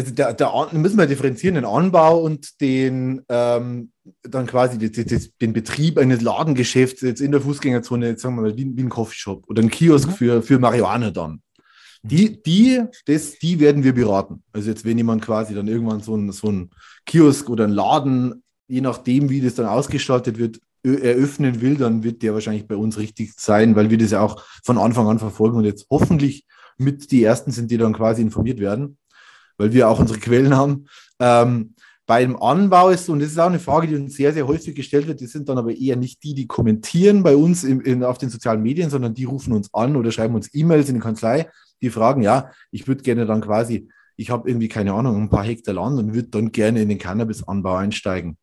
also 0.00 0.14
der, 0.14 0.32
der, 0.34 0.68
müssen 0.72 0.98
wir 0.98 1.06
differenzieren, 1.06 1.54
den 1.54 1.64
Anbau 1.64 2.20
und 2.20 2.60
den 2.60 3.22
ähm, 3.28 3.92
dann 4.22 4.46
quasi 4.46 4.78
die, 4.78 4.90
die, 4.90 5.30
den 5.40 5.52
Betrieb 5.52 5.98
eines 5.98 6.22
Ladengeschäfts 6.22 7.02
jetzt 7.02 7.20
in 7.20 7.32
der 7.32 7.40
Fußgängerzone, 7.40 8.08
jetzt 8.08 8.22
sagen 8.22 8.36
wir 8.36 8.42
mal, 8.42 8.56
wie, 8.56 8.76
wie 8.76 8.82
ein 8.82 8.88
Coffeeshop 8.88 9.48
oder 9.48 9.62
ein 9.62 9.70
Kiosk 9.70 10.08
mhm. 10.08 10.12
für, 10.12 10.42
für 10.42 10.58
Marihuana 10.58 11.10
dann. 11.10 11.42
Die, 12.02 12.42
die, 12.42 12.82
das, 13.04 13.38
die 13.38 13.60
werden 13.60 13.84
wir 13.84 13.94
beraten. 13.94 14.42
Also 14.52 14.70
jetzt, 14.70 14.86
wenn 14.86 14.96
jemand 14.96 15.22
quasi 15.22 15.54
dann 15.54 15.68
irgendwann 15.68 16.00
so 16.00 16.16
ein, 16.16 16.32
so 16.32 16.50
ein 16.50 16.70
Kiosk 17.04 17.50
oder 17.50 17.64
ein 17.64 17.72
Laden, 17.72 18.42
je 18.68 18.80
nachdem, 18.80 19.28
wie 19.28 19.42
das 19.42 19.54
dann 19.54 19.66
ausgestaltet 19.66 20.38
wird, 20.38 20.60
eröffnen 20.82 21.60
will, 21.60 21.76
dann 21.76 22.02
wird 22.02 22.22
der 22.22 22.32
wahrscheinlich 22.32 22.66
bei 22.66 22.76
uns 22.76 22.96
richtig 22.96 23.34
sein, 23.36 23.76
weil 23.76 23.90
wir 23.90 23.98
das 23.98 24.12
ja 24.12 24.22
auch 24.22 24.42
von 24.64 24.78
Anfang 24.78 25.08
an 25.08 25.18
verfolgen 25.18 25.58
und 25.58 25.66
jetzt 25.66 25.86
hoffentlich 25.90 26.46
mit 26.78 27.10
die 27.10 27.22
Ersten 27.22 27.50
sind, 27.50 27.70
die 27.70 27.76
dann 27.76 27.92
quasi 27.92 28.22
informiert 28.22 28.60
werden 28.60 28.96
weil 29.60 29.74
wir 29.74 29.90
auch 29.90 30.00
unsere 30.00 30.18
Quellen 30.18 30.56
haben. 30.56 30.86
Ähm, 31.18 31.74
beim 32.06 32.34
Anbau 32.42 32.88
ist, 32.88 33.10
und 33.10 33.20
das 33.20 33.28
ist 33.30 33.38
auch 33.38 33.46
eine 33.46 33.60
Frage, 33.60 33.86
die 33.86 33.94
uns 33.94 34.16
sehr, 34.16 34.32
sehr 34.32 34.48
häufig 34.48 34.74
gestellt 34.74 35.06
wird, 35.06 35.20
die 35.20 35.26
sind 35.26 35.50
dann 35.50 35.58
aber 35.58 35.76
eher 35.76 35.96
nicht 35.96 36.24
die, 36.24 36.34
die 36.34 36.46
kommentieren 36.46 37.22
bei 37.22 37.36
uns 37.36 37.62
in, 37.62 37.82
in, 37.82 38.02
auf 38.02 38.16
den 38.16 38.30
sozialen 38.30 38.62
Medien, 38.62 38.88
sondern 38.88 39.12
die 39.12 39.24
rufen 39.24 39.52
uns 39.52 39.72
an 39.74 39.96
oder 39.96 40.10
schreiben 40.10 40.34
uns 40.34 40.48
E-Mails 40.54 40.88
in 40.88 40.94
die 40.94 41.00
Kanzlei, 41.00 41.50
die 41.82 41.90
fragen, 41.90 42.22
ja, 42.22 42.50
ich 42.70 42.88
würde 42.88 43.02
gerne 43.02 43.26
dann 43.26 43.42
quasi, 43.42 43.88
ich 44.16 44.30
habe 44.30 44.48
irgendwie 44.48 44.68
keine 44.68 44.94
Ahnung, 44.94 45.20
ein 45.22 45.28
paar 45.28 45.44
Hektar 45.44 45.74
Land 45.74 45.98
und 45.98 46.14
würde 46.14 46.28
dann 46.28 46.52
gerne 46.52 46.80
in 46.80 46.88
den 46.88 46.98
Cannabis-Anbau 46.98 47.76
einsteigen. 47.76 48.38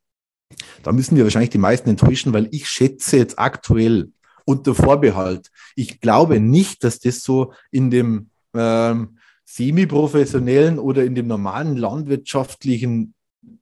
Da 0.84 0.91
müssen 0.91 1.18
wir 1.18 1.24
wahrscheinlich 1.24 1.49
die 1.49 1.57
meisten 1.57 1.89
enttäuschen, 1.89 2.32
weil 2.32 2.47
ich 2.51 2.70
schätze 2.70 3.18
jetzt 3.18 3.39
aktuell 3.39 4.11
unter 4.45 4.76
Vorbehalt, 4.76 5.49
ich 5.76 5.99
glaube 5.99 6.39
nicht, 6.39 6.84
dass 6.84 6.99
das 6.99 7.22
so 7.22 7.53
in 7.72 7.89
dem 7.89 8.30
ähm, 8.53 9.16
semi-professionellen 9.48 10.78
oder 10.78 11.06
in 11.06 11.16
dem 11.16 11.28
normalen 11.28 11.78
landwirtschaftlichen, 11.78 13.14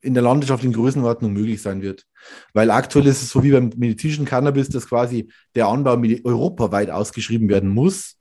in 0.02 0.14
der 0.16 0.24
landwirtschaftlichen 0.24 0.74
Größenordnung 0.74 1.32
möglich 1.32 1.62
sein 1.62 1.84
wird. 1.84 2.06
Weil 2.54 2.72
aktuell 2.72 3.06
ist 3.06 3.22
es 3.22 3.30
so 3.30 3.44
wie 3.44 3.52
beim 3.52 3.72
medizinischen 3.78 4.26
Cannabis, 4.26 4.70
dass 4.70 4.88
quasi 4.88 5.30
der 5.54 5.68
Anbau 5.68 6.02
europaweit 6.24 6.90
ausgeschrieben 6.90 7.50
werden 7.50 7.70
muss. 7.70 8.18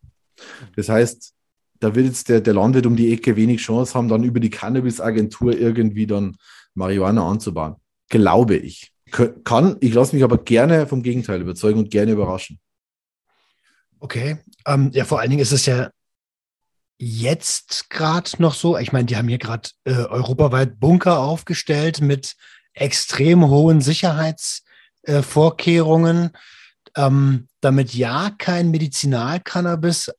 Das 0.76 0.90
heißt, 0.90 1.32
da 1.80 1.94
wird 1.94 2.06
jetzt 2.06 2.28
der, 2.28 2.42
der 2.42 2.52
Landwirt 2.52 2.86
um 2.86 2.96
die 2.96 3.12
Ecke 3.12 3.34
wenig 3.34 3.62
Chance 3.62 3.94
haben, 3.94 4.08
dann 4.08 4.24
über 4.24 4.40
die 4.40 4.50
Cannabis-Agentur 4.50 5.56
irgendwie 5.56 6.06
dann 6.06 6.36
Marihuana 6.74 7.26
anzubauen. 7.26 7.76
Glaube 8.10 8.56
ich. 8.56 8.92
Kann, 9.10 9.76
ich 9.80 9.94
lasse 9.94 10.14
mich 10.14 10.24
aber 10.24 10.38
gerne 10.38 10.86
vom 10.86 11.02
Gegenteil 11.02 11.40
überzeugen 11.40 11.78
und 11.78 11.90
gerne 11.90 12.12
überraschen. 12.12 12.58
Okay. 14.00 14.38
Ähm, 14.66 14.90
ja, 14.92 15.04
vor 15.04 15.20
allen 15.20 15.30
Dingen 15.30 15.42
ist 15.42 15.52
es 15.52 15.64
ja 15.64 15.90
jetzt 16.98 17.90
gerade 17.90 18.30
noch 18.38 18.54
so? 18.54 18.78
Ich 18.78 18.92
meine, 18.92 19.06
die 19.06 19.16
haben 19.16 19.28
hier 19.28 19.38
gerade 19.38 19.70
äh, 19.84 19.92
europaweit 19.92 20.78
Bunker 20.80 21.18
aufgestellt 21.18 22.00
mit 22.00 22.34
extrem 22.72 23.48
hohen 23.48 23.80
Sicherheitsstandards. 23.80 24.62
äh, 25.66 26.30
ähm, 26.96 27.48
damit 27.60 27.94
ja 27.94 28.30
kein 28.38 28.70
Medizinalcannabis 28.70 30.12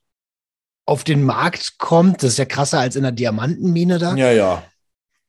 auf 0.85 1.03
den 1.03 1.23
Markt 1.23 1.77
kommt. 1.77 2.21
Das 2.21 2.31
ist 2.31 2.37
ja 2.37 2.45
krasser 2.45 2.79
als 2.79 2.95
in 2.95 3.03
der 3.03 3.11
Diamantenmine 3.11 3.97
da. 3.97 4.15
Ja, 4.15 4.31
ja. 4.31 4.63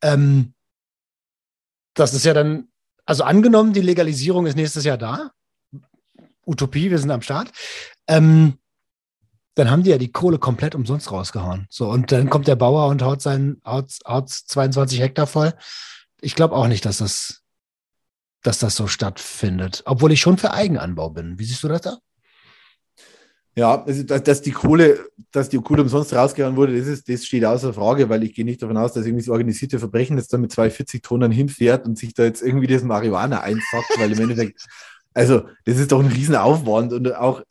Ähm, 0.03 0.55
das 1.95 2.15
ist 2.15 2.25
ja 2.25 2.35
dann, 2.35 2.69
also 3.07 3.25
angenommen, 3.25 3.73
die 3.73 3.81
Legalisierung 3.81 4.47
ist 4.47 4.57
nächstes 4.57 4.85
Jahr 4.85 4.99
da. 4.99 5.31
Utopie, 6.47 6.91
wir 6.91 6.99
sind 6.99 7.11
am 7.11 7.23
Start. 7.23 7.51
Ähm, 8.07 8.59
dann 9.57 9.71
haben 9.71 9.83
die 9.83 9.91
ja 9.91 9.99
die 9.99 10.13
Kohle 10.13 10.39
komplett 10.39 10.75
umsonst 10.75 11.11
rausgehauen. 11.11 11.67
So, 11.71 11.89
und 11.89 12.13
dann 12.13 12.29
kommt 12.29 12.47
der 12.47 12.57
Bauer 12.57 12.89
und 12.89 13.03
haut 13.03 13.23
seinen, 13.23 13.61
haut, 13.65 13.91
haut 14.07 14.29
22 14.29 15.01
Hektar 15.01 15.27
voll. 15.27 15.55
Ich 16.21 16.35
glaube 16.35 16.55
auch 16.55 16.69
nicht, 16.69 16.85
dass 16.85 16.99
das, 16.99 17.43
dass 18.43 18.59
das 18.59 18.77
so 18.77 18.87
stattfindet. 18.87 19.83
Obwohl 19.87 20.13
ich 20.13 20.21
schon 20.21 20.37
für 20.37 20.53
Eigenanbau 20.53 21.09
bin. 21.09 21.39
Wie 21.39 21.45
siehst 21.45 21.63
du 21.63 21.69
das 21.69 21.81
da? 21.81 21.97
Ja, 23.55 23.83
also 23.83 24.03
dass, 24.03 24.43
die 24.43 24.51
Kohle, 24.51 25.07
dass 25.33 25.49
die 25.49 25.57
Kohle 25.57 25.81
umsonst 25.81 26.13
rausgehauen 26.13 26.57
wurde, 26.57 26.79
das, 26.79 26.87
ist, 26.87 27.09
das 27.09 27.25
steht 27.25 27.47
außer 27.47 27.73
Frage, 27.73 28.11
weil 28.11 28.23
ich 28.25 28.35
gehe 28.35 28.45
nicht 28.45 28.63
davon 28.63 28.77
aus, 28.77 28.93
dass 28.93 29.07
irgendwie 29.07 29.25
das 29.25 29.31
organisierte 29.31 29.79
Verbrechen 29.79 30.19
jetzt 30.19 30.31
da 30.35 30.37
mit 30.37 30.53
240 30.53 31.01
Tonnen 31.01 31.33
hinfährt 31.33 31.87
und 31.87 31.97
sich 31.97 32.13
da 32.13 32.25
jetzt 32.25 32.43
irgendwie 32.43 32.67
das 32.67 32.83
Marihuana 32.83 33.41
einsackt, 33.41 33.99
weil 33.99 34.13
im 34.13 34.21
Endeffekt, 34.21 34.61
also 35.15 35.49
das 35.65 35.79
ist 35.79 35.93
doch 35.93 36.01
ein 36.01 36.13
Riesenaufwand 36.13 36.93
und 36.93 37.15
auch 37.15 37.43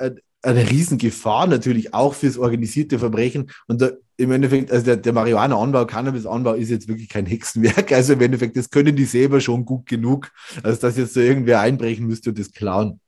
eine 0.46 0.70
Riesengefahr 0.70 1.48
natürlich 1.48 1.94
auch 1.94 2.14
fürs 2.14 2.38
organisierte 2.38 3.00
Verbrechen. 3.00 3.52
Und 3.68 3.82
da, 3.82 3.92
im 4.18 4.32
Endeffekt, 4.32 4.72
also 4.72 4.86
der, 4.86 4.98
der 4.98 5.14
Marihuana-Anbau, 5.14 5.86
Cannabis-Anbau 5.86 6.54
ist 6.54 6.70
jetzt 6.70 6.88
wirklich 6.88 7.10
kein 7.10 7.26
Hexenwerk. 7.26 7.92
Also 7.96 8.14
im 8.14 8.22
Endeffekt, 8.22 8.56
das 8.58 8.70
können 8.70 8.96
die 8.96 9.06
selber 9.06 9.42
schon 9.42 9.66
gut 9.66 9.86
genug, 9.86 10.32
als 10.64 10.80
dass 10.80 10.98
jetzt 10.98 11.14
so 11.14 11.20
irgendwer 11.20 11.60
einbrechen 11.60 12.08
müsste 12.08 12.30
und 12.30 12.40
das 12.40 12.52
klauen. 12.52 13.00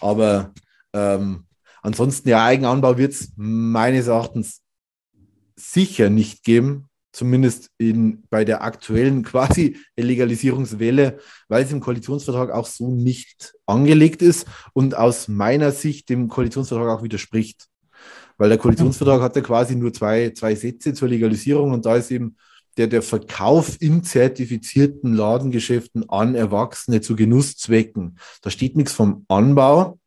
Aber 0.00 0.52
ähm, 0.92 1.44
Ansonsten, 1.82 2.28
ja, 2.28 2.44
Eigenanbau 2.44 2.96
wird 2.96 3.12
es 3.12 3.32
meines 3.36 4.06
Erachtens 4.06 4.62
sicher 5.56 6.10
nicht 6.10 6.44
geben, 6.44 6.88
zumindest 7.12 7.70
in, 7.78 8.24
bei 8.30 8.44
der 8.44 8.62
aktuellen 8.62 9.22
quasi 9.22 9.76
Legalisierungswelle, 9.96 11.18
weil 11.48 11.64
es 11.64 11.72
im 11.72 11.80
Koalitionsvertrag 11.80 12.50
auch 12.50 12.66
so 12.66 12.94
nicht 12.94 13.54
angelegt 13.66 14.22
ist 14.22 14.46
und 14.72 14.96
aus 14.96 15.28
meiner 15.28 15.72
Sicht 15.72 16.08
dem 16.08 16.28
Koalitionsvertrag 16.28 16.88
auch 16.88 17.02
widerspricht. 17.02 17.66
Weil 18.38 18.48
der 18.48 18.58
Koalitionsvertrag 18.58 19.20
hatte 19.20 19.42
quasi 19.42 19.76
nur 19.76 19.92
zwei, 19.92 20.30
zwei 20.30 20.54
Sätze 20.54 20.94
zur 20.94 21.08
Legalisierung 21.08 21.72
und 21.72 21.86
da 21.86 21.96
ist 21.96 22.10
eben 22.10 22.36
der, 22.78 22.86
der 22.86 23.02
Verkauf 23.02 23.76
in 23.80 24.02
zertifizierten 24.02 25.14
Ladengeschäften 25.14 26.08
an 26.08 26.34
Erwachsene 26.34 27.02
zu 27.02 27.14
Genusszwecken. 27.14 28.18
Da 28.40 28.48
steht 28.48 28.76
nichts 28.76 28.92
vom 28.92 29.26
Anbau, 29.28 29.98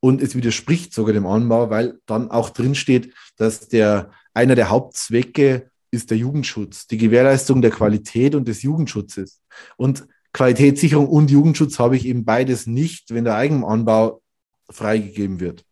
und 0.00 0.22
es 0.22 0.34
widerspricht 0.34 0.94
sogar 0.94 1.12
dem 1.12 1.26
Anbau, 1.26 1.70
weil 1.70 1.98
dann 2.06 2.30
auch 2.30 2.50
drin 2.50 2.74
steht, 2.74 3.14
dass 3.36 3.68
der 3.68 4.10
einer 4.32 4.54
der 4.54 4.70
Hauptzwecke 4.70 5.70
ist 5.90 6.10
der 6.10 6.18
Jugendschutz, 6.18 6.86
die 6.86 6.98
Gewährleistung 6.98 7.62
der 7.62 7.70
Qualität 7.70 8.34
und 8.34 8.46
des 8.46 8.62
Jugendschutzes. 8.62 9.42
Und 9.76 10.06
Qualitätssicherung 10.32 11.08
und 11.08 11.30
Jugendschutz 11.30 11.78
habe 11.78 11.96
ich 11.96 12.06
eben 12.06 12.24
beides 12.24 12.66
nicht, 12.66 13.12
wenn 13.12 13.24
der 13.24 13.34
Eigenanbau 13.34 14.22
freigegeben 14.70 15.40
wird. 15.40 15.64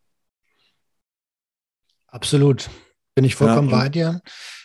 Absolut. 2.09 2.69
Bin 3.14 3.25
ich 3.25 3.35
vollkommen 3.35 3.69
ja, 3.69 3.77
bei 3.77 3.89
dir. 3.89 4.21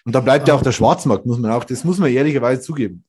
Und 0.05 0.13
da 0.13 0.19
bleibt 0.19 0.47
ja 0.47 0.55
auch 0.55 0.61
der 0.61 0.71
Schwarzmarkt, 0.71 1.25
muss 1.25 1.39
man 1.39 1.51
auch, 1.51 1.63
das 1.63 1.83
muss 1.83 1.97
man 1.97 2.11
ehrlicherweise 2.11 2.61
zugeben. 2.61 3.05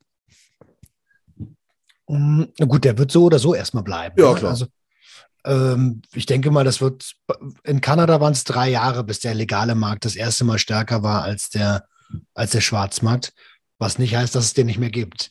Na 2.06 2.66
gut, 2.66 2.84
der 2.84 2.98
wird 2.98 3.10
so 3.10 3.24
oder 3.24 3.38
so 3.38 3.54
erstmal 3.54 3.82
bleiben. 3.82 4.20
Ja, 4.20 4.32
ne? 4.32 4.38
klar. 4.38 4.50
Also 4.50 4.66
ähm, 5.44 6.02
ich 6.12 6.26
denke 6.26 6.50
mal, 6.50 6.64
das 6.64 6.80
wird, 6.80 7.14
in 7.62 7.80
Kanada 7.80 8.20
waren 8.20 8.32
es 8.32 8.44
drei 8.44 8.70
Jahre, 8.70 9.04
bis 9.04 9.20
der 9.20 9.34
legale 9.34 9.74
Markt 9.74 10.04
das 10.04 10.16
erste 10.16 10.44
Mal 10.44 10.58
stärker 10.58 11.02
war 11.02 11.22
als 11.22 11.50
der, 11.50 11.86
als 12.34 12.52
der 12.52 12.60
Schwarzmarkt, 12.60 13.32
was 13.78 13.98
nicht 13.98 14.16
heißt, 14.16 14.34
dass 14.34 14.44
es 14.44 14.54
den 14.54 14.66
nicht 14.66 14.78
mehr 14.78 14.90
gibt. 14.90 15.30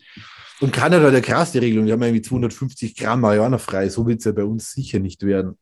Und 0.60 0.72
Kanada 0.72 1.04
hat 1.04 1.10
eine 1.10 1.22
krasse 1.22 1.62
Regelung, 1.62 1.86
die 1.86 1.92
haben 1.92 2.02
ja 2.02 2.08
irgendwie 2.08 2.22
250 2.22 2.96
Gramm 2.96 3.22
Marihuana 3.22 3.58
frei, 3.58 3.90
so 3.90 4.08
wird 4.08 4.20
es 4.20 4.26
ja 4.26 4.32
bei 4.32 4.44
uns 4.44 4.72
sicher 4.72 5.00
nicht 5.00 5.24
werden. 5.24 5.58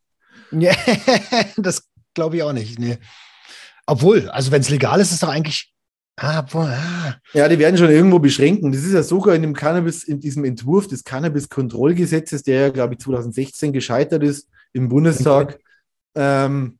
Ja, 0.51 0.73
das 1.57 1.87
glaube 2.13 2.37
ich 2.37 2.43
auch 2.43 2.53
nicht. 2.53 2.77
Nee. 2.77 2.97
Obwohl, 3.87 4.29
also 4.29 4.51
wenn 4.51 4.61
es 4.61 4.69
legal 4.69 4.99
ist, 4.99 5.07
ist 5.07 5.15
es 5.15 5.19
doch 5.21 5.29
eigentlich 5.29 5.71
Ah, 6.17 6.41
boah, 6.41 6.67
ah. 6.67 7.15
Ja, 7.33 7.47
die 7.47 7.57
werden 7.57 7.77
schon 7.77 7.89
irgendwo 7.89 8.19
beschränken. 8.19 8.71
Das 8.71 8.83
ist 8.83 8.93
ja 8.93 9.01
sogar 9.01 9.33
in 9.33 9.41
dem 9.41 9.55
Cannabis, 9.55 10.03
in 10.03 10.19
diesem 10.19 10.45
Entwurf 10.45 10.87
des 10.87 11.03
Cannabis-Kontrollgesetzes, 11.03 12.43
der 12.43 12.61
ja, 12.61 12.69
glaube 12.69 12.93
ich, 12.93 12.99
2016 12.99 13.73
gescheitert 13.73 14.21
ist 14.21 14.47
im 14.73 14.89
Bundestag. 14.89 15.57
Ähm, 16.13 16.77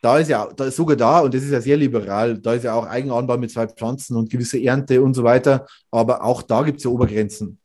da 0.00 0.18
ist 0.18 0.28
ja 0.28 0.48
da 0.54 0.66
ist 0.66 0.76
sogar 0.76 0.96
da, 0.96 1.20
und 1.20 1.34
das 1.34 1.42
ist 1.42 1.50
ja 1.50 1.60
sehr 1.60 1.76
liberal, 1.76 2.38
da 2.38 2.54
ist 2.54 2.64
ja 2.64 2.74
auch 2.74 2.86
Eigenanbau 2.86 3.36
mit 3.36 3.50
zwei 3.50 3.66
Pflanzen 3.66 4.16
und 4.16 4.30
gewisse 4.30 4.62
Ernte 4.62 5.02
und 5.02 5.14
so 5.14 5.24
weiter. 5.24 5.66
Aber 5.90 6.24
auch 6.24 6.42
da 6.42 6.62
gibt 6.62 6.78
es 6.78 6.84
ja 6.84 6.90
Obergrenzen. 6.90 7.58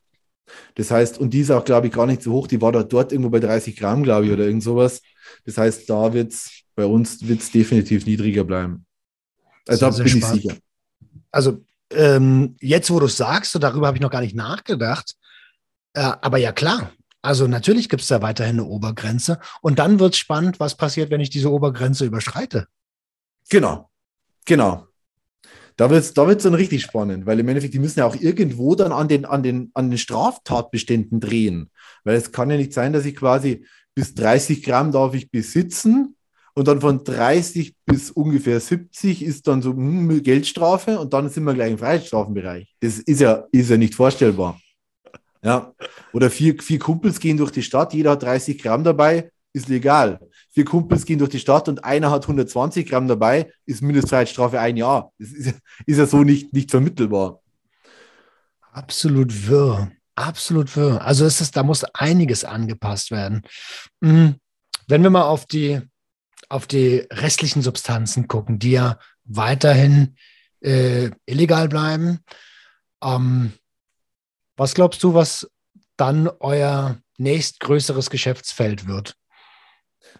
Das 0.76 0.90
heißt, 0.90 1.18
und 1.18 1.30
die 1.30 1.40
ist 1.40 1.50
auch, 1.50 1.64
glaube 1.64 1.88
ich, 1.88 1.92
gar 1.92 2.06
nicht 2.06 2.22
so 2.22 2.32
hoch. 2.32 2.46
Die 2.46 2.60
war 2.60 2.70
da 2.70 2.82
dort 2.82 3.10
irgendwo 3.12 3.30
bei 3.30 3.40
30 3.40 3.76
Gramm, 3.76 4.02
glaube 4.02 4.26
ich, 4.26 4.32
oder 4.32 4.44
irgend 4.44 4.62
sowas. 4.62 5.02
Das 5.44 5.58
heißt, 5.58 5.90
da 5.90 6.12
wird 6.12 6.32
es 6.32 6.62
bei 6.76 6.84
uns 6.84 7.26
wird's 7.26 7.50
definitiv 7.50 8.06
niedriger 8.06 8.44
bleiben. 8.44 8.84
Also 9.66 9.90
da 9.90 9.96
bin 9.96 10.08
spannend. 10.08 10.36
ich 10.36 10.42
sicher 10.42 10.56
also 11.36 11.62
ähm, 11.92 12.56
jetzt, 12.60 12.90
wo 12.90 12.98
du 12.98 13.06
es 13.06 13.16
sagst, 13.16 13.52
so 13.52 13.58
darüber 13.58 13.86
habe 13.86 13.98
ich 13.98 14.02
noch 14.02 14.10
gar 14.10 14.22
nicht 14.22 14.34
nachgedacht. 14.34 15.14
Äh, 15.92 16.00
aber 16.00 16.38
ja, 16.38 16.52
klar. 16.52 16.90
Also 17.26 17.48
natürlich 17.48 17.88
gibt 17.88 18.02
es 18.02 18.08
da 18.08 18.22
weiterhin 18.22 18.60
eine 18.60 18.68
Obergrenze. 18.68 19.40
Und 19.60 19.80
dann 19.80 19.98
wird 19.98 20.14
es 20.14 20.18
spannend, 20.20 20.60
was 20.60 20.76
passiert, 20.76 21.10
wenn 21.10 21.20
ich 21.20 21.28
diese 21.28 21.50
Obergrenze 21.50 22.04
überschreite. 22.04 22.68
Genau, 23.50 23.90
genau. 24.44 24.86
Da 25.74 25.90
wird 25.90 26.04
es 26.04 26.14
da 26.14 26.28
wird's 26.28 26.44
dann 26.44 26.54
richtig 26.54 26.82
spannend, 26.82 27.26
weil 27.26 27.40
im 27.40 27.48
Endeffekt, 27.48 27.74
die 27.74 27.80
müssen 27.80 27.98
ja 27.98 28.06
auch 28.06 28.14
irgendwo 28.14 28.76
dann 28.76 28.92
an 28.92 29.08
den, 29.08 29.24
an, 29.24 29.42
den, 29.42 29.72
an 29.74 29.90
den 29.90 29.98
Straftatbeständen 29.98 31.18
drehen. 31.18 31.70
Weil 32.04 32.14
es 32.14 32.30
kann 32.30 32.48
ja 32.48 32.56
nicht 32.56 32.72
sein, 32.72 32.92
dass 32.92 33.04
ich 33.04 33.16
quasi 33.16 33.66
bis 33.92 34.14
30 34.14 34.62
Gramm 34.62 34.92
darf 34.92 35.12
ich 35.14 35.28
besitzen 35.28 36.14
und 36.54 36.68
dann 36.68 36.80
von 36.80 37.02
30 37.02 37.74
bis 37.84 38.12
ungefähr 38.12 38.60
70 38.60 39.24
ist 39.24 39.48
dann 39.48 39.62
so 39.62 39.72
hm, 39.72 40.22
Geldstrafe 40.22 41.00
und 41.00 41.12
dann 41.12 41.28
sind 41.28 41.42
wir 41.42 41.54
gleich 41.54 41.72
im 41.72 41.78
Freiheitsstrafenbereich. 41.78 42.72
Das 42.78 43.00
ist 43.00 43.20
ja, 43.20 43.44
ist 43.50 43.68
ja 43.68 43.76
nicht 43.76 43.96
vorstellbar. 43.96 44.60
Ja. 45.46 45.72
Oder 46.12 46.28
vier, 46.28 46.60
vier 46.60 46.80
Kumpels 46.80 47.20
gehen 47.20 47.36
durch 47.36 47.52
die 47.52 47.62
Stadt, 47.62 47.94
jeder 47.94 48.10
hat 48.10 48.24
30 48.24 48.60
Gramm 48.60 48.82
dabei, 48.82 49.30
ist 49.52 49.68
legal. 49.68 50.18
Vier 50.50 50.64
Kumpels 50.64 51.04
gehen 51.04 51.20
durch 51.20 51.30
die 51.30 51.38
Stadt 51.38 51.68
und 51.68 51.84
einer 51.84 52.10
hat 52.10 52.24
120 52.24 52.88
Gramm 52.88 53.06
dabei, 53.06 53.52
ist 53.64 53.80
Mindestfreiheitsstrafe 53.80 54.58
ein 54.58 54.76
Jahr. 54.76 55.12
Das 55.20 55.30
ist, 55.30 55.54
ist 55.86 55.98
ja 55.98 56.06
so 56.06 56.24
nicht, 56.24 56.52
nicht 56.52 56.72
vermittelbar. 56.72 57.40
Absolut 58.72 59.46
wirr. 59.46 59.92
Absolut 60.16 60.74
wirr. 60.74 61.00
Also 61.02 61.24
ist 61.24 61.56
da 61.56 61.62
muss 61.62 61.84
einiges 61.84 62.44
angepasst 62.44 63.12
werden. 63.12 63.42
Hm. 64.02 64.34
Wenn 64.88 65.02
wir 65.04 65.10
mal 65.10 65.24
auf 65.24 65.46
die 65.46 65.80
auf 66.48 66.66
die 66.66 67.06
restlichen 67.10 67.62
Substanzen 67.62 68.28
gucken, 68.28 68.58
die 68.58 68.72
ja 68.72 68.98
weiterhin 69.24 70.16
äh, 70.60 71.10
illegal 71.24 71.68
bleiben. 71.68 72.20
Ähm, 73.02 73.52
was 74.56 74.74
glaubst 74.74 75.02
du, 75.02 75.14
was 75.14 75.50
dann 75.96 76.28
euer 76.40 76.98
nächstgrößeres 77.18 78.10
Geschäftsfeld 78.10 78.86
wird? 78.86 79.16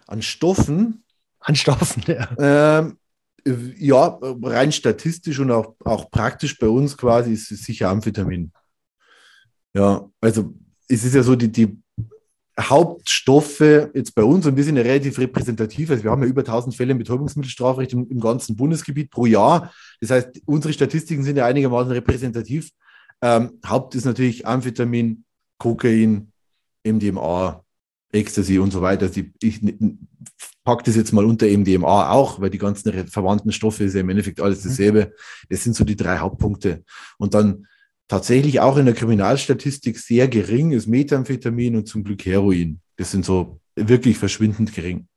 An 0.07 0.21
Stoffen? 0.21 1.03
An 1.39 1.55
Stoffen, 1.55 2.03
ja. 2.07 2.29
Ähm, 2.37 2.97
ja, 3.77 4.19
rein 4.21 4.71
statistisch 4.71 5.39
und 5.39 5.51
auch, 5.51 5.75
auch 5.85 6.11
praktisch 6.11 6.57
bei 6.57 6.67
uns 6.67 6.97
quasi 6.97 7.31
ist 7.33 7.51
es 7.51 7.63
sicher 7.63 7.89
Amphetamin. 7.89 8.51
Ja, 9.73 10.09
also 10.19 10.53
es 10.87 11.03
ist 11.05 11.15
ja 11.15 11.23
so, 11.23 11.35
die, 11.35 11.51
die 11.51 11.77
Hauptstoffe 12.59 13.59
jetzt 13.59 14.15
bei 14.15 14.23
uns 14.23 14.45
und 14.47 14.57
wir 14.57 14.63
sind 14.63 14.77
ja 14.77 14.81
relativ 14.81 15.19
repräsentativ. 15.19 15.91
Also 15.91 16.03
wir 16.03 16.11
haben 16.11 16.23
ja 16.23 16.27
über 16.27 16.41
1000 16.41 16.75
Fälle 16.75 16.91
im 16.91 16.97
Betäubungsmittelstrafrecht 16.97 17.93
im, 17.93 18.09
im, 18.09 18.19
ganzen 18.19 18.55
Bundesgebiet 18.55 19.11
pro 19.11 19.27
Jahr. 19.27 19.71
Das 20.01 20.09
heißt, 20.09 20.41
unsere 20.45 20.73
Statistiken 20.73 21.23
sind 21.23 21.37
ja 21.37 21.45
einigermaßen 21.45 21.91
repräsentativ. 21.91 22.71
Ähm, 23.21 23.59
Haupt 23.65 23.95
ist 23.95 24.05
natürlich 24.05 24.45
Amphetamin, 24.45 25.23
Kokain, 25.57 26.31
MDMA, 26.85 27.63
Ecstasy 28.11 28.59
und 28.59 28.71
so 28.71 28.81
weiter. 28.81 29.07
Also 29.07 29.21
ich 29.41 29.61
packe 30.63 30.83
das 30.83 30.95
jetzt 30.95 31.13
mal 31.13 31.25
unter 31.25 31.47
MDMA 31.47 32.11
auch, 32.11 32.41
weil 32.41 32.49
die 32.49 32.57
ganzen 32.57 33.07
verwandten 33.07 33.51
Stoffe 33.51 33.83
ist 33.83 33.93
ja 33.93 34.01
im 34.01 34.09
Endeffekt 34.09 34.41
alles 34.41 34.63
mhm. 34.63 34.69
dasselbe. 34.69 35.13
Das 35.49 35.63
sind 35.63 35.75
so 35.75 35.83
die 35.83 35.95
drei 35.95 36.17
Hauptpunkte. 36.17 36.83
Und 37.17 37.33
dann 37.33 37.67
tatsächlich 38.07 38.59
auch 38.59 38.77
in 38.77 38.85
der 38.85 38.95
Kriminalstatistik 38.95 39.97
sehr 39.97 40.27
gering 40.27 40.71
ist 40.71 40.87
Methamphetamin 40.87 41.75
und 41.75 41.87
zum 41.87 42.03
Glück 42.03 42.25
Heroin. 42.25 42.81
Das 42.97 43.11
sind 43.11 43.25
so 43.25 43.59
wirklich 43.75 44.17
verschwindend 44.17 44.73
gering. 44.73 45.07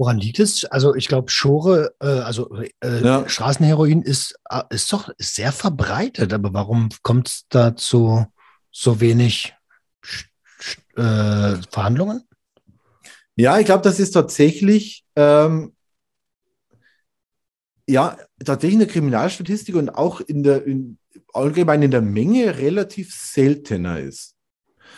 Woran 0.00 0.16
liegt 0.16 0.38
es? 0.38 0.64
Also 0.64 0.94
ich 0.94 1.08
glaube, 1.08 1.30
Schore, 1.30 1.94
äh, 2.00 2.06
also 2.06 2.56
äh, 2.56 3.04
ja. 3.04 3.28
Straßenheroin 3.28 4.00
ist, 4.00 4.34
äh, 4.48 4.62
ist 4.70 4.90
doch 4.94 5.10
sehr 5.18 5.52
verbreitet, 5.52 6.32
aber 6.32 6.54
warum 6.54 6.88
kommt 7.02 7.28
es 7.28 7.44
da 7.50 7.76
zu 7.76 8.24
so 8.70 9.00
wenig 9.02 9.54
äh, 10.96 11.56
Verhandlungen? 11.70 12.22
Ja, 13.36 13.58
ich 13.58 13.66
glaube, 13.66 13.82
das 13.82 14.00
ist 14.00 14.12
tatsächlich, 14.12 15.04
ähm, 15.16 15.74
ja, 17.86 18.16
tatsächlich 18.42 18.80
in 18.80 18.86
der 18.86 18.88
Kriminalstatistik 18.88 19.74
und 19.74 19.90
auch 19.90 20.22
in 20.22 20.42
der, 20.42 20.64
in, 20.64 20.96
allgemein 21.34 21.82
in 21.82 21.90
der 21.90 22.00
Menge 22.00 22.56
relativ 22.56 23.14
seltener 23.14 24.00
ist. 24.00 24.34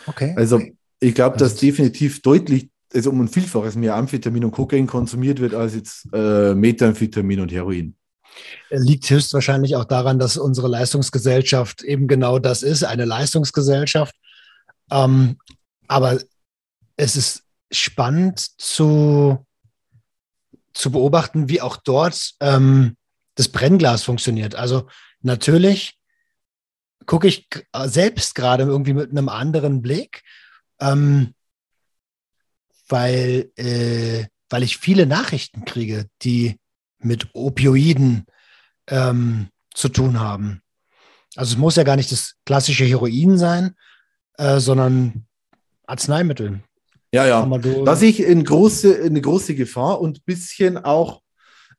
Okay. 0.07 0.33
Also 0.37 0.61
ich 1.01 1.13
glaube, 1.13 1.35
dass 1.35 1.55
definitiv 1.55 2.21
deutlich, 2.21 2.69
also 2.93 3.09
um 3.09 3.21
ein 3.21 3.27
Vielfaches 3.27 3.75
mehr 3.75 3.95
Amphetamin 3.95 4.45
und 4.45 4.51
Kokain 4.51 4.87
konsumiert 4.87 5.39
wird 5.39 5.53
als 5.53 5.75
jetzt 5.75 6.07
äh, 6.13 6.53
Methamphetamin 6.53 7.39
und 7.39 7.51
Heroin. 7.51 7.95
Liegt 8.69 9.09
höchstwahrscheinlich 9.09 9.75
auch 9.75 9.85
daran, 9.85 10.19
dass 10.19 10.37
unsere 10.37 10.67
Leistungsgesellschaft 10.67 11.83
eben 11.83 12.07
genau 12.07 12.39
das 12.39 12.63
ist, 12.63 12.83
eine 12.83 13.05
Leistungsgesellschaft. 13.05 14.15
Ähm, 14.91 15.37
aber 15.87 16.19
es 16.97 17.15
ist 17.15 17.43
spannend 17.71 18.39
zu, 18.39 19.45
zu 20.73 20.91
beobachten, 20.91 21.49
wie 21.49 21.61
auch 21.61 21.77
dort 21.77 22.33
ähm, 22.39 22.97
das 23.35 23.49
Brennglas 23.49 24.03
funktioniert. 24.03 24.55
Also 24.55 24.87
natürlich 25.21 25.97
gucke 27.05 27.27
ich 27.27 27.47
selbst 27.85 28.35
gerade 28.35 28.63
irgendwie 28.63 28.93
mit 28.93 29.11
einem 29.11 29.29
anderen 29.29 29.81
Blick, 29.81 30.23
ähm, 30.79 31.33
weil, 32.87 33.51
äh, 33.55 34.25
weil 34.49 34.63
ich 34.63 34.77
viele 34.77 35.05
Nachrichten 35.05 35.65
kriege, 35.65 36.07
die 36.21 36.59
mit 36.99 37.29
Opioiden 37.33 38.25
ähm, 38.87 39.47
zu 39.73 39.89
tun 39.89 40.19
haben. 40.19 40.61
Also 41.35 41.53
es 41.53 41.57
muss 41.57 41.75
ja 41.75 41.83
gar 41.83 41.95
nicht 41.95 42.11
das 42.11 42.35
klassische 42.45 42.85
Heroin 42.85 43.37
sein, 43.37 43.75
äh, 44.37 44.59
sondern 44.59 45.25
Arzneimittel. 45.87 46.61
Ja, 47.11 47.25
ja. 47.25 47.39
Tramadol. 47.41 47.85
Da 47.85 47.95
sehe 47.95 48.09
ich 48.09 48.25
eine 48.25 48.43
große, 48.43 49.03
eine 49.03 49.21
große 49.21 49.55
Gefahr 49.55 50.01
und 50.01 50.19
ein 50.19 50.23
bisschen 50.25 50.77
auch 50.77 51.21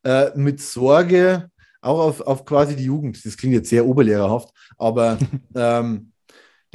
äh, 0.03 0.29
mit 0.35 0.61
Sorge, 0.61 1.49
auch 1.81 1.99
auf, 1.99 2.21
auf 2.21 2.45
quasi 2.45 2.75
die 2.75 2.85
Jugend. 2.85 3.23
Das 3.25 3.37
klingt 3.37 3.53
jetzt 3.53 3.69
sehr 3.69 3.85
oberlehrerhaft, 3.85 4.49
aber 4.77 5.17
ähm, 5.55 6.11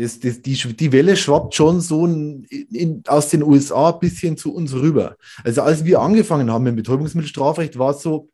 das, 0.00 0.18
das, 0.18 0.40
die, 0.40 0.54
die 0.54 0.92
Welle 0.92 1.14
schwappt 1.14 1.54
schon 1.54 1.82
so 1.82 2.06
in, 2.06 2.44
in, 2.44 3.02
aus 3.06 3.28
den 3.28 3.42
USA 3.42 3.92
ein 3.92 4.00
bisschen 4.00 4.38
zu 4.38 4.54
uns 4.54 4.72
rüber. 4.72 5.16
Also 5.44 5.60
als 5.60 5.84
wir 5.84 6.00
angefangen 6.00 6.50
haben 6.50 6.64
mit 6.64 6.76
Betäubungsmittelstrafrecht, 6.76 7.78
war 7.78 7.90
es 7.90 8.00
so, 8.00 8.30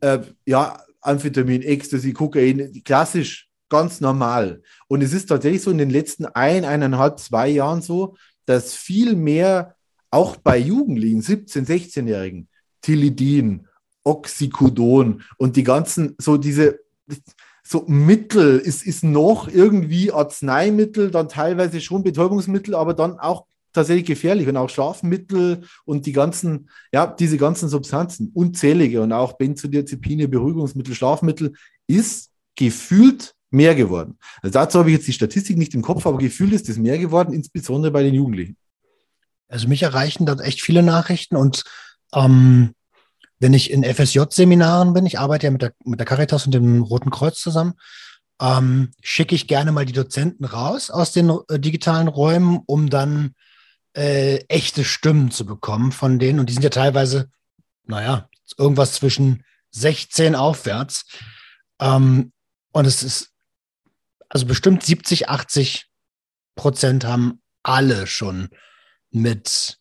äh, 0.00 0.18
ja, 0.44 0.78
Amphetamin, 1.00 1.62
Ecstasy, 1.62 2.12
Kokain, 2.12 2.82
klassisch, 2.84 3.48
ganz 3.70 4.02
normal. 4.02 4.62
Und 4.88 5.02
es 5.02 5.14
ist 5.14 5.26
tatsächlich 5.26 5.62
so 5.62 5.70
in 5.70 5.78
den 5.78 5.88
letzten 5.88 6.26
ein, 6.26 6.66
eineinhalb, 6.66 7.18
zwei 7.18 7.48
Jahren 7.48 7.80
so, 7.80 8.16
dass 8.44 8.74
viel 8.74 9.16
mehr 9.16 9.74
auch 10.10 10.36
bei 10.36 10.58
Jugendlichen, 10.58 11.22
17-, 11.22 11.66
16-Jährigen, 11.66 12.48
Tilidin, 12.82 13.66
Oxycodon 14.04 15.22
und 15.38 15.56
die 15.56 15.64
ganzen, 15.64 16.14
so 16.18 16.36
diese, 16.36 16.78
so 17.66 17.84
Mittel, 17.88 18.62
es 18.64 18.84
ist 18.84 19.02
noch 19.02 19.48
irgendwie 19.48 20.12
Arzneimittel, 20.12 21.10
dann 21.10 21.28
teilweise 21.28 21.80
schon 21.80 22.04
Betäubungsmittel, 22.04 22.74
aber 22.74 22.94
dann 22.94 23.18
auch 23.18 23.46
tatsächlich 23.72 24.06
gefährlich 24.06 24.46
und 24.46 24.56
auch 24.56 24.70
Schlafmittel 24.70 25.62
und 25.84 26.06
die 26.06 26.12
ganzen, 26.12 26.70
ja, 26.92 27.06
diese 27.06 27.38
ganzen 27.38 27.68
Substanzen, 27.68 28.30
unzählige 28.32 29.02
und 29.02 29.12
auch 29.12 29.34
Benzodiazepine, 29.34 30.28
Beruhigungsmittel, 30.28 30.94
Schlafmittel, 30.94 31.54
ist 31.88 32.30
gefühlt 32.54 33.34
mehr 33.50 33.74
geworden. 33.74 34.18
Also 34.42 34.52
dazu 34.52 34.78
habe 34.78 34.90
ich 34.90 34.96
jetzt 34.96 35.08
die 35.08 35.12
Statistik 35.12 35.58
nicht 35.58 35.74
im 35.74 35.82
Kopf, 35.82 36.06
aber 36.06 36.18
gefühlt 36.18 36.52
ist 36.52 36.68
es 36.68 36.78
mehr 36.78 36.98
geworden, 36.98 37.34
insbesondere 37.34 37.92
bei 37.92 38.02
den 38.02 38.14
Jugendlichen. 38.14 38.56
Also 39.48 39.68
mich 39.68 39.82
erreichen 39.82 40.24
dort 40.24 40.40
echt 40.40 40.62
viele 40.62 40.82
Nachrichten 40.82 41.36
und 41.36 41.64
ähm, 42.14 42.74
wenn 43.38 43.54
ich 43.54 43.70
in 43.70 43.84
FSJ-Seminaren 43.84 44.92
bin, 44.94 45.06
ich 45.06 45.18
arbeite 45.18 45.46
ja 45.46 45.50
mit 45.50 45.62
der, 45.62 45.72
mit 45.84 46.00
der 46.00 46.06
Caritas 46.06 46.46
und 46.46 46.52
dem 46.52 46.82
Roten 46.82 47.10
Kreuz 47.10 47.40
zusammen, 47.40 47.74
ähm, 48.40 48.92
schicke 49.02 49.34
ich 49.34 49.46
gerne 49.46 49.72
mal 49.72 49.84
die 49.84 49.92
Dozenten 49.92 50.44
raus 50.44 50.90
aus 50.90 51.12
den 51.12 51.30
äh, 51.48 51.58
digitalen 51.58 52.08
Räumen, 52.08 52.60
um 52.66 52.90
dann 52.90 53.34
äh, 53.94 54.38
echte 54.48 54.84
Stimmen 54.84 55.30
zu 55.30 55.46
bekommen 55.46 55.92
von 55.92 56.18
denen. 56.18 56.38
Und 56.38 56.48
die 56.48 56.52
sind 56.52 56.62
ja 56.62 56.70
teilweise, 56.70 57.30
naja, 57.84 58.28
irgendwas 58.58 58.94
zwischen 58.94 59.44
16 59.70 60.34
aufwärts. 60.34 61.06
Ähm, 61.80 62.32
und 62.72 62.86
es 62.86 63.02
ist, 63.02 63.32
also 64.28 64.46
bestimmt 64.46 64.82
70, 64.82 65.28
80 65.28 65.86
Prozent 66.56 67.04
haben 67.04 67.40
alle 67.62 68.06
schon 68.06 68.48
mit, 69.10 69.78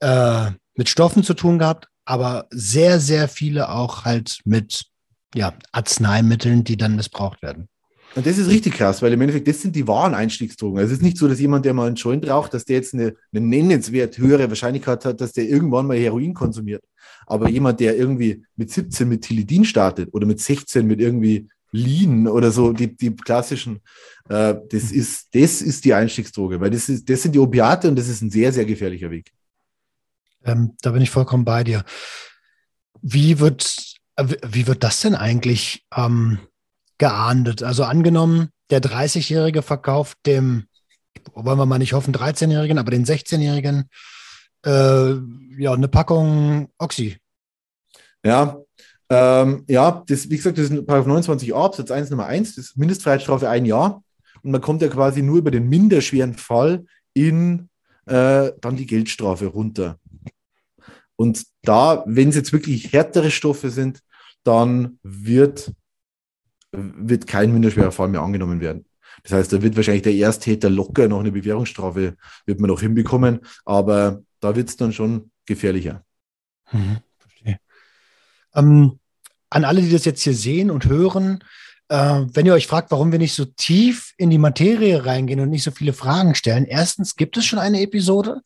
äh, 0.00 0.50
mit 0.74 0.88
Stoffen 0.88 1.22
zu 1.22 1.34
tun 1.34 1.58
gehabt, 1.58 1.88
aber 2.08 2.46
sehr, 2.50 3.00
sehr 3.00 3.28
viele 3.28 3.68
auch 3.68 4.06
halt 4.06 4.40
mit 4.46 4.86
ja, 5.34 5.52
Arzneimitteln, 5.72 6.64
die 6.64 6.78
dann 6.78 6.96
missbraucht 6.96 7.42
werden. 7.42 7.68
Und 8.14 8.26
das 8.26 8.38
ist 8.38 8.48
richtig 8.48 8.72
krass, 8.72 9.02
weil 9.02 9.12
im 9.12 9.20
Endeffekt, 9.20 9.46
das 9.46 9.60
sind 9.60 9.76
die 9.76 9.86
wahren 9.86 10.14
Einstiegsdrogen. 10.14 10.78
Also 10.78 10.92
es 10.92 11.00
ist 11.00 11.04
nicht 11.04 11.18
so, 11.18 11.28
dass 11.28 11.38
jemand, 11.38 11.66
der 11.66 11.74
mal 11.74 11.86
einen 11.86 11.96
Joint 11.96 12.26
raucht, 12.26 12.54
dass 12.54 12.64
der 12.64 12.76
jetzt 12.76 12.94
eine, 12.94 13.14
eine 13.30 13.46
nennenswert 13.46 14.16
höhere 14.16 14.48
Wahrscheinlichkeit 14.48 15.04
hat, 15.04 15.20
dass 15.20 15.34
der 15.34 15.50
irgendwann 15.50 15.86
mal 15.86 15.98
Heroin 15.98 16.32
konsumiert. 16.32 16.82
Aber 17.26 17.50
jemand, 17.50 17.78
der 17.80 17.94
irgendwie 17.94 18.42
mit 18.56 18.70
17 18.70 19.06
mit 19.06 19.20
Tilidin 19.20 19.66
startet 19.66 20.08
oder 20.14 20.26
mit 20.26 20.40
16 20.40 20.86
mit 20.86 21.02
irgendwie 21.02 21.50
Lean 21.72 22.26
oder 22.26 22.50
so, 22.50 22.72
die, 22.72 22.96
die 22.96 23.14
klassischen, 23.14 23.80
äh, 24.30 24.54
das, 24.70 24.92
ist, 24.92 25.28
das 25.34 25.60
ist 25.60 25.84
die 25.84 25.92
Einstiegsdroge, 25.92 26.58
weil 26.58 26.70
das, 26.70 26.88
ist, 26.88 27.10
das 27.10 27.20
sind 27.20 27.34
die 27.34 27.38
Opiate 27.38 27.86
und 27.86 27.98
das 27.98 28.08
ist 28.08 28.22
ein 28.22 28.30
sehr, 28.30 28.50
sehr 28.50 28.64
gefährlicher 28.64 29.10
Weg. 29.10 29.30
Ähm, 30.48 30.76
da 30.82 30.90
bin 30.90 31.02
ich 31.02 31.10
vollkommen 31.10 31.44
bei 31.44 31.64
dir. 31.64 31.84
Wie 33.00 33.38
wird, 33.38 33.76
äh, 34.16 34.26
wie 34.46 34.66
wird 34.66 34.82
das 34.82 35.00
denn 35.00 35.14
eigentlich 35.14 35.86
ähm, 35.94 36.38
geahndet? 36.98 37.62
Also 37.62 37.84
angenommen, 37.84 38.50
der 38.70 38.80
30-Jährige 38.80 39.62
verkauft 39.62 40.18
dem, 40.26 40.66
wollen 41.34 41.58
wir 41.58 41.66
mal 41.66 41.78
nicht 41.78 41.92
hoffen, 41.92 42.14
13-Jährigen, 42.14 42.78
aber 42.78 42.90
den 42.90 43.04
16-Jährigen 43.04 43.88
äh, 44.64 45.14
ja, 45.58 45.72
eine 45.72 45.88
Packung 45.88 46.68
Oxy. 46.78 47.16
Ja, 48.24 48.58
ähm, 49.10 49.64
ja, 49.68 50.02
das, 50.06 50.28
wie 50.28 50.36
gesagt, 50.36 50.58
das 50.58 50.70
ist 50.70 50.86
Paragraph 50.86 51.24
29a 51.24 51.54
Absatz 51.54 51.90
1 51.90 52.10
Nummer 52.10 52.26
1, 52.26 52.56
das 52.56 52.66
ist 52.66 52.76
Mindestfreiheitsstrafe 52.76 53.48
ein 53.48 53.64
Jahr. 53.64 54.02
Und 54.42 54.50
man 54.50 54.60
kommt 54.60 54.82
ja 54.82 54.88
quasi 54.88 55.22
nur 55.22 55.38
über 55.38 55.50
den 55.50 55.68
minderschweren 55.68 56.34
Fall 56.34 56.84
in 57.14 57.68
äh, 58.06 58.52
dann 58.60 58.76
die 58.76 58.86
Geldstrafe 58.86 59.46
runter. 59.46 59.98
Und 61.18 61.44
da, 61.62 62.04
wenn 62.06 62.28
es 62.28 62.36
jetzt 62.36 62.52
wirklich 62.52 62.92
härtere 62.92 63.32
Stoffe 63.32 63.70
sind, 63.70 64.00
dann 64.44 65.00
wird, 65.02 65.72
wird 66.70 67.26
kein 67.26 67.52
minderschwerer 67.52 67.90
Fall 67.90 68.06
mehr 68.06 68.22
angenommen 68.22 68.60
werden. 68.60 68.86
Das 69.24 69.32
heißt, 69.32 69.52
da 69.52 69.60
wird 69.60 69.74
wahrscheinlich 69.74 70.04
der 70.04 70.14
Ersttäter 70.14 70.70
locker 70.70 71.08
noch 71.08 71.18
eine 71.18 71.32
Bewährungsstrafe, 71.32 72.14
wird 72.46 72.60
man 72.60 72.70
noch 72.70 72.80
hinbekommen, 72.80 73.40
aber 73.64 74.22
da 74.38 74.54
wird 74.54 74.68
es 74.68 74.76
dann 74.76 74.92
schon 74.92 75.32
gefährlicher. 75.44 76.04
Mhm, 76.70 76.98
verstehe. 77.18 77.58
Ähm, 78.54 79.00
an 79.50 79.64
alle, 79.64 79.82
die 79.82 79.90
das 79.90 80.04
jetzt 80.04 80.22
hier 80.22 80.34
sehen 80.34 80.70
und 80.70 80.86
hören, 80.86 81.42
äh, 81.88 82.20
wenn 82.32 82.46
ihr 82.46 82.54
euch 82.54 82.68
fragt, 82.68 82.92
warum 82.92 83.10
wir 83.10 83.18
nicht 83.18 83.34
so 83.34 83.44
tief 83.44 84.14
in 84.18 84.30
die 84.30 84.38
Materie 84.38 85.04
reingehen 85.04 85.40
und 85.40 85.50
nicht 85.50 85.64
so 85.64 85.72
viele 85.72 85.94
Fragen 85.94 86.36
stellen, 86.36 86.64
erstens 86.64 87.16
gibt 87.16 87.36
es 87.36 87.44
schon 87.44 87.58
eine 87.58 87.80
Episode, 87.80 88.42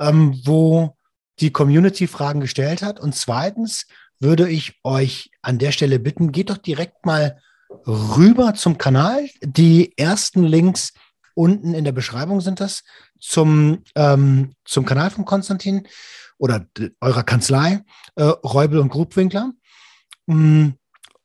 ähm, 0.00 0.40
wo 0.44 0.95
die 1.40 1.50
Community 1.50 2.06
Fragen 2.06 2.40
gestellt 2.40 2.82
hat. 2.82 3.00
Und 3.00 3.14
zweitens 3.14 3.86
würde 4.18 4.48
ich 4.48 4.78
euch 4.84 5.30
an 5.42 5.58
der 5.58 5.72
Stelle 5.72 5.98
bitten, 5.98 6.32
geht 6.32 6.50
doch 6.50 6.58
direkt 6.58 7.04
mal 7.04 7.40
rüber 7.86 8.54
zum 8.54 8.78
Kanal. 8.78 9.28
Die 9.42 9.96
ersten 9.98 10.44
Links 10.44 10.92
unten 11.34 11.74
in 11.74 11.84
der 11.84 11.92
Beschreibung 11.92 12.40
sind 12.40 12.60
das 12.60 12.82
zum, 13.20 13.82
ähm, 13.94 14.52
zum 14.64 14.86
Kanal 14.86 15.10
von 15.10 15.24
Konstantin 15.24 15.86
oder 16.38 16.66
eurer 17.00 17.24
Kanzlei, 17.24 17.82
äh, 18.14 18.22
Räubel 18.22 18.78
und 18.78 18.88
Grubwinkler. 18.88 19.52
Mm, 20.26 20.70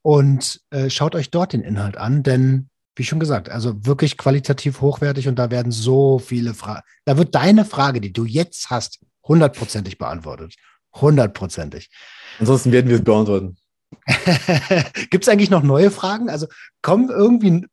Und 0.04 0.62
äh, 0.72 0.90
schaut 0.90 1.14
euch 1.16 1.30
dort 1.30 1.54
den 1.54 1.62
Inhalt 1.62 1.96
an, 1.96 2.24
denn 2.24 2.70
wie 2.96 3.04
schon 3.04 3.20
gesagt, 3.20 3.50
also 3.50 3.86
wirklich 3.86 4.18
qualitativ 4.18 4.82
hochwertig 4.82 5.28
und 5.28 5.36
da 5.38 5.52
werden 5.52 5.72
so 5.72 6.20
viele 6.20 6.54
Fragen. 6.54 6.82
Da 7.06 7.18
wird 7.18 7.36
deine 7.36 7.66
Frage, 7.66 8.02
die 8.02 8.12
du 8.12 8.26
jetzt 8.26 8.70
hast, 8.70 9.00
hundertprozentig 9.32 9.98
beantwortet. 9.98 10.56
Hundertprozentig. 10.94 11.90
Ansonsten 12.40 12.72
werden 12.72 12.90
wir 12.90 12.98
es 12.98 13.04
beantworten. 13.04 13.58
Gibt 15.10 15.24
es 15.24 15.30
eigentlich 15.30 15.50
noch 15.50 15.64
neue 15.64 15.90
Fragen? 15.90 16.30
Also 16.30 16.48
kommen 16.82 17.10
irgendwie 17.10 17.66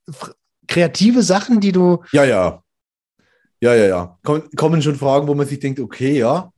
kreative 0.68 1.22
Sachen, 1.22 1.60
die 1.60 1.72
du. 1.72 2.04
Ja, 2.12 2.24
ja. 2.24 2.62
Ja, 3.60 3.74
ja, 3.74 3.86
ja. 3.86 4.18
Kommen, 4.22 4.48
kommen 4.54 4.82
schon 4.82 4.94
Fragen, 4.94 5.26
wo 5.26 5.34
man 5.34 5.46
sich 5.46 5.58
denkt, 5.58 5.80
okay, 5.80 6.16
ja, 6.18 6.52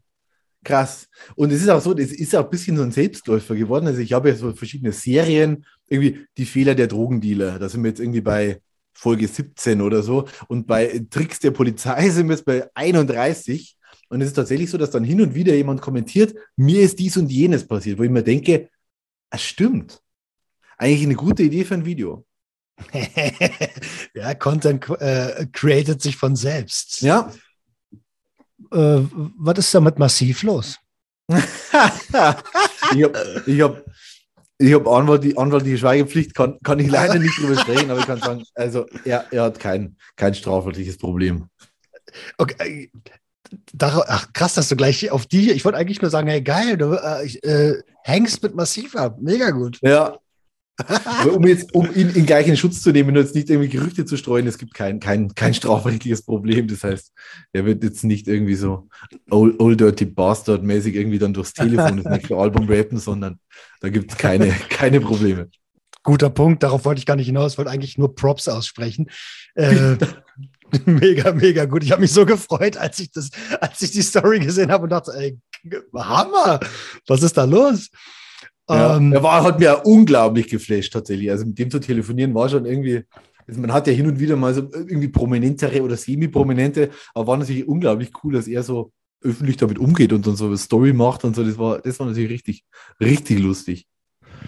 krass. 0.62 1.08
Und 1.34 1.50
es 1.50 1.62
ist 1.62 1.70
auch 1.70 1.80
so, 1.80 1.96
es 1.96 2.12
ist 2.12 2.36
auch 2.36 2.44
ein 2.44 2.50
bisschen 2.50 2.76
so 2.76 2.82
ein 2.82 2.92
Selbstläufer 2.92 3.56
geworden. 3.56 3.86
Also 3.86 4.00
ich 4.00 4.12
habe 4.12 4.28
ja 4.28 4.34
so 4.34 4.52
verschiedene 4.52 4.92
Serien, 4.92 5.64
irgendwie 5.88 6.26
die 6.36 6.44
Fehler 6.44 6.74
der 6.74 6.88
Drogendealer. 6.88 7.58
Da 7.58 7.70
sind 7.70 7.82
wir 7.82 7.88
jetzt 7.88 8.00
irgendwie 8.00 8.20
bei 8.20 8.60
Folge 8.92 9.26
17 9.26 9.80
oder 9.80 10.02
so. 10.02 10.28
Und 10.48 10.66
bei 10.66 11.06
Tricks 11.08 11.38
der 11.38 11.52
Polizei 11.52 12.08
sind 12.10 12.28
wir 12.28 12.36
jetzt 12.36 12.44
bei 12.44 12.68
31. 12.74 13.76
Und 14.10 14.20
es 14.20 14.28
ist 14.28 14.34
tatsächlich 14.34 14.68
so, 14.68 14.76
dass 14.76 14.90
dann 14.90 15.04
hin 15.04 15.20
und 15.20 15.34
wieder 15.34 15.54
jemand 15.54 15.80
kommentiert, 15.80 16.34
mir 16.56 16.82
ist 16.82 16.98
dies 16.98 17.16
und 17.16 17.30
jenes 17.30 17.66
passiert, 17.66 17.98
wo 17.98 18.02
ich 18.02 18.10
mir 18.10 18.24
denke, 18.24 18.68
es 19.30 19.42
stimmt. 19.42 20.02
Eigentlich 20.76 21.04
eine 21.04 21.14
gute 21.14 21.44
Idee 21.44 21.64
für 21.64 21.74
ein 21.74 21.84
Video. 21.84 22.26
ja, 24.14 24.34
Content 24.34 24.88
äh, 25.00 25.46
created 25.52 26.02
sich 26.02 26.16
von 26.16 26.34
selbst. 26.34 27.02
Ja. 27.02 27.32
Äh, 28.72 29.00
was 29.38 29.58
ist 29.58 29.74
damit 29.74 29.98
massiv 29.98 30.42
los? 30.42 30.76
ich 31.28 31.34
habe 33.04 33.42
ich 33.46 33.60
hab, 33.60 33.84
ich 34.58 34.74
hab 34.74 34.88
Anwalt, 34.88 35.22
die, 35.22 35.38
Anwalt, 35.38 35.64
die 35.64 35.78
Schweigepflicht 35.78 36.34
kann, 36.34 36.58
kann 36.64 36.80
ich 36.80 36.90
leider 36.90 37.20
nicht 37.20 37.38
drüber 37.38 37.56
sprechen, 37.56 37.90
aber 37.90 38.00
ich 38.00 38.06
kann 38.06 38.18
sagen, 38.18 38.42
also 38.54 38.86
er, 39.04 39.26
er 39.30 39.44
hat 39.44 39.60
kein, 39.60 39.96
kein 40.16 40.34
strafrechtliches 40.34 40.98
Problem. 40.98 41.48
Okay. 42.38 42.90
Ach, 43.80 44.32
krass, 44.32 44.54
dass 44.54 44.68
du 44.68 44.76
gleich 44.76 45.10
auf 45.10 45.26
die, 45.26 45.50
ich 45.50 45.64
wollte 45.64 45.78
eigentlich 45.78 46.00
nur 46.00 46.10
sagen, 46.10 46.28
hey, 46.28 46.42
geil, 46.42 46.76
du 46.76 46.94
äh, 46.94 47.26
äh, 47.46 47.82
hängst 48.04 48.42
mit 48.42 48.54
massiv 48.54 48.94
ab, 48.96 49.18
mega 49.20 49.50
gut. 49.50 49.78
Ja, 49.82 50.18
aber 50.86 51.34
um 51.34 51.46
jetzt, 51.46 51.74
um 51.74 51.88
ihn, 51.94 52.14
ihn 52.14 52.26
gleich 52.26 52.46
in 52.48 52.56
Schutz 52.56 52.82
zu 52.82 52.92
nehmen 52.92 53.10
und 53.10 53.16
jetzt 53.16 53.34
nicht 53.34 53.50
irgendwie 53.50 53.68
Gerüchte 53.68 54.04
zu 54.04 54.16
streuen, 54.16 54.46
es 54.46 54.58
gibt 54.58 54.74
kein, 54.74 55.00
kein, 55.00 55.34
kein 55.34 55.54
strafrechtliches 55.54 56.22
Problem. 56.22 56.68
Das 56.68 56.84
heißt, 56.84 57.12
er 57.52 57.64
wird 57.64 57.82
jetzt 57.84 58.04
nicht 58.04 58.28
irgendwie 58.28 58.54
so 58.54 58.88
Old, 59.30 59.60
old 59.60 59.80
Dirty 59.80 60.06
Bastard-mäßig 60.06 60.94
irgendwie 60.94 61.18
dann 61.18 61.34
durchs 61.34 61.52
Telefon 61.52 62.02
das 62.02 62.12
nächste 62.12 62.36
Album 62.36 62.68
rappen, 62.68 62.98
sondern 62.98 63.38
da 63.80 63.88
gibt 63.88 64.12
es 64.12 64.18
keine, 64.18 64.48
keine 64.68 65.00
Probleme. 65.00 65.48
Guter 66.02 66.30
Punkt, 66.30 66.62
darauf 66.62 66.84
wollte 66.84 66.98
ich 66.98 67.06
gar 67.06 67.16
nicht 67.16 67.26
hinaus, 67.26 67.52
ich 67.52 67.58
wollte 67.58 67.70
eigentlich 67.70 67.98
nur 67.98 68.14
Props 68.14 68.48
aussprechen. 68.48 69.10
Äh, 69.54 69.96
mega, 70.86 71.32
mega 71.32 71.64
gut. 71.64 71.82
Ich 71.82 71.92
habe 71.92 72.02
mich 72.02 72.12
so 72.12 72.26
gefreut, 72.26 72.76
als 72.76 72.98
ich 72.98 73.10
das, 73.10 73.30
als 73.60 73.80
ich 73.82 73.90
die 73.90 74.02
Story 74.02 74.40
gesehen 74.40 74.70
habe 74.70 74.84
und 74.84 74.90
dachte, 74.90 75.12
ey, 75.14 75.38
Hammer, 75.94 76.60
was 77.06 77.22
ist 77.22 77.36
da 77.36 77.44
los? 77.44 77.90
Ja, 78.68 78.96
ähm, 78.96 79.12
er 79.12 79.22
war, 79.22 79.42
hat 79.42 79.58
mir 79.58 79.84
unglaublich 79.84 80.48
geflasht 80.48 80.92
tatsächlich. 80.92 81.30
Also 81.30 81.44
mit 81.44 81.58
dem 81.58 81.70
zu 81.70 81.80
telefonieren 81.80 82.34
war 82.34 82.48
schon 82.48 82.66
irgendwie, 82.66 83.04
also 83.46 83.60
man 83.60 83.72
hat 83.72 83.86
ja 83.86 83.92
hin 83.92 84.06
und 84.06 84.20
wieder 84.20 84.36
mal 84.36 84.54
so 84.54 84.68
irgendwie 84.72 85.08
prominentere 85.08 85.82
oder 85.82 85.96
semi-prominente, 85.96 86.90
aber 87.14 87.26
war 87.26 87.36
natürlich 87.36 87.66
unglaublich 87.66 88.10
cool, 88.22 88.34
dass 88.34 88.46
er 88.46 88.62
so 88.62 88.92
öffentlich 89.22 89.56
damit 89.56 89.78
umgeht 89.78 90.12
und 90.12 90.26
dann 90.26 90.36
so 90.36 90.46
eine 90.46 90.56
Story 90.56 90.92
macht 90.92 91.24
und 91.24 91.36
so. 91.36 91.44
Das 91.44 91.58
war, 91.58 91.80
das 91.80 91.98
war 91.98 92.06
natürlich 92.06 92.30
richtig, 92.30 92.64
richtig 93.00 93.38
lustig. 93.40 93.86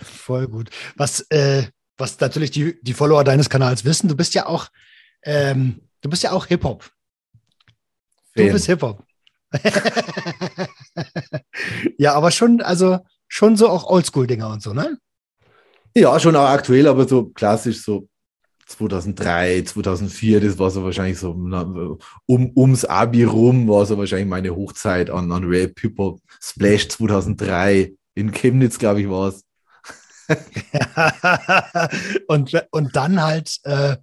Voll 0.03 0.47
gut. 0.47 0.71
Was, 0.97 1.27
äh, 1.31 1.65
was 1.99 2.19
natürlich 2.21 2.51
die, 2.51 2.81
die 2.83 2.95
Follower 2.95 3.25
deines 3.25 3.51
Kanals 3.51 3.85
wissen, 3.85 4.09
du 4.09 4.17
bist 4.17 4.35
ja 4.35 4.47
auch, 4.47 4.69
ähm, 5.25 5.81
du 6.03 6.11
bist 6.11 6.23
ja 6.23 6.33
auch 6.33 6.47
Hip-Hop. 6.47 6.91
Du 8.35 8.51
bist 8.51 8.67
Hip-Hop. 8.67 9.03
ja, 11.99 12.15
aber 12.15 12.31
schon, 12.31 12.61
also 12.61 12.99
schon 13.29 13.57
so 13.57 13.69
auch 13.69 13.85
Oldschool-Dinger 13.85 14.49
und 14.49 14.63
so, 14.63 14.73
ne? 14.73 14.99
Ja, 15.95 16.19
schon 16.21 16.37
auch 16.37 16.49
aktuell, 16.49 16.87
aber 16.87 17.07
so 17.07 17.27
klassisch 17.31 17.83
so 17.83 18.09
2003, 18.67 19.63
2004, 19.63 20.41
das 20.41 20.59
war 20.59 20.71
so 20.71 20.83
wahrscheinlich 20.85 21.19
so 21.19 21.33
um, 21.33 22.53
ums 22.57 22.85
Abi 22.85 23.25
rum, 23.25 23.69
war 23.69 23.85
so 23.85 23.99
wahrscheinlich 23.99 24.29
meine 24.29 24.55
Hochzeit 24.57 25.11
an, 25.11 25.31
an 25.31 25.45
Rap, 25.45 25.79
Hip-Hop, 25.81 26.21
Splash 26.41 26.89
2003, 26.89 27.93
in 28.15 28.33
Chemnitz, 28.33 28.79
glaube 28.79 29.03
ich, 29.03 29.11
war 29.11 29.29
es. 29.29 29.45
und, 32.29 32.67
und 32.71 32.97
dann 32.97 33.23
halt 33.23 33.59
äh, 33.65 33.97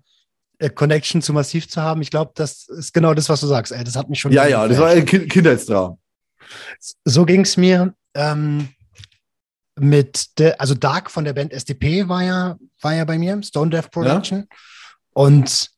Connection 0.67 1.21
zu 1.21 1.31
Massiv 1.31 1.69
zu 1.69 1.81
haben, 1.81 2.01
ich 2.01 2.11
glaube, 2.11 2.31
das 2.35 2.67
ist 2.67 2.93
genau 2.93 3.13
das, 3.13 3.29
was 3.29 3.39
du 3.39 3.47
sagst. 3.47 3.71
Ey, 3.71 3.83
das 3.83 3.95
hat 3.95 4.09
mich 4.09 4.19
schon. 4.19 4.33
Ja, 4.33 4.45
ja, 4.45 4.67
das 4.67 4.77
war 4.77 4.89
ein 4.89 5.05
Kindheitstraum. 5.05 5.97
So 7.05 7.25
ging 7.25 7.41
es 7.41 7.55
mir. 7.55 7.93
Ähm, 8.13 8.69
mit 9.79 10.37
der, 10.39 10.59
also 10.59 10.75
Dark 10.75 11.09
von 11.09 11.23
der 11.23 11.33
Band 11.33 11.53
SDP 11.53 12.09
war 12.09 12.23
ja, 12.23 12.57
war 12.81 12.95
ja 12.95 13.05
bei 13.05 13.17
mir, 13.17 13.41
Stone 13.43 13.71
Death 13.71 13.91
Production. 13.91 14.39
Ja. 14.39 14.57
Und 15.13 15.69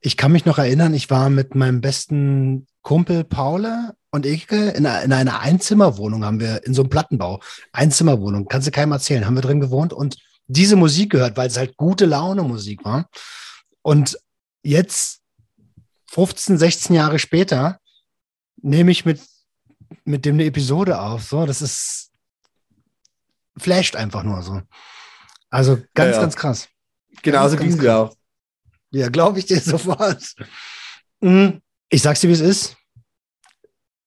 ich 0.00 0.16
kann 0.16 0.32
mich 0.32 0.44
noch 0.44 0.58
erinnern, 0.58 0.94
ich 0.94 1.10
war 1.10 1.30
mit 1.30 1.54
meinem 1.54 1.80
besten 1.80 2.66
Kumpel 2.82 3.24
Paul 3.24 3.66
und 4.10 4.26
ich 4.26 4.50
in 4.50 4.86
einer, 4.86 5.02
in 5.02 5.12
einer 5.12 5.40
Einzimmerwohnung 5.40 6.24
haben 6.24 6.40
wir, 6.40 6.64
in 6.64 6.74
so 6.74 6.82
einem 6.82 6.90
Plattenbau, 6.90 7.40
Einzimmerwohnung, 7.72 8.46
kannst 8.46 8.66
du 8.66 8.70
keinem 8.70 8.92
erzählen, 8.92 9.26
haben 9.26 9.34
wir 9.34 9.42
drin 9.42 9.60
gewohnt 9.60 9.92
und 9.92 10.16
diese 10.46 10.76
Musik 10.76 11.10
gehört, 11.10 11.36
weil 11.36 11.48
es 11.48 11.56
halt 11.56 11.76
gute 11.76 12.06
Laune 12.06 12.42
Musik 12.42 12.84
war. 12.84 13.08
Und 13.82 14.18
jetzt, 14.66 15.22
15, 16.10 16.58
16 16.58 16.96
Jahre 16.96 17.18
später, 17.18 17.80
nehme 18.56 18.90
ich 18.90 19.04
mit, 19.04 19.20
mit 20.04 20.24
dem 20.24 20.36
eine 20.36 20.44
Episode 20.44 21.00
auf. 21.00 21.24
So, 21.24 21.46
das 21.46 21.62
ist, 21.62 22.10
flasht 23.56 23.96
einfach 23.96 24.22
nur 24.22 24.42
so. 24.42 24.62
Also 25.50 25.76
ganz, 25.94 26.10
ja, 26.10 26.16
ja. 26.16 26.20
ganz 26.20 26.36
krass. 26.36 26.68
Genauso 27.22 27.56
ging 27.56 27.70
es 27.70 27.76
mir 27.76 27.96
auch. 27.96 28.14
Ja, 28.90 29.08
glaube 29.08 29.38
ich 29.38 29.46
dir 29.46 29.60
sofort. 29.60 30.34
Hm, 31.20 31.60
ich 31.88 32.02
sag's 32.02 32.20
dir, 32.20 32.28
wie 32.28 32.32
es 32.32 32.40
ist. 32.40 32.76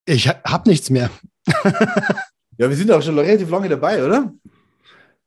Ich 0.05 0.27
hab 0.27 0.65
nichts 0.65 0.89
mehr. 0.89 1.09
ja, 2.57 2.69
wir 2.69 2.75
sind 2.75 2.91
auch 2.91 3.01
schon 3.01 3.17
relativ 3.17 3.49
lange 3.49 3.69
dabei, 3.69 4.03
oder? 4.03 4.33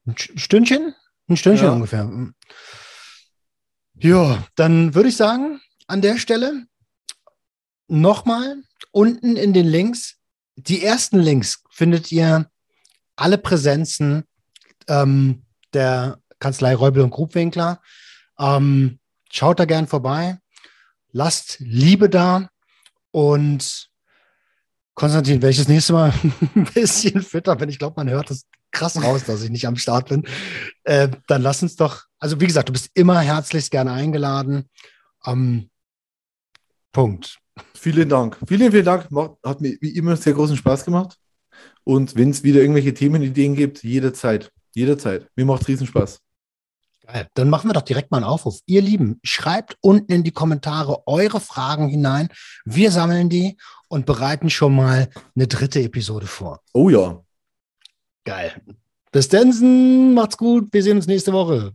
Ein 0.07 0.16
Stündchen? 0.16 0.95
Ein 1.28 1.37
Stündchen 1.37 1.66
ja. 1.66 1.72
ungefähr. 1.72 2.11
Ja, 4.03 4.45
dann 4.57 4.97
würde 4.97 5.11
ich 5.11 5.17
sagen, 5.17 5.61
an 5.87 6.03
der 6.03 6.19
Stelle 6.19 6.67
nochmal 7.87 8.57
unten 8.91 9.37
in 9.37 9.53
den 9.53 9.67
Links. 9.67 10.17
Die 10.57 10.83
ersten 10.83 11.21
Links 11.21 11.63
findet 11.71 12.11
ihr 12.11 12.51
alle 13.15 13.39
Präsenzen 13.39 14.25
ähm, 14.89 15.45
der 15.73 16.19
Kanzlei 16.41 16.75
Räubel 16.75 17.05
und 17.05 17.11
Grubwinkler. 17.11 17.81
Ähm, 18.41 18.99
schaut 19.31 19.61
da 19.61 19.67
gern 19.67 19.87
vorbei. 19.87 20.37
Lasst 21.13 21.59
Liebe 21.61 22.11
da. 22.11 22.51
Und 23.13 23.89
Konstantin, 24.95 25.43
wenn 25.43 25.51
ich 25.51 25.59
das 25.59 25.69
nächste 25.69 25.93
Mal 25.93 26.13
ein 26.57 26.65
bisschen 26.75 27.23
fitter 27.23 27.55
bin, 27.55 27.69
ich 27.69 27.79
glaube, 27.79 27.95
man 27.99 28.11
hört 28.11 28.31
das 28.31 28.47
krass 28.73 29.01
raus, 29.01 29.23
dass 29.27 29.45
ich 29.45 29.51
nicht 29.51 29.69
am 29.69 29.77
Start 29.77 30.09
bin, 30.09 30.27
äh, 30.83 31.09
dann 31.29 31.43
lass 31.43 31.63
uns 31.63 31.77
doch, 31.77 32.07
also 32.23 32.41
wie 32.41 32.47
gesagt, 32.47 32.68
du 32.68 32.73
bist 32.73 32.89
immer 32.95 33.18
herzlichst 33.18 33.73
gerne 33.73 33.91
eingeladen. 33.91 34.70
Ähm, 35.27 35.68
Punkt. 36.93 37.39
Vielen 37.75 38.09
Dank. 38.09 38.39
Vielen, 38.47 38.70
vielen 38.70 38.85
Dank. 38.85 39.09
Hat 39.45 39.61
mir 39.61 39.77
wie 39.81 39.97
immer 39.97 40.16
sehr 40.16 40.33
großen 40.33 40.57
Spaß 40.57 40.85
gemacht. 40.85 41.18
Und 41.83 42.14
wenn 42.14 42.31
es 42.31 42.45
wieder 42.45 42.61
irgendwelche 42.61 42.95
Themenideen 42.95 43.57
gibt, 43.57 43.83
jederzeit. 43.83 44.53
Jederzeit. 44.73 45.29
Mir 45.35 45.45
macht 45.45 45.62
es 45.62 45.68
riesen 45.68 45.89
Spaß. 45.89 46.20
Geil. 47.09 47.27
Dann 47.35 47.51
machen 47.51 47.68
wir 47.68 47.75
doch 47.75 47.83
direkt 47.83 48.12
mal 48.12 48.18
einen 48.18 48.27
Aufruf. 48.27 48.61
Ihr 48.66 48.83
Lieben, 48.83 49.18
schreibt 49.25 49.77
unten 49.81 50.12
in 50.12 50.23
die 50.23 50.31
Kommentare 50.31 51.05
eure 51.09 51.41
Fragen 51.41 51.89
hinein. 51.89 52.29
Wir 52.64 52.93
sammeln 52.93 53.31
die 53.31 53.57
und 53.89 54.07
bereiten 54.07 54.49
schon 54.49 54.77
mal 54.77 55.09
eine 55.35 55.49
dritte 55.49 55.83
Episode 55.83 56.29
vor. 56.29 56.61
Oh 56.73 56.89
ja. 56.89 57.20
Geil. 58.25 58.62
Bis 59.11 59.29
dann, 59.29 60.14
macht's 60.14 60.39
gut. 60.39 60.73
Wir 60.73 60.85
sehen 60.85 60.99
uns 60.99 61.09
nächste 61.09 61.33
Woche. 61.33 61.75